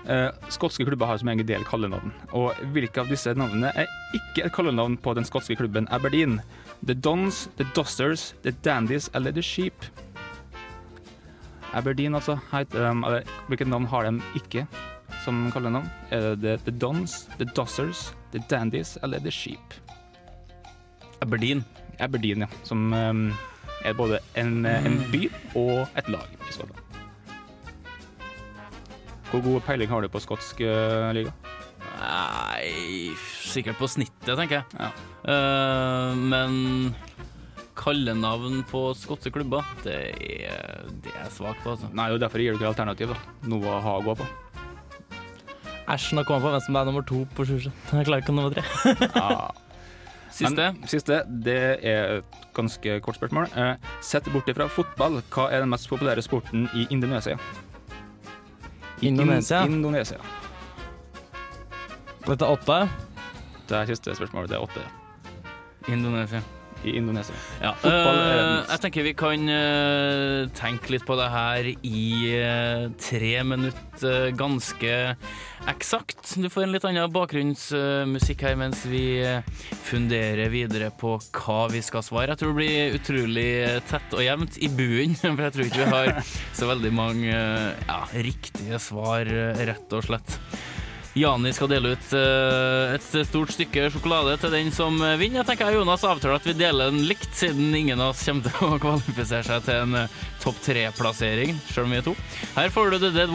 Uh, 0.07 0.31
skotske 0.47 0.87
klubber 0.87 1.11
har 1.11 1.19
som 1.19 1.27
egen 1.33 1.47
del 1.47 1.67
kallenavn. 1.67 2.15
Og 2.31 2.55
hvilke 2.71 3.03
av 3.03 3.11
disse 3.11 3.35
navnene 3.35 3.73
er 3.75 3.91
ikke 4.15 4.47
et 4.47 4.55
kallenavn 4.55 4.95
på 4.95 5.11
den 5.19 5.27
skotske 5.27 5.59
klubben 5.59 5.91
Aberdeen? 5.91 6.39
The 6.87 6.95
Dons, 6.95 7.49
The 7.59 7.67
Dosters, 7.75 8.31
The 8.47 8.55
Dandies 8.63 9.11
eller 9.13 9.35
The 9.35 9.43
Sheep? 9.43 9.91
Aberdeen, 11.73 12.15
altså. 12.15 12.37
Heter 12.51 12.79
de, 12.79 12.91
eller, 13.05 13.33
hvilket 13.47 13.67
navn 13.67 13.85
har 13.85 14.07
de 14.07 14.21
ikke 14.35 14.67
som 15.23 15.47
kallenavn? 15.51 15.89
Er 16.11 16.35
det 16.35 16.39
The, 16.41 16.57
the 16.71 16.79
Dons, 16.79 17.29
The 17.37 17.45
Dossers, 17.55 18.13
The 18.31 18.43
Dandies 18.49 18.97
eller 19.03 19.19
The 19.19 19.31
Sheep? 19.31 19.73
Aberdeen. 21.21 21.65
Aberdeen, 21.99 22.45
ja. 22.45 22.47
Som 22.63 22.93
um, 22.93 23.33
er 23.85 23.93
både 23.93 24.19
en, 24.35 24.65
eh, 24.65 24.85
en 24.85 24.99
by 25.11 25.27
og 25.55 25.87
et 25.97 26.09
lag. 26.09 26.27
i 26.49 26.53
så 26.53 26.67
fall. 26.67 26.83
Hvor 29.31 29.41
god 29.43 29.61
peiling 29.61 29.89
har 29.89 30.01
du 30.01 30.07
på 30.07 30.19
skotsk 30.23 30.61
uh, 30.63 31.11
liga? 31.11 31.33
Nei, 31.97 33.11
sikkert 33.43 33.79
på 33.79 33.89
snittet, 33.91 34.37
tenker 34.37 34.61
jeg. 34.61 34.65
Ja. 34.79 34.91
Uh, 35.27 36.15
men 36.15 36.95
kallenavn 37.77 38.63
på 38.69 38.81
skotske 38.97 39.31
klubber, 39.35 39.65
det 39.85 39.95
er, 40.17 40.89
det 41.03 41.13
er 41.13 41.23
jeg 41.27 41.35
på, 41.37 41.75
altså. 41.75 41.89
Nei, 41.95 42.09
og 42.13 42.19
Derfor 42.23 42.41
gir 42.43 42.55
du 42.55 42.59
ikke 42.59 42.71
alternativ. 42.73 43.13
da. 43.13 43.37
Noe 43.51 43.77
å 43.77 43.79
ha 43.85 43.95
å 43.99 44.03
gå 44.05 44.17
på. 44.19 44.27
Æsj, 45.87 46.09
nå 46.17 46.25
kom 46.27 46.35
jeg 46.35 46.43
på 46.43 46.51
hvem 46.51 46.63
som 46.65 46.75
er 46.81 46.89
nummer 46.89 47.05
to 47.07 47.21
på 47.37 47.45
Sjusjøen. 47.47 47.75
Jeg 47.95 48.09
klarer 48.09 48.25
ikke 48.25 48.35
nummer 48.35 48.51
tre. 48.57 48.65
Ja. 49.21 49.53
Siste. 50.37 50.65
Men, 50.75 50.81
siste, 50.91 51.15
det 51.45 51.55
er 51.87 52.17
et 52.19 52.35
ganske 52.53 52.97
kort 53.01 53.15
spørsmål. 53.17 53.47
Eh, 53.57 53.87
sett 54.05 54.27
bort 54.33 54.49
ifra 54.51 54.67
fotball, 54.69 55.21
hva 55.33 55.47
er 55.49 55.63
den 55.63 55.71
mest 55.71 55.87
populære 55.89 56.21
sporten 56.21 56.67
i 56.77 56.83
Indonesia? 56.93 57.39
I 59.01 59.07
Indonesia? 59.09 59.63
In 59.65 59.79
Indonesia. 59.79 60.19
Dette 62.27 62.43
er 62.43 62.53
åtte. 62.53 62.77
Det 63.71 63.79
er 63.79 63.89
siste 63.89 64.13
spørsmålet. 64.19 64.51
Det 64.51 64.59
er 64.59 64.67
åtte 64.67 64.83
Indonesia. 65.95 66.43
I 66.83 66.97
Indonesia. 66.97 67.35
Ja. 67.61 67.73
Eh, 67.83 68.63
jeg 68.69 68.81
tenker 68.83 69.05
vi 69.07 69.13
kan 69.17 69.49
uh, 69.49 70.47
tenke 70.57 70.93
litt 70.93 71.05
på 71.07 71.17
det 71.19 71.27
her 71.33 71.69
i 71.71 72.05
uh, 72.37 72.87
tre 73.01 73.33
minutter, 73.47 74.31
ganske 74.37 74.93
eksakt. 75.67 76.35
Du 76.37 76.49
får 76.53 76.67
en 76.67 76.75
litt 76.75 76.87
annen 76.87 77.11
bakgrunnsmusikk 77.11 78.45
her 78.45 78.57
mens 78.59 78.85
vi 78.87 79.19
funderer 79.87 80.51
videre 80.53 80.91
på 80.95 81.17
hva 81.17 81.59
vi 81.73 81.81
skal 81.85 82.05
svare. 82.05 82.31
Jeg 82.35 82.43
tror 82.43 82.53
det 82.53 82.59
blir 82.61 82.97
utrolig 82.99 83.49
tett 83.89 84.15
og 84.15 84.23
jevnt 84.23 84.61
i 84.61 84.71
buen, 84.71 85.17
for 85.21 85.47
jeg 85.47 85.57
tror 85.57 85.69
ikke 85.69 85.83
vi 85.83 85.91
har 85.91 86.33
så 86.55 86.71
veldig 86.71 86.93
mange 86.95 87.33
ja, 87.33 88.01
riktige 88.15 88.81
svar, 88.81 89.27
rett 89.57 89.97
og 89.97 90.07
slett. 90.07 90.39
Jani 91.17 91.49
skal 91.55 91.69
dele 91.71 91.95
ut 91.95 92.11
eh, 92.13 92.93
et 92.93 93.05
stort 93.25 93.49
stykke 93.53 93.87
sjokolade 93.93 94.35
til 94.41 94.53
den 94.53 94.69
som 94.75 94.99
eh, 95.01 95.15
vinner. 95.17 95.41
Jeg 95.41 95.47
tenker 95.49 95.71
jeg 95.71 95.79
Jonas 95.79 96.03
avtaler 96.05 96.37
at 96.37 96.45
vi 96.45 96.53
deler 96.57 96.91
den 96.93 97.07
likt, 97.09 97.29
siden 97.37 97.73
ingen 97.75 98.01
av 98.03 98.13
oss 98.13 98.21
kommer 98.27 98.45
til 98.45 98.67
å 98.67 98.77
kvalifisere 98.83 99.45
seg 99.47 99.65
til 99.65 99.81
en 99.85 99.97
eh, 100.03 100.17
topp 100.43 100.59
tre-plassering, 100.65 101.55
selv 101.71 101.87
om 101.87 101.95
vi 101.95 102.01
er 102.01 102.05
to. 102.05 102.13
Her 102.57 102.73
får 102.73 102.93
du 102.93 102.97
The 103.07 103.13
Dead, 103.15 103.33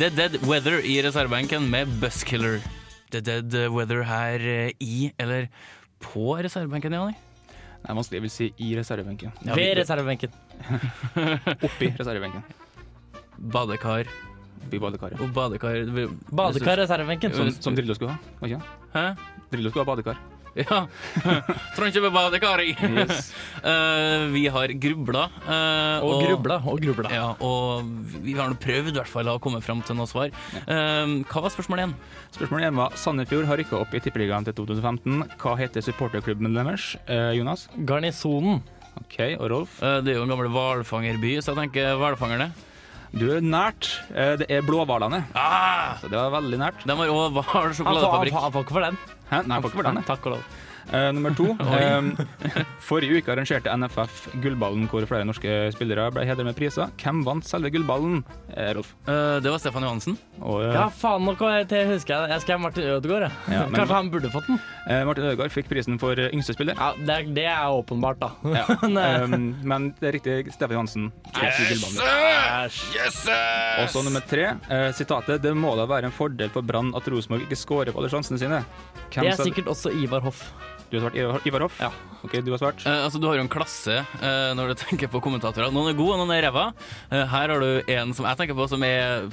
The 0.00 0.08
Dead 0.16 0.38
Weather 0.48 0.80
i 0.82 0.96
reservebenken 1.06 1.68
med 1.70 1.92
Buskiller. 2.02 2.58
The 3.14 3.22
Dead 3.22 3.54
Weather 3.70 4.02
her 4.08 4.42
i, 4.80 5.12
eller 5.20 5.46
på 6.02 6.32
reservebenken, 6.42 6.96
Jani? 6.96 7.14
Nei, 7.82 7.94
vanskelig, 7.98 8.18
jeg 8.18 8.26
vil 8.26 8.34
si 8.34 8.50
i 8.62 8.72
reservebenken. 8.78 9.34
Ja, 9.46 9.54
Ved 9.58 9.76
reservebenken. 9.78 10.34
Oppi 11.68 11.92
reservebenken. 11.98 12.44
Badekar 13.52 14.10
Oppi 14.66 14.78
badekaret. 14.80 15.20
og 15.20 15.32
badekar 15.36 15.82
Badekar 16.32 16.76
er 16.76 16.84
reservebenken. 16.86 17.34
Som, 17.36 17.50
som 17.60 17.74
Drillo 17.76 17.94
skulle 17.98 18.14
ha, 18.14 18.36
var 18.40 18.48
ikke 18.48 18.60
det? 18.62 18.78
Hæ? 18.94 19.08
Drillo 19.52 19.72
skulle 19.72 19.84
ha 19.86 19.90
badekar. 19.94 20.22
Ja. 20.52 20.82
Trond 21.78 21.94
kjøper 21.94 22.10
badekar. 22.12 22.60
Yes. 22.60 23.30
Eh, 23.64 24.24
vi 24.34 24.42
har 24.52 24.68
grubla. 24.82 25.22
Uh, 25.46 26.02
Og 26.04 26.24
grubla 26.26 26.56
og 26.68 26.80
grubla. 26.82 27.08
Ja, 27.14 27.28
og 27.40 27.86
vi 28.24 28.34
har 28.36 28.50
nå 28.50 28.56
prøvd 28.60 28.90
i 28.90 28.96
hvert 28.98 29.08
fall 29.08 29.30
å 29.32 29.38
komme 29.40 29.60
fram 29.64 29.80
til 29.86 29.96
noe 29.96 30.08
svar. 30.10 30.28
Uh, 30.66 31.22
hva 31.30 31.44
var 31.46 31.54
spørsmålet 31.54 31.84
igjen? 31.86 31.94
Spørsmålet 32.34 32.66
igjen 32.66 32.80
var 32.82 32.98
Sandefjord 33.00 33.48
har 33.48 33.60
rykka 33.62 33.78
opp 33.80 33.94
i 33.96 34.02
Tippeligaen 34.04 34.44
til 34.44 34.56
2015. 34.58 35.22
Hva 35.40 35.54
heter 35.62 35.86
supporterklubben 35.86 36.52
deres? 36.58 36.90
Jonas? 37.38 37.68
Garnisonen. 37.88 38.60
OK, 39.00 39.16
og 39.38 39.46
Rolf? 39.54 39.78
Det 39.80 40.12
er 40.12 40.18
jo 40.20 40.26
en 40.26 40.34
gammel 40.34 40.50
hvalfangerby, 40.52 41.36
så 41.40 41.54
jeg 41.54 41.62
tenker 41.62 41.94
hvalfangerne. 42.02 42.50
Du 43.12 43.26
er 43.28 43.42
nært. 43.44 43.88
Eh, 44.16 44.34
det 44.40 44.46
er 44.48 44.62
Blåhvalene. 44.64 45.22
Ah! 45.36 45.98
Så 46.00 46.08
det 46.08 46.16
var 46.16 46.30
veldig 46.38 46.58
nært. 46.62 46.84
De 46.88 46.96
har 46.96 47.10
òg 47.12 47.34
hval 47.34 47.42
Han 47.42 47.44
får, 47.44 47.60
han, 47.60 47.74
sjokoladefabrikk. 47.78 48.36
han 48.40 48.52
får 48.54 48.64
ikke 48.64 48.76
for 48.78 48.86
den. 48.86 48.96
Hæ? 49.28 49.40
Nei, 49.50 49.58
faktisk 49.60 49.80
for 49.80 49.88
den. 49.90 50.02
Takk 50.08 50.28
og 50.30 50.36
lov. 50.36 50.46
Eh, 50.90 51.12
nummer 51.14 51.30
to. 51.36 51.52
eh, 51.78 52.64
forrige 52.82 53.20
uke 53.22 53.32
arrangerte 53.32 53.70
NFF 53.78 54.28
Gullballen, 54.42 54.88
hvor 54.90 55.06
flere 55.06 55.24
norske 55.28 55.70
spillere 55.76 56.08
ble 56.12 56.24
hedret 56.26 56.44
med 56.48 56.56
priser. 56.58 56.90
Hvem 57.00 57.22
vant 57.26 57.46
selve 57.46 57.70
Gullballen? 57.72 58.24
Eh, 58.56 58.72
Rolf. 58.76 58.94
Uh, 59.06 59.38
det 59.44 59.52
var 59.52 59.58
Stefan 59.62 59.82
Johansen. 59.86 60.18
Og, 60.40 60.58
uh, 60.64 60.72
Ja, 60.74 60.88
faen, 60.90 61.24
nok, 61.24 61.38
til 61.70 61.86
husker 61.92 62.14
jeg 62.16 62.30
Jeg 62.34 62.40
skrev 62.44 62.60
Martin 62.60 62.84
Ødegaard, 62.96 63.28
jeg. 63.28 63.32
Ja, 63.54 63.62
men- 63.68 63.78
Kanskje 63.78 63.94
han 63.94 64.10
burde 64.10 64.30
fått 64.32 64.46
den? 64.50 64.58
eh, 64.88 65.04
Martin 65.06 65.24
Ødegaard 65.30 65.52
fikk 65.54 65.68
prisen 65.70 65.98
for 66.02 66.14
yngste 66.16 66.52
spiller. 66.56 66.74
Ja, 66.78 66.92
det, 66.98 67.10
er- 67.20 67.32
det 67.34 67.46
er 67.46 67.66
åpenbart, 67.78 68.18
da. 68.20 68.32
Ja. 68.44 68.66
Men, 68.88 69.32
Um, 69.32 69.56
men 69.62 69.94
det 70.00 70.08
er 70.08 70.12
riktig. 70.18 70.52
Stefan 70.52 70.74
Johansen. 70.76 71.12
Yes! 71.42 73.18
Og 73.28 73.88
så 73.92 74.02
nummer 74.04 74.20
tre. 74.28 74.44
Eh, 74.68 74.90
sitatet 74.96 75.40
'Det 75.42 75.54
må 75.56 75.74
da 75.76 75.86
være 75.86 76.04
en 76.10 76.14
fordel 76.14 76.50
for 76.50 76.62
Brann 76.62 76.92
at 76.96 77.06
Rosenborg 77.08 77.42
ikke 77.46 77.56
scorer 77.58 77.92
på 77.92 77.98
alle 78.02 78.10
sjansene 78.12 78.38
sine'. 78.38 78.64
Hvem 79.12 79.24
det 79.24 79.32
er 79.38 79.44
sikkert 79.44 79.66
også 79.72 79.92
Ivar 80.02 80.20
Hoff. 80.20 80.52
Du 80.92 80.98
har 81.00 81.06
svart 81.08 81.46
Ivar, 81.48 81.62
Hoff? 81.64 81.78
Ja. 81.80 81.88
Ok, 82.20 82.34
du 82.44 82.50
har 82.52 82.60
svart. 82.60 82.82
Eh, 82.84 83.04
altså, 83.06 83.16
du 83.16 83.24
har 83.24 83.38
jo 83.38 83.42
en 83.46 83.48
klasse 83.48 83.94
eh, 84.02 84.50
når 84.52 84.74
du 84.74 84.80
tenker 84.82 85.08
på 85.08 85.22
kommentatorer. 85.24 85.72
Noen 85.72 85.88
er 85.88 85.96
gode, 85.96 86.18
og 86.18 86.20
noen 86.20 86.34
er 86.36 86.44
ræva. 86.44 86.66
Eh, 87.08 87.22
her 87.32 87.48
har 87.54 87.64
du 87.64 87.92
en 87.94 88.12
som 88.12 88.28
jeg 88.28 88.38
tenker 88.42 88.58
på 88.58 88.66
som 88.68 88.84
er, 88.84 89.24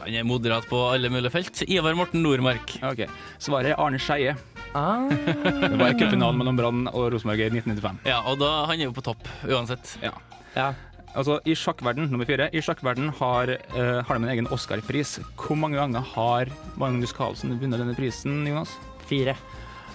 han 0.00 0.16
er 0.18 0.26
moderat 0.26 0.66
på 0.66 0.80
alle 0.90 1.12
mulige 1.14 1.30
felt. 1.30 1.62
Ivar 1.70 1.94
Morten 1.94 2.24
Nordmark. 2.26 2.74
Ok, 2.90 3.04
Svaret 3.38 3.70
er 3.70 3.78
Arne 3.78 4.02
Skeie. 4.02 4.34
Ah. 4.74 5.06
Det 5.06 5.78
var 5.78 5.94
cupfinalen 5.94 6.42
mellom 6.42 6.58
Brann 6.58 6.82
og 6.90 7.12
Rosenborg 7.14 7.44
i 7.44 7.50
1995. 7.52 8.02
Ja, 8.10 8.18
og 8.26 8.42
da, 8.42 8.50
han 8.72 8.82
er 8.82 8.88
jo 8.88 8.96
på 8.98 9.06
topp 9.06 9.30
uansett. 9.46 9.94
Ja. 10.02 10.10
Ja. 10.58 10.72
Altså, 11.14 11.38
I 11.46 11.54
sjakkverden, 11.54 12.08
nummer 12.10 12.26
fire, 12.26 12.50
i 12.50 12.58
sjakkverden 12.58 13.12
har, 13.20 13.54
eh, 13.54 14.00
har 14.02 14.18
de 14.18 14.24
en 14.26 14.32
egen 14.34 14.50
Oscar-pris. 14.50 15.20
Hvor 15.38 15.54
mange 15.62 15.78
ganger 15.78 16.02
har 16.16 16.50
Magnus 16.74 17.14
Carlsen 17.14 17.54
vunnet 17.62 17.78
denne 17.78 17.94
prisen, 17.94 18.42
Jonas? 18.50 18.74
Fire. 19.06 19.38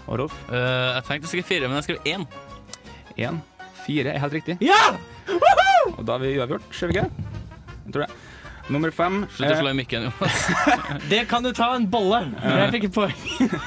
Og 0.08 0.20
Rolf? 0.24 0.36
Uh, 0.50 0.96
jeg 0.96 1.06
tenkte 1.10 1.30
å 1.30 1.32
skrive 1.34 1.48
fire, 1.50 1.70
men 1.70 1.80
jeg 1.80 1.88
skrev 1.90 2.10
én. 2.10 2.26
Én. 3.20 3.42
Fire 3.84 4.14
er 4.16 4.24
helt 4.24 4.36
riktig. 4.40 4.58
Ja! 4.64 4.80
Og 5.98 6.02
da 6.06 6.16
er 6.18 6.24
vi 6.24 6.34
uavgjort, 6.40 6.66
ser 6.76 6.92
vi 6.92 6.98
ikke? 6.98 7.10
Jeg 7.86 7.94
tror 7.96 8.06
det. 8.06 8.12
Nummer 8.70 8.92
fem 8.94 9.24
Slutt 9.34 9.48
å 9.50 9.54
eh, 9.56 9.60
slå 9.64 9.72
i 9.74 9.78
mikken, 9.80 10.04
Jonas. 10.06 10.42
Det 11.12 11.24
kan 11.30 11.42
du 11.46 11.50
ta 11.58 11.72
en 11.74 11.88
bolle. 11.90 12.20
Jeg 12.38 12.74
fikk 12.76 12.90
et 12.92 12.98
poeng. 13.00 13.16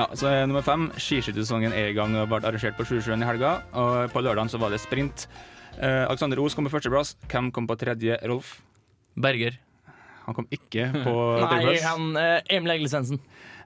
Ja, 0.00 0.06
så 0.16 0.28
er 0.30 0.44
nummer 0.46 0.62
fem. 0.64 0.86
Skiskyttersesongen 0.96 1.74
er 1.76 1.90
i 1.90 1.94
gang 1.96 2.14
og 2.16 2.28
ble 2.30 2.38
arrangert 2.46 2.76
på 2.78 2.86
Sjusjøen 2.88 3.20
i 3.20 3.26
helga. 3.26 3.56
Og 3.76 4.12
på 4.14 4.22
lørdagen 4.22 4.48
så 4.48 4.60
var 4.62 4.72
det 4.72 4.78
sprint. 4.80 5.26
Eh, 5.76 6.04
Alexander 6.06 6.40
Os 6.40 6.54
kom 6.56 6.64
på 6.64 6.72
førsteplass. 6.72 7.16
Hvem 7.28 7.50
kom 7.52 7.66
på 7.68 7.76
tredje? 7.80 8.16
Rolf? 8.30 8.54
Berger. 9.20 9.58
Han 10.28 10.36
kom 10.38 10.46
ikke 10.54 10.86
på 11.04 11.14
Nei, 11.42 11.50
tredjeplass. 11.50 11.84
han 11.90 12.20
eh, 12.22 12.56
Emil 12.56 12.76
Egil 12.76 12.88
Svendsen. 12.92 13.20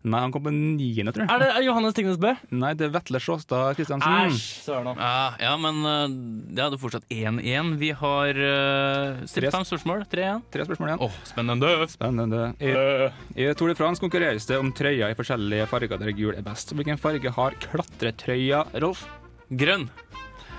Nei, 0.05 0.21
han 0.21 0.33
kom 0.35 0.43
på 0.45 0.53
niende, 0.53 1.15
tror 1.17 1.25
jeg. 1.25 1.33
Er 1.33 1.41
det 1.41 1.65
Johannes 1.65 1.95
Tingnes 1.97 2.19
Bø? 2.21 2.35
Nei, 2.53 2.75
det 2.77 2.91
er 2.91 2.93
Vetle 2.93 3.21
Sjåstad 3.25 3.79
Kristiansen. 3.79 4.29
Æsj, 4.29 4.43
søren 4.67 4.91
òg. 4.93 5.01
Ja, 5.01 5.31
ja, 5.41 5.55
men 5.61 5.81
ja, 6.53 6.67
det 6.69 6.77
er 6.77 6.83
fortsatt 6.83 7.07
1-1. 7.09 7.73
Vi 7.81 7.89
har 7.97 8.41
uh, 8.41 9.23
stilt 9.31 9.49
fem 9.55 9.65
spørsmål. 9.65 10.05
3-1. 10.13 10.45
Tre 10.53 10.69
spørsmål 10.69 10.93
igjen. 10.93 11.05
Åh, 11.09 11.17
spennende. 11.31 11.73
Spennende. 11.95 12.43
I, 12.61 12.75
I 13.47 13.49
Tour 13.57 13.73
de 13.73 13.79
France 13.79 14.03
konkurreres 14.05 14.45
det 14.51 14.61
om 14.61 14.75
trøya 14.77 15.09
i 15.09 15.17
forskjellige 15.17 15.71
farger 15.73 16.05
der 16.05 16.13
gul 16.21 16.37
er 16.37 16.45
best. 16.45 16.77
Hvilken 16.77 17.01
farge 17.01 17.33
har 17.39 17.57
klatretrøya, 17.65 18.67
Rolf? 18.85 19.07
Grønn. 19.49 19.89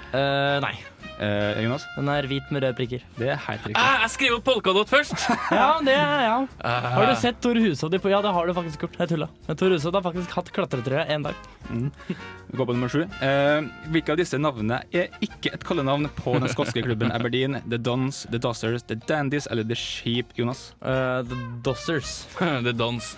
Uh, 0.10 0.58
nei. 0.66 0.76
Eh, 1.20 1.64
Jonas? 1.64 1.86
Den 1.96 2.10
er 2.12 2.28
hvit 2.28 2.50
med 2.52 2.64
røde 2.64 2.76
prikker. 2.76 3.04
Det 3.16 3.30
er 3.32 3.40
helt 3.40 3.68
riktig. 3.70 3.80
Ah, 3.80 4.02
jeg 4.04 4.12
skriver 4.16 4.42
polkadott 4.44 4.92
først! 4.92 5.16
Ja, 5.56 5.78
det 5.86 5.94
er 5.96 6.24
ja. 6.26 6.38
Ah. 6.60 6.88
Har 6.98 7.08
du 7.08 7.16
sett 7.20 7.38
Tor 7.44 7.56
Hushovd 7.62 7.96
på 8.04 8.12
Ja, 8.12 8.20
det 8.26 8.34
har 8.36 8.48
du 8.48 8.54
faktisk 8.58 8.84
gjort. 8.86 8.98
Jeg 9.00 9.14
tulla. 9.14 9.30
Men 9.48 9.60
Tore 9.60 9.78
Hushovd 9.78 9.96
har 10.00 10.04
faktisk 10.06 10.36
hatt 10.36 10.52
klatretrøye 10.56 11.06
en 11.16 11.28
dag. 11.28 11.40
Vi 11.70 12.58
går 12.60 12.68
på 12.68 12.76
nummer 12.76 12.92
sju. 12.92 13.06
Eh, 13.24 13.70
hvilke 13.94 14.16
av 14.16 14.20
disse 14.20 14.40
navnene 14.42 14.82
er 14.96 15.14
ikke 15.24 15.54
et 15.56 15.66
kallenavn 15.66 16.10
på 16.20 16.36
den 16.40 16.52
skotske 16.52 16.84
klubben 16.86 17.14
Aberdeen? 17.16 17.62
The 17.70 17.80
Dons, 17.80 18.26
The 18.32 18.42
Dossers, 18.42 18.84
The 18.90 19.00
Dandies 19.08 19.48
eller 19.52 19.68
The 19.68 19.78
Sheep, 19.80 20.36
Jonas? 20.38 20.74
Uh, 20.82 21.24
the 21.24 21.40
Dossers. 21.66 22.26
the 22.40 22.74
dans. 22.76 23.16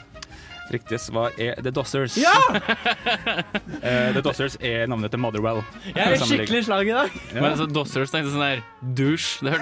Riktig 0.74 1.00
svar 1.00 1.32
er 1.40 1.56
The 1.64 1.72
Dossers. 1.72 2.18
Ja! 2.20 2.34
uh, 2.52 4.10
The 4.16 4.22
Dossers 4.26 4.58
er 4.60 4.88
navnet 4.92 5.14
til 5.14 5.22
Motherwell. 5.24 5.62
Jeg 5.94 6.18
er 6.18 6.22
skikkelig 6.28 6.66
slag 6.68 6.90
i 6.92 6.96
dag. 6.98 7.16
Ja. 7.32 7.40
Men 7.40 7.50
altså, 7.54 7.68
Dossers 7.72 8.12
tenkte 8.14 8.34
sånn 8.34 8.44
der 8.44 8.64
Douche. 8.98 9.40
Det 9.48 9.56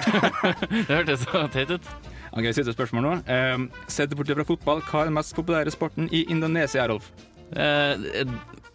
hørte- 0.90 1.18
så 1.24 1.46
teit 1.54 1.70
ut. 1.76 1.88
Ok, 2.36 2.50
Siste 2.52 2.74
spørsmål 2.74 3.06
nå. 3.06 3.14
Uh, 3.30 3.66
Sett 3.88 4.12
bort 4.18 4.28
fra 4.34 4.44
fotball, 4.50 4.82
hva 4.90 5.04
er 5.04 5.10
den 5.12 5.16
mest 5.16 5.36
populære 5.38 5.72
sporten 5.72 6.10
i 6.12 6.24
Indonesia, 6.32 6.84
Rolf? 6.90 7.12
Uh, 7.54 7.94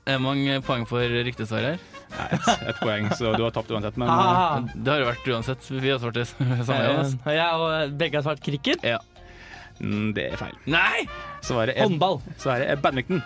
er 0.10 0.18
mange 0.24 0.56
poeng 0.66 0.88
for 0.90 1.04
riktig 1.28 1.46
svar 1.50 1.68
her? 1.74 1.82
Nei, 2.12 2.26
et, 2.36 2.48
et 2.72 2.80
poeng, 2.82 3.06
så 3.16 3.36
du 3.38 3.44
har 3.46 3.54
tapt 3.56 3.70
uansett. 3.72 3.96
Men 4.02 4.10
Ah. 4.12 4.64
Det 4.74 4.90
har 4.92 5.04
jo 5.04 5.10
vært 5.12 5.28
uansett. 5.36 5.68
Vi 5.72 5.92
har 5.94 6.00
svart 6.02 6.18
det 6.18 6.26
samme. 6.32 6.80
Ja. 6.82 7.36
jeg 7.36 7.62
og 7.62 7.94
begge 8.02 8.18
har 8.20 8.26
svart 8.26 8.42
cricket. 8.44 8.82
mm, 8.84 9.11
det 10.16 10.26
er 10.32 10.40
feil. 10.40 10.56
Nei! 10.70 11.06
Svaret 11.46 11.76
er, 11.76 11.86
Håndball. 11.88 12.20
svaret 12.42 12.70
er 12.70 12.82
badminton. 12.82 13.22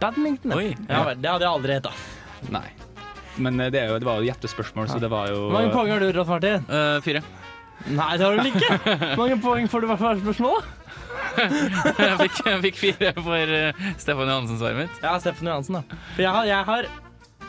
Badminton. 0.00 0.54
Oi. 0.56 0.70
Ja, 0.88 1.02
vel, 1.10 1.18
det 1.20 1.32
hadde 1.32 1.46
jeg 1.46 1.52
aldri 1.52 1.78
heta. 1.78 1.92
Nei. 2.54 2.68
Men 3.38 3.60
eh, 3.60 3.70
det, 3.74 3.82
er 3.82 3.92
jo, 3.92 3.98
det 4.02 4.08
var 4.08 4.22
jo 4.22 4.28
gjettespørsmål, 4.28 4.88
så 4.90 4.98
det 5.02 5.10
var 5.12 5.30
jo 5.32 5.46
Hvor 5.46 5.58
mange 5.58 5.74
poeng 5.74 5.92
har 5.92 6.02
du, 6.02 6.10
Rolf 6.16 6.32
Martin? 6.32 6.64
Uh, 6.70 6.98
fire. 7.04 7.22
Nei, 7.86 8.12
det 8.18 8.26
har 8.26 8.34
du 8.34 8.42
vel 8.42 8.50
ikke. 8.50 8.78
Hvor 9.14 9.24
mange 9.24 9.40
poeng 9.42 9.68
får 9.70 9.84
du 9.84 9.90
hvert 9.92 10.02
fall 10.02 10.22
spørsmål? 10.24 10.62
jeg, 11.38 12.14
fikk, 12.22 12.40
jeg 12.46 12.62
fikk 12.64 12.80
fire 12.80 13.12
for 13.18 13.58
uh, 13.58 13.84
Stefan 14.00 14.32
Johansen-svaret 14.32 14.80
mitt. 14.84 15.04
Ja, 15.04 15.18
Stefan 15.22 15.52
Johansen, 15.52 15.78
da. 15.78 16.00
For 16.16 16.24
jeg 16.24 16.34
har, 16.34 16.48
jeg 16.48 16.68
har, 16.72 16.88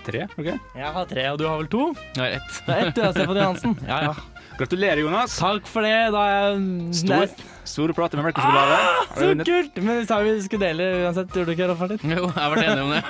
tre. 0.06 0.26
ok? 0.36 0.50
jeg 0.76 0.92
har 0.98 1.10
tre, 1.10 1.26
og 1.32 1.40
du 1.42 1.48
har 1.48 1.62
vel 1.62 1.72
to? 1.72 1.88
Jeg 2.18 2.22
har 2.22 2.38
ett. 2.38 2.60
Det 2.66 2.76
er 2.76 2.84
ett, 2.84 2.94
du 2.96 3.02
har 3.06 3.16
Steffen 3.18 3.42
Johansen. 3.42 3.80
Ja, 3.90 4.02
ja. 4.10 4.46
Gratulerer, 4.60 5.00
Jonas. 5.00 5.38
Takk 5.40 5.70
for 5.72 5.88
det. 5.88 5.96
Da 6.12 6.26
er 6.28 6.40
jeg 6.44 7.00
Stor, 7.00 7.46
det 7.70 7.74
stor 7.76 7.92
plate 7.94 8.18
med 8.18 8.26
melkesjokolade. 8.26 8.78
Ah, 8.82 9.06
Så 9.14 9.28
vunnet? 9.30 9.46
kult! 9.48 9.76
Men 9.86 10.00
vi 10.02 10.06
sa 10.10 10.18
vi 10.26 10.32
skulle 10.42 10.66
dele 10.72 10.88
uansett. 11.06 11.30
Gjorde 11.38 11.46
du 11.46 11.54
ikke, 11.54 11.68
Rolf 11.70 11.80
Martin? 11.84 12.00
Jo, 12.18 12.26
jeg 12.26 12.40
har 12.42 12.50
vært 12.56 12.66
enig 12.66 12.82
om 12.82 12.92
det. 12.96 13.02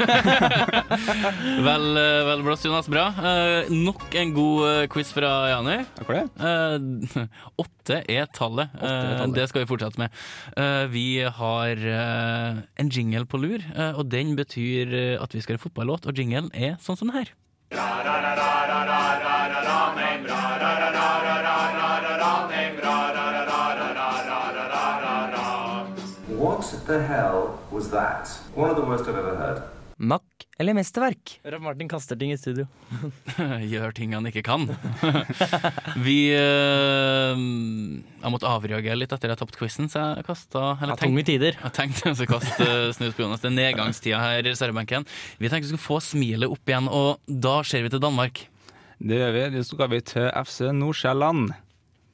vel, 1.70 1.86
eh, 2.02 2.22
vel 2.30 2.44
blåst, 2.46 2.66
Jonas. 2.68 2.90
Bra. 2.92 3.06
Eh, 3.16 3.72
nok 3.72 4.04
en 4.20 4.34
god 4.36 4.68
eh, 4.70 4.84
quiz 4.92 5.12
fra 5.16 5.32
Jani. 5.54 5.78
Takk 5.98 6.10
for 6.10 6.20
det. 6.20 6.26
Eh, 6.44 7.26
åtte 7.64 8.02
er 8.12 8.30
tallet. 8.36 8.76
Åtte 8.76 8.86
er 8.86 9.00
Eh, 9.00 9.18
tallet. 9.24 9.36
det 9.40 9.48
skal 9.52 9.64
vi 9.64 9.70
fortsette 9.72 10.02
med. 10.04 10.10
Eh, 10.60 10.86
vi 10.94 11.06
har 11.40 11.86
eh, 11.96 12.62
en 12.84 12.90
jingle 12.94 13.26
på 13.30 13.40
lur, 13.42 13.60
eh, 13.76 13.94
og 13.96 14.10
den 14.12 14.36
betyr 14.40 14.94
eh, 14.94 15.16
at 15.24 15.34
vi 15.36 15.42
skal 15.46 15.56
ha 15.60 15.64
fotballåt, 15.64 16.06
og 16.10 16.18
jinglen 16.20 16.52
er 16.54 16.76
sånn 16.84 16.98
som 17.00 17.08
den 17.12 17.22
her. 17.24 17.32
What 17.72 18.90
the 26.90 27.00
hell 27.06 27.60
was 27.72 27.90
that? 27.92 28.26
One 28.56 28.72
of 28.72 28.78
the 28.78 28.86
worst 28.86 29.06
I've 29.08 29.18
ever 29.18 29.36
heard. 29.38 29.62
Makk, 30.00 30.46
eller 30.58 30.74
mesterverk? 30.78 31.34
Raff 31.44 31.62
Martin 31.62 31.90
kaster 31.92 32.16
ting 32.16 32.32
i 32.32 32.38
studio. 32.40 32.66
Gjør 33.72 33.92
ting 33.96 34.14
han 34.16 34.26
ikke 34.30 34.42
kan. 34.48 34.64
Vi 36.08 36.32
har 36.32 37.36
Jeg 37.36 38.32
måtte 38.32 38.48
avreagere 38.48 38.96
litt 38.96 39.12
etter 39.12 39.34
jeg 39.34 39.42
tapte 39.42 39.60
quizen, 39.60 39.92
så 39.92 40.06
jeg 40.16 40.26
kasta 40.28 40.64
Ja, 40.80 40.96
tunge 41.00 41.26
tider. 41.28 41.60
Jeg 41.66 41.76
tenkte 41.76 42.14
jeg 42.16 42.32
kaste 42.32 42.70
snus 42.96 43.18
på 43.18 43.26
Jonas. 43.26 43.44
Det 43.44 43.52
er 43.52 43.58
nedgangstida 43.60 44.24
her 44.24 44.40
i 44.42 44.50
reservebenken. 44.50 45.06
Vi 45.38 45.52
tenkte 45.52 45.68
vi 45.68 45.74
skulle 45.76 45.88
få 45.90 46.00
smilet 46.04 46.50
opp 46.50 46.72
igjen, 46.72 46.88
og 46.90 47.20
da 47.28 47.60
ser 47.68 47.84
vi 47.86 47.92
til 47.92 48.02
Danmark. 48.02 48.46
Det 49.00 49.20
gjør 49.20 49.36
vi. 49.36 49.48
Nå 49.58 49.68
skal 49.68 49.92
vi 49.94 50.02
til 50.16 50.32
FC 50.42 50.72
Nordsjælland. 50.80 51.52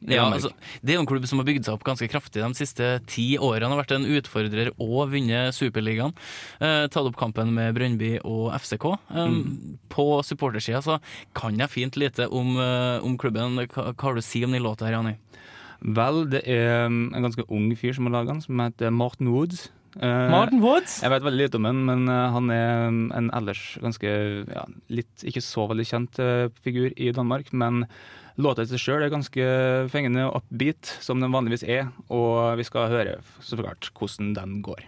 Ja, 0.05 0.25
altså, 0.27 0.51
det 0.83 0.93
er 0.93 0.99
jo 0.99 1.03
en 1.05 1.09
klubb 1.09 1.25
som 1.25 1.39
har 1.39 1.47
bygd 1.47 1.65
seg 1.65 1.77
opp 1.77 1.85
ganske 1.87 2.09
kraftig 2.11 2.43
de 2.43 2.49
siste 2.57 2.89
ti 3.09 3.37
årene. 3.41 3.71
Har 3.71 3.79
vært 3.79 3.95
en 3.95 4.05
utfordrer 4.05 4.69
og 4.75 5.09
vunnet 5.13 5.55
Superligaen. 5.55 6.13
Eh, 6.59 6.85
tatt 6.91 7.07
opp 7.07 7.17
kampen 7.17 7.53
med 7.55 7.73
Brøndby 7.77 8.17
og 8.23 8.51
FCK. 8.59 8.91
Eh, 8.93 9.25
Mm. 9.25 9.77
På 9.89 10.21
supportersida 10.23 10.81
så 10.83 10.99
kan 11.33 11.57
jeg 11.57 11.69
fint 11.71 11.95
lite 11.97 12.27
om, 12.29 12.57
eh, 12.59 12.99
om 13.03 13.17
klubben. 13.17 13.55
Hva, 13.67 13.93
hva 13.95 14.01
har 14.03 14.13
du 14.13 14.21
å 14.21 14.23
si 14.23 14.43
om 14.45 14.51
den 14.51 14.61
låta 14.63 14.85
her, 14.85 14.99
Jani? 14.99 15.15
Vel, 15.81 16.25
det 16.29 16.43
er 16.47 16.85
um, 16.87 17.11
en 17.13 17.25
ganske 17.25 17.43
ung 17.49 17.69
fyr 17.77 17.93
som 17.93 18.05
har 18.07 18.13
laga 18.17 18.33
den, 18.33 18.41
som 18.41 18.59
heter 18.59 18.91
Martin 18.91 19.29
Woods. 19.33 19.69
Uh, 19.95 20.29
Martin 20.31 20.61
Woods? 20.63 21.01
Jeg 21.03 21.11
vet 21.13 21.23
veldig 21.23 21.45
lite 21.45 21.59
om 21.59 21.65
han, 21.69 21.83
men 21.87 22.09
uh, 22.09 22.31
han 22.33 22.49
er 22.51 22.87
um, 22.89 23.11
en 23.15 23.29
ellers 23.37 23.77
ganske 23.83 24.11
ja, 24.49 24.65
litt 24.89 25.23
ikke 25.23 25.43
så 25.43 25.67
veldig 25.71 25.85
kjent 25.87 26.19
uh, 26.19 26.47
figur 26.65 26.91
i 26.97 27.11
Danmark. 27.15 27.51
Men 27.53 27.85
låta 28.41 28.65
i 28.65 28.69
seg 28.69 28.81
sjøl 28.81 29.05
er 29.05 29.13
ganske 29.13 29.45
fengende 29.93 30.27
og 30.27 30.41
upbeat, 30.41 30.97
som 31.03 31.21
den 31.23 31.33
vanligvis 31.35 31.65
er. 31.67 31.89
Og 32.09 32.57
vi 32.59 32.67
skal 32.67 32.91
høre 32.91 33.19
så 33.43 33.59
klart 33.59 33.91
hvordan 33.95 34.33
den 34.37 34.59
går. 34.65 34.85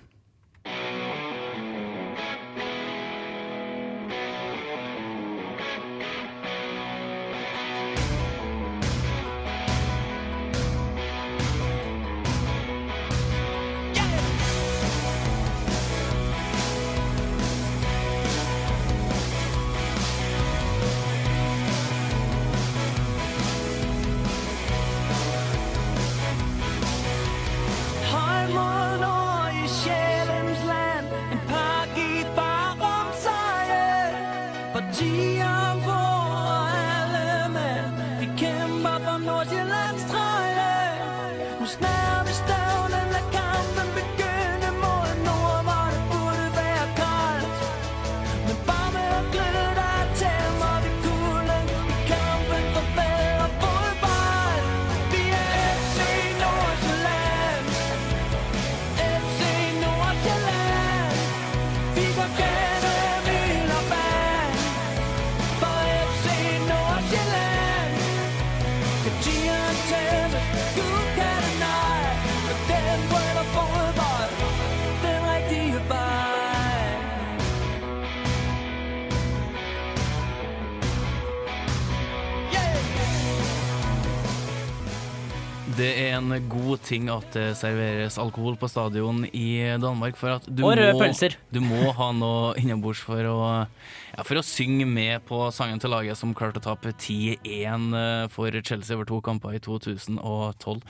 Ting 86.87 87.09
at 87.11 87.27
det 87.35 87.51
serveres 87.59 88.17
alkohol 88.21 88.57
på 88.59 88.69
stadion 88.71 89.25
i 89.29 89.77
Danmark. 89.81 90.17
For 90.19 90.37
at 90.37 90.47
du, 90.47 90.63
Og 90.65 90.77
røde 90.77 90.95
må, 90.95 91.01
pølser. 91.03 91.37
du 91.55 91.59
må 91.63 91.91
ha 91.97 92.09
noe 92.15 92.53
innabords 92.59 93.01
for, 93.03 93.21
ja, 93.21 94.23
for 94.23 94.39
å 94.39 94.45
synge 94.45 94.87
med 94.89 95.25
på 95.27 95.41
sangen 95.55 95.81
til 95.83 95.93
laget 95.93 96.19
som 96.19 96.35
klarte 96.37 96.61
å 96.61 96.67
tape 96.69 96.93
10-1 96.95 98.31
for 98.33 98.59
Chelsea 98.61 98.97
over 98.97 99.07
to 99.09 99.19
kamper 99.25 99.57
i 99.57 99.61
2012. 99.63 100.85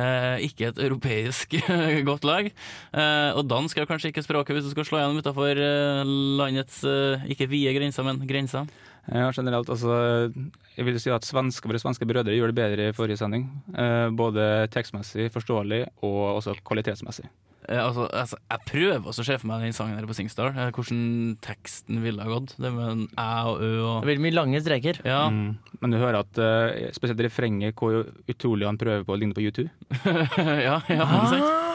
Eh, 0.00 0.46
ikke 0.48 0.70
et 0.70 0.82
europeisk 0.86 1.58
godt 2.08 2.28
lag. 2.28 2.50
Eh, 2.50 3.30
og 3.34 3.46
dansk 3.50 3.80
er 3.80 3.90
kanskje 3.90 4.12
ikke 4.12 4.24
språket 4.26 4.56
hvis 4.56 4.68
du 4.68 4.74
skal 4.74 4.86
slå 4.88 5.02
gjennom 5.02 5.20
utafor 5.22 5.58
eh, 5.58 6.04
landets 6.40 6.82
eh, 6.86 7.26
ikke 7.34 7.50
vide 7.50 7.74
grenser, 7.76 8.06
men 8.06 8.22
grenser. 8.28 8.70
Ja, 9.10 9.30
generelt, 9.34 9.68
altså 9.68 10.30
Jeg 10.76 10.86
vil 10.86 11.00
si 11.02 11.10
at 11.10 11.26
svenske, 11.26 11.66
våre 11.68 11.80
svenske 11.82 12.06
brødre 12.06 12.36
gjør 12.36 12.52
det 12.52 12.58
bedre 12.58 12.88
i 12.88 12.96
forrige 12.96 13.18
sending. 13.20 13.48
Eh, 13.74 14.08
både 14.14 14.68
tekstmessig, 14.72 15.30
forståelig 15.34 15.84
og 16.06 16.20
også 16.38 16.54
kvalitetsmessig. 16.64 17.26
Eh, 17.68 17.78
altså, 17.78 18.06
altså, 18.16 18.38
jeg 18.50 18.66
prøver 18.66 19.06
også 19.06 19.22
å 19.22 19.26
se 19.28 19.36
for 19.38 19.50
meg 19.50 19.66
den 19.66 19.76
sangen 19.76 19.98
her 19.98 20.08
på 20.08 20.16
Singstar, 20.16 20.54
eh, 20.56 20.70
hvordan 20.74 21.36
teksten 21.44 22.00
ville 22.02 22.24
ha 22.24 22.32
gått. 22.32 22.56
Det 22.58 22.72
med 22.74 22.86
en 22.88 23.04
æ 23.14 23.30
og 23.50 23.62
ø 23.62 23.70
og 23.84 23.96
Det 24.00 24.10
blir 24.10 24.24
mye 24.24 24.38
lange 24.38 24.62
streker. 24.64 25.02
Ja. 25.04 25.26
Mm. 25.30 25.58
Men 25.80 25.94
du 25.94 26.00
hører 26.00 26.22
at 26.24 26.40
eh, 26.40 26.88
spesielt 26.96 27.22
refrenget, 27.26 27.76
hvor 27.78 28.06
utrolig 28.30 28.68
han 28.68 28.80
prøver 28.80 29.06
på 29.06 29.14
å 29.14 29.20
ligne 29.20 29.36
på 29.36 29.44
U2. 29.44 29.68
ja, 30.66 30.80
ja, 30.88 31.04
ah! 31.04 31.69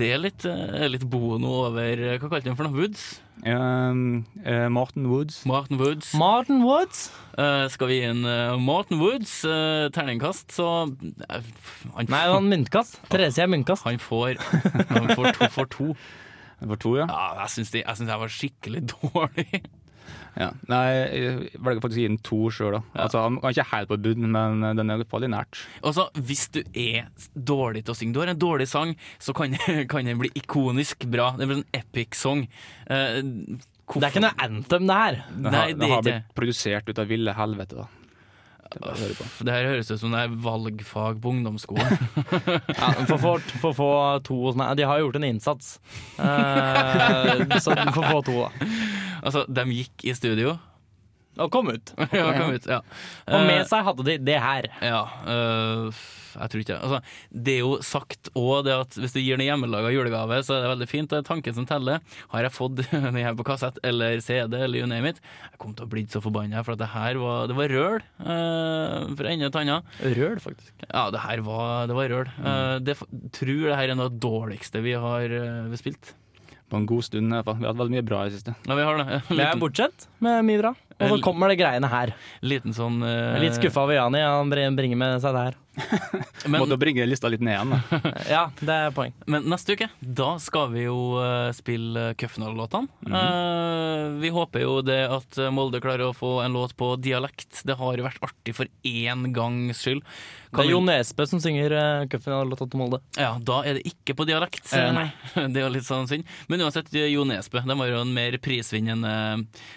Det 0.00 0.14
litt, 0.16 0.44
eh, 0.48 0.86
litt 0.88 1.04
bono 1.12 1.66
over 1.66 2.00
eh, 2.00 2.16
Hva 2.16 2.30
kalte 2.30 2.48
den 2.48 2.56
for 2.56 2.64
noe? 2.64 2.72
Woods? 2.78 3.20
Um, 3.44 4.24
uh, 4.44 4.68
Martin 4.72 5.08
Woods. 5.10 5.42
Martin 5.48 5.80
Woods. 5.80 6.14
Martin 6.16 6.62
Woods? 6.64 7.10
Uh, 7.36 7.66
skal 7.72 7.90
vi 7.90 7.98
gi 7.98 8.06
en 8.08 8.24
eh, 8.28 8.54
Martin 8.60 9.00
Woods 9.00 9.32
terningkast, 9.96 10.52
så 10.56 10.66
han, 10.82 10.96
Nei, 11.00 12.04
det 12.08 12.32
var 12.32 12.38
en 12.38 12.50
myntkast. 12.52 13.00
Therese 13.12 13.44
er 13.44 13.52
myntkast. 13.52 13.84
han 13.88 14.00
får, 14.00 14.40
han 14.88 15.12
får 15.12 15.32
to 15.36 15.50
for 15.52 15.72
to. 15.72 15.92
For 16.60 16.76
to, 16.80 16.94
ja. 17.00 17.06
Ja, 17.08 17.28
jeg 17.42 17.54
syns 17.54 17.72
jeg, 17.72 17.84
jeg 17.88 18.20
var 18.24 18.32
skikkelig 18.36 18.82
dårlig. 18.94 19.62
Ja. 20.38 20.50
Nei, 20.70 20.84
jeg 21.10 21.32
velger 21.58 21.82
faktisk 21.82 21.98
å 21.98 22.02
gi 22.02 22.08
den 22.08 22.20
to 22.26 22.38
sjøl. 22.54 22.76
Ja. 22.78 23.06
Altså, 23.06 23.22
han 23.24 23.38
er 23.42 23.54
ikke 23.54 23.66
helt 23.72 23.90
på 23.90 23.98
bunn, 24.04 24.28
men 24.32 24.64
eh, 24.68 24.74
den 24.78 24.92
er 24.94 25.04
fall 25.10 25.26
nært. 25.30 25.62
Altså, 25.82 26.06
Hvis 26.14 26.46
du 26.54 26.60
er 26.70 27.10
dårlig 27.34 27.84
til 27.86 27.94
å 27.94 27.98
synge, 27.98 28.14
du 28.16 28.22
har 28.22 28.32
en 28.32 28.40
dårlig 28.40 28.68
sang, 28.70 28.94
så 29.18 29.34
kan, 29.36 29.56
kan 29.90 30.06
den 30.06 30.20
bli 30.22 30.32
ikonisk 30.38 31.06
bra. 31.10 31.32
Det 31.38 31.50
blir 31.50 31.62
en 31.62 31.68
epic 31.82 32.18
song. 32.18 32.46
Eh, 32.86 33.20
Det 33.90 34.04
er 34.06 34.12
ikke 34.12 34.22
noe 34.22 34.36
anthem, 34.46 34.84
det 34.86 34.98
her. 35.00 35.22
Den 35.34 35.48
Nei, 35.50 35.56
har, 35.58 35.72
det 35.72 35.80
den 35.80 35.88
er 35.88 35.96
har 35.96 36.04
blitt 36.06 36.36
produsert 36.38 36.92
ut 36.92 37.00
av 37.02 37.10
ville 37.10 37.34
helvete, 37.34 37.80
da. 37.82 37.88
Det 38.70 38.86
er 38.86 39.50
her 39.50 39.64
høres 39.66 39.88
ut 39.90 39.98
som 39.98 40.12
det 40.14 40.20
er 40.22 40.34
valgfag 40.44 41.16
på 41.18 41.32
ungdomsskolen. 41.34 41.96
Ja, 42.78 42.92
for, 43.08 43.16
for, 43.18 43.42
for 43.58 43.74
få 43.74 43.88
to 44.22 44.52
Nei, 44.54 44.68
De 44.78 44.86
har 44.86 45.00
gjort 45.02 45.18
en 45.18 45.26
innsats. 45.26 45.72
Eh, 46.22 47.58
så 47.58 47.74
du 47.74 47.90
får 47.96 48.06
få 48.12 48.20
to, 48.28 48.36
da. 48.44 48.68
Altså, 49.22 49.46
de 49.48 49.66
gikk 49.80 50.08
i 50.08 50.16
studio. 50.16 50.58
Og 51.38 51.50
kom 51.52 51.70
ut. 51.70 51.92
ja, 52.16 52.30
kom 52.34 52.56
ut, 52.56 52.66
ja. 52.66 52.80
Og 53.30 53.44
med 53.46 53.60
Eh, 53.60 53.68
seg 53.68 53.84
hadde 53.86 54.06
de 54.06 54.16
det 54.26 54.38
her. 54.42 54.66
Ja, 54.82 55.02
øh, 55.30 56.00
jeg 56.30 56.52
tror 56.52 56.62
ikke 56.62 56.76
altså, 56.78 56.98
Det 57.30 57.54
er 57.56 57.62
jo 57.64 57.72
sagt 57.82 58.30
òg 58.38 58.64
det 58.66 58.74
at 58.76 58.96
hvis 58.98 59.14
du 59.14 59.20
gir 59.20 59.36
en 59.36 59.44
hjemmelaga 59.44 59.90
julegave, 59.94 60.40
så 60.46 60.56
er 60.56 60.64
det 60.64 60.72
veldig 60.72 60.88
fint. 60.90 61.10
Det 61.10 61.20
er 61.20 61.26
tanken 61.26 61.56
som 61.56 61.66
teller. 61.68 62.02
Har 62.34 62.46
jeg 62.46 62.54
fått 62.54 62.82
den 62.90 63.18
her 63.18 63.36
på 63.38 63.46
kassett 63.46 63.78
eller 63.86 64.20
CD 64.24 64.58
eller 64.58 64.82
you 64.82 64.90
name 64.90 65.14
it, 65.14 65.20
jeg 65.50 65.62
kom 65.62 65.74
til 65.76 65.86
å 65.86 65.90
bli 65.92 66.06
så 66.10 66.22
forbanna, 66.24 66.64
for 66.66 66.74
at 66.74 66.82
det 66.82 66.90
her 66.94 67.20
var, 67.22 67.50
det 67.50 67.58
var 67.58 67.74
røl 67.76 68.00
øh, 68.00 69.10
fra 69.18 69.34
ende 69.34 69.50
til 69.50 69.62
annen. 69.62 69.90
Røl, 70.18 70.40
faktisk. 70.42 70.74
Ja, 70.88 71.08
det 71.14 71.24
her 71.24 71.44
var, 71.46 71.86
det 71.90 71.98
var 71.98 72.14
røl. 72.14 72.32
Eh, 72.40 72.76
det, 72.84 72.98
tror 73.36 73.68
det 73.70 73.78
her 73.78 73.92
er 73.92 73.98
noe 73.98 74.10
av 74.10 74.16
det 74.16 74.24
dårligste 74.24 74.82
vi 74.84 74.96
har 74.98 75.30
uh, 75.30 75.78
spilt. 75.78 76.14
På 76.70 76.78
en 76.78 76.86
god 76.86 77.02
stund, 77.06 77.26
i 77.30 77.34
hvert 77.36 77.48
fall. 77.48 77.58
Vi 77.58 77.66
har 77.66 77.74
hatt 77.74 77.80
veldig 77.82 77.96
mye 77.98 78.06
bra 78.06 78.22
i 78.24 78.30
det 78.30 78.38
siste. 78.38 78.54
Ja, 78.68 78.76
vi 78.78 78.86
har 78.86 79.00
det. 79.00 79.06
Ja. 79.10 79.20
jeg 79.40 79.46
er 79.48 79.60
bortsett 79.60 80.06
med 80.22 80.44
mye 80.46 80.62
bra. 80.62 80.74
Og 81.00 81.14
så 81.14 81.18
kommer 81.24 81.52
det 81.52 81.58
greiene 81.60 81.90
her. 81.90 82.14
Liten 82.44 82.76
sånn 82.76 83.00
eh, 83.06 83.34
er 83.36 83.44
litt 83.44 83.58
skuffa 83.58 83.86
over 83.86 83.96
Jani, 83.96 84.22
han 84.24 84.52
bringer 84.76 85.00
med 85.00 85.20
seg 85.24 85.36
det 85.36 85.44
her. 85.48 85.58
Men, 86.50 86.58
Måtte 86.60 86.76
bringe 86.80 87.06
lista 87.06 87.30
litt 87.30 87.42
ned 87.44 87.54
igjen, 87.54 87.72
da. 87.72 88.00
Ja, 88.34 88.42
det 88.58 88.74
er 88.86 88.94
poeng. 88.94 89.12
men 89.30 89.44
neste 89.48 89.76
uke, 89.76 89.86
da 90.00 90.32
skal 90.42 90.72
vi 90.72 90.82
jo 90.86 91.20
eh, 91.22 91.50
spille 91.56 92.14
cupfinalelåtene. 92.20 92.88
-hmm. 93.06 93.14
uh, 93.14 94.20
vi 94.20 94.32
håper 94.34 94.64
jo 94.64 94.80
det 94.82 95.02
at 95.08 95.38
Molde 95.52 95.80
klarer 95.80 96.08
å 96.10 96.16
få 96.16 96.40
en 96.42 96.52
låt 96.52 96.76
på 96.76 96.96
dialekt. 96.96 97.62
Det 97.64 97.76
har 97.78 97.96
jo 97.96 98.04
vært 98.04 98.22
artig 98.24 98.56
for 98.56 98.66
én 98.82 99.32
gangs 99.32 99.84
skyld. 99.84 100.02
Det 100.50 100.64
er 100.64 100.70
Jo 100.72 100.80
Nesbø 100.82 101.26
som 101.30 101.40
synger 101.42 101.72
uh, 101.76 102.06
cupfinalelåta 102.10 102.66
til 102.66 102.80
Molde. 102.80 102.98
Ja, 103.18 103.36
da 103.38 103.60
er 103.62 103.78
det 103.78 103.84
ikke 103.86 104.16
på 104.18 104.26
dialekt. 104.26 104.66
Eh, 104.74 104.88
nei. 104.94 105.06
Det 105.52 105.60
er 105.60 105.66
jo 105.68 105.72
litt 105.76 105.86
sånn 105.86 106.08
synd. 106.10 106.26
Men 106.50 106.64
uansett, 106.66 106.90
Jo 106.90 107.24
Nesbø 107.28 107.62
de 107.62 107.76
var 107.78 107.90
jo 107.90 108.00
en 108.02 108.14
mer 108.14 108.34
prisvinnende 108.42 109.12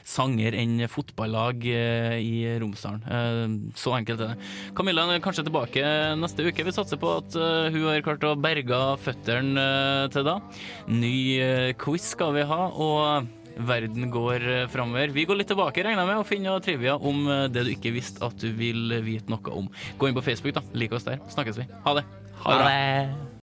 sanger 0.08 0.58
enn 0.58 0.82
fotballag 1.14 1.66
eh, 1.66 2.18
i 2.20 2.60
Romsdalen. 2.60 3.04
Eh, 3.06 3.74
Så 3.76 3.94
enkelt 3.96 4.20
er 4.22 4.34
det. 4.34 4.48
Camilla 4.76 5.06
er 5.14 5.22
kanskje 5.22 5.46
tilbake 5.46 5.84
neste 6.18 6.46
uke. 6.48 6.66
Vi 6.66 6.72
satser 6.74 6.98
på 6.98 7.18
at 7.18 7.36
eh, 7.36 7.72
hun 7.72 7.86
har 7.88 8.02
klart 8.02 8.24
å 8.26 8.36
berge 8.40 8.98
føttene 9.04 10.10
til 10.12 10.26
da. 10.26 10.40
Ny 10.88 11.74
quiz 11.78 12.12
skal 12.16 12.34
vi 12.34 12.44
ha. 12.50 12.68
og 12.74 13.28
Verden 13.54 14.10
går 14.10 14.66
framover. 14.74 15.12
Vi 15.14 15.28
går 15.30 15.38
litt 15.38 15.52
tilbake 15.52 15.84
regner 15.86 16.02
jeg 16.02 16.10
med, 16.10 16.22
og 16.24 16.26
finner 16.26 16.64
trivia 16.66 16.96
om 16.98 17.28
det 17.54 17.68
du 17.68 17.70
ikke 17.76 17.92
visste 17.94 18.26
at 18.26 18.34
du 18.42 18.50
vil 18.58 18.90
vite 19.06 19.30
noe 19.30 19.54
om. 19.54 19.70
Gå 20.02 20.10
inn 20.10 20.18
på 20.18 20.26
Facebook, 20.26 20.58
da. 20.58 20.66
Lik 20.74 20.96
oss 20.98 21.06
der. 21.06 21.22
Snakkes 21.30 21.62
vi. 21.62 21.68
Ha 21.86 21.94
det. 22.00 22.08
Ha 22.48 22.58
det. 22.64 23.30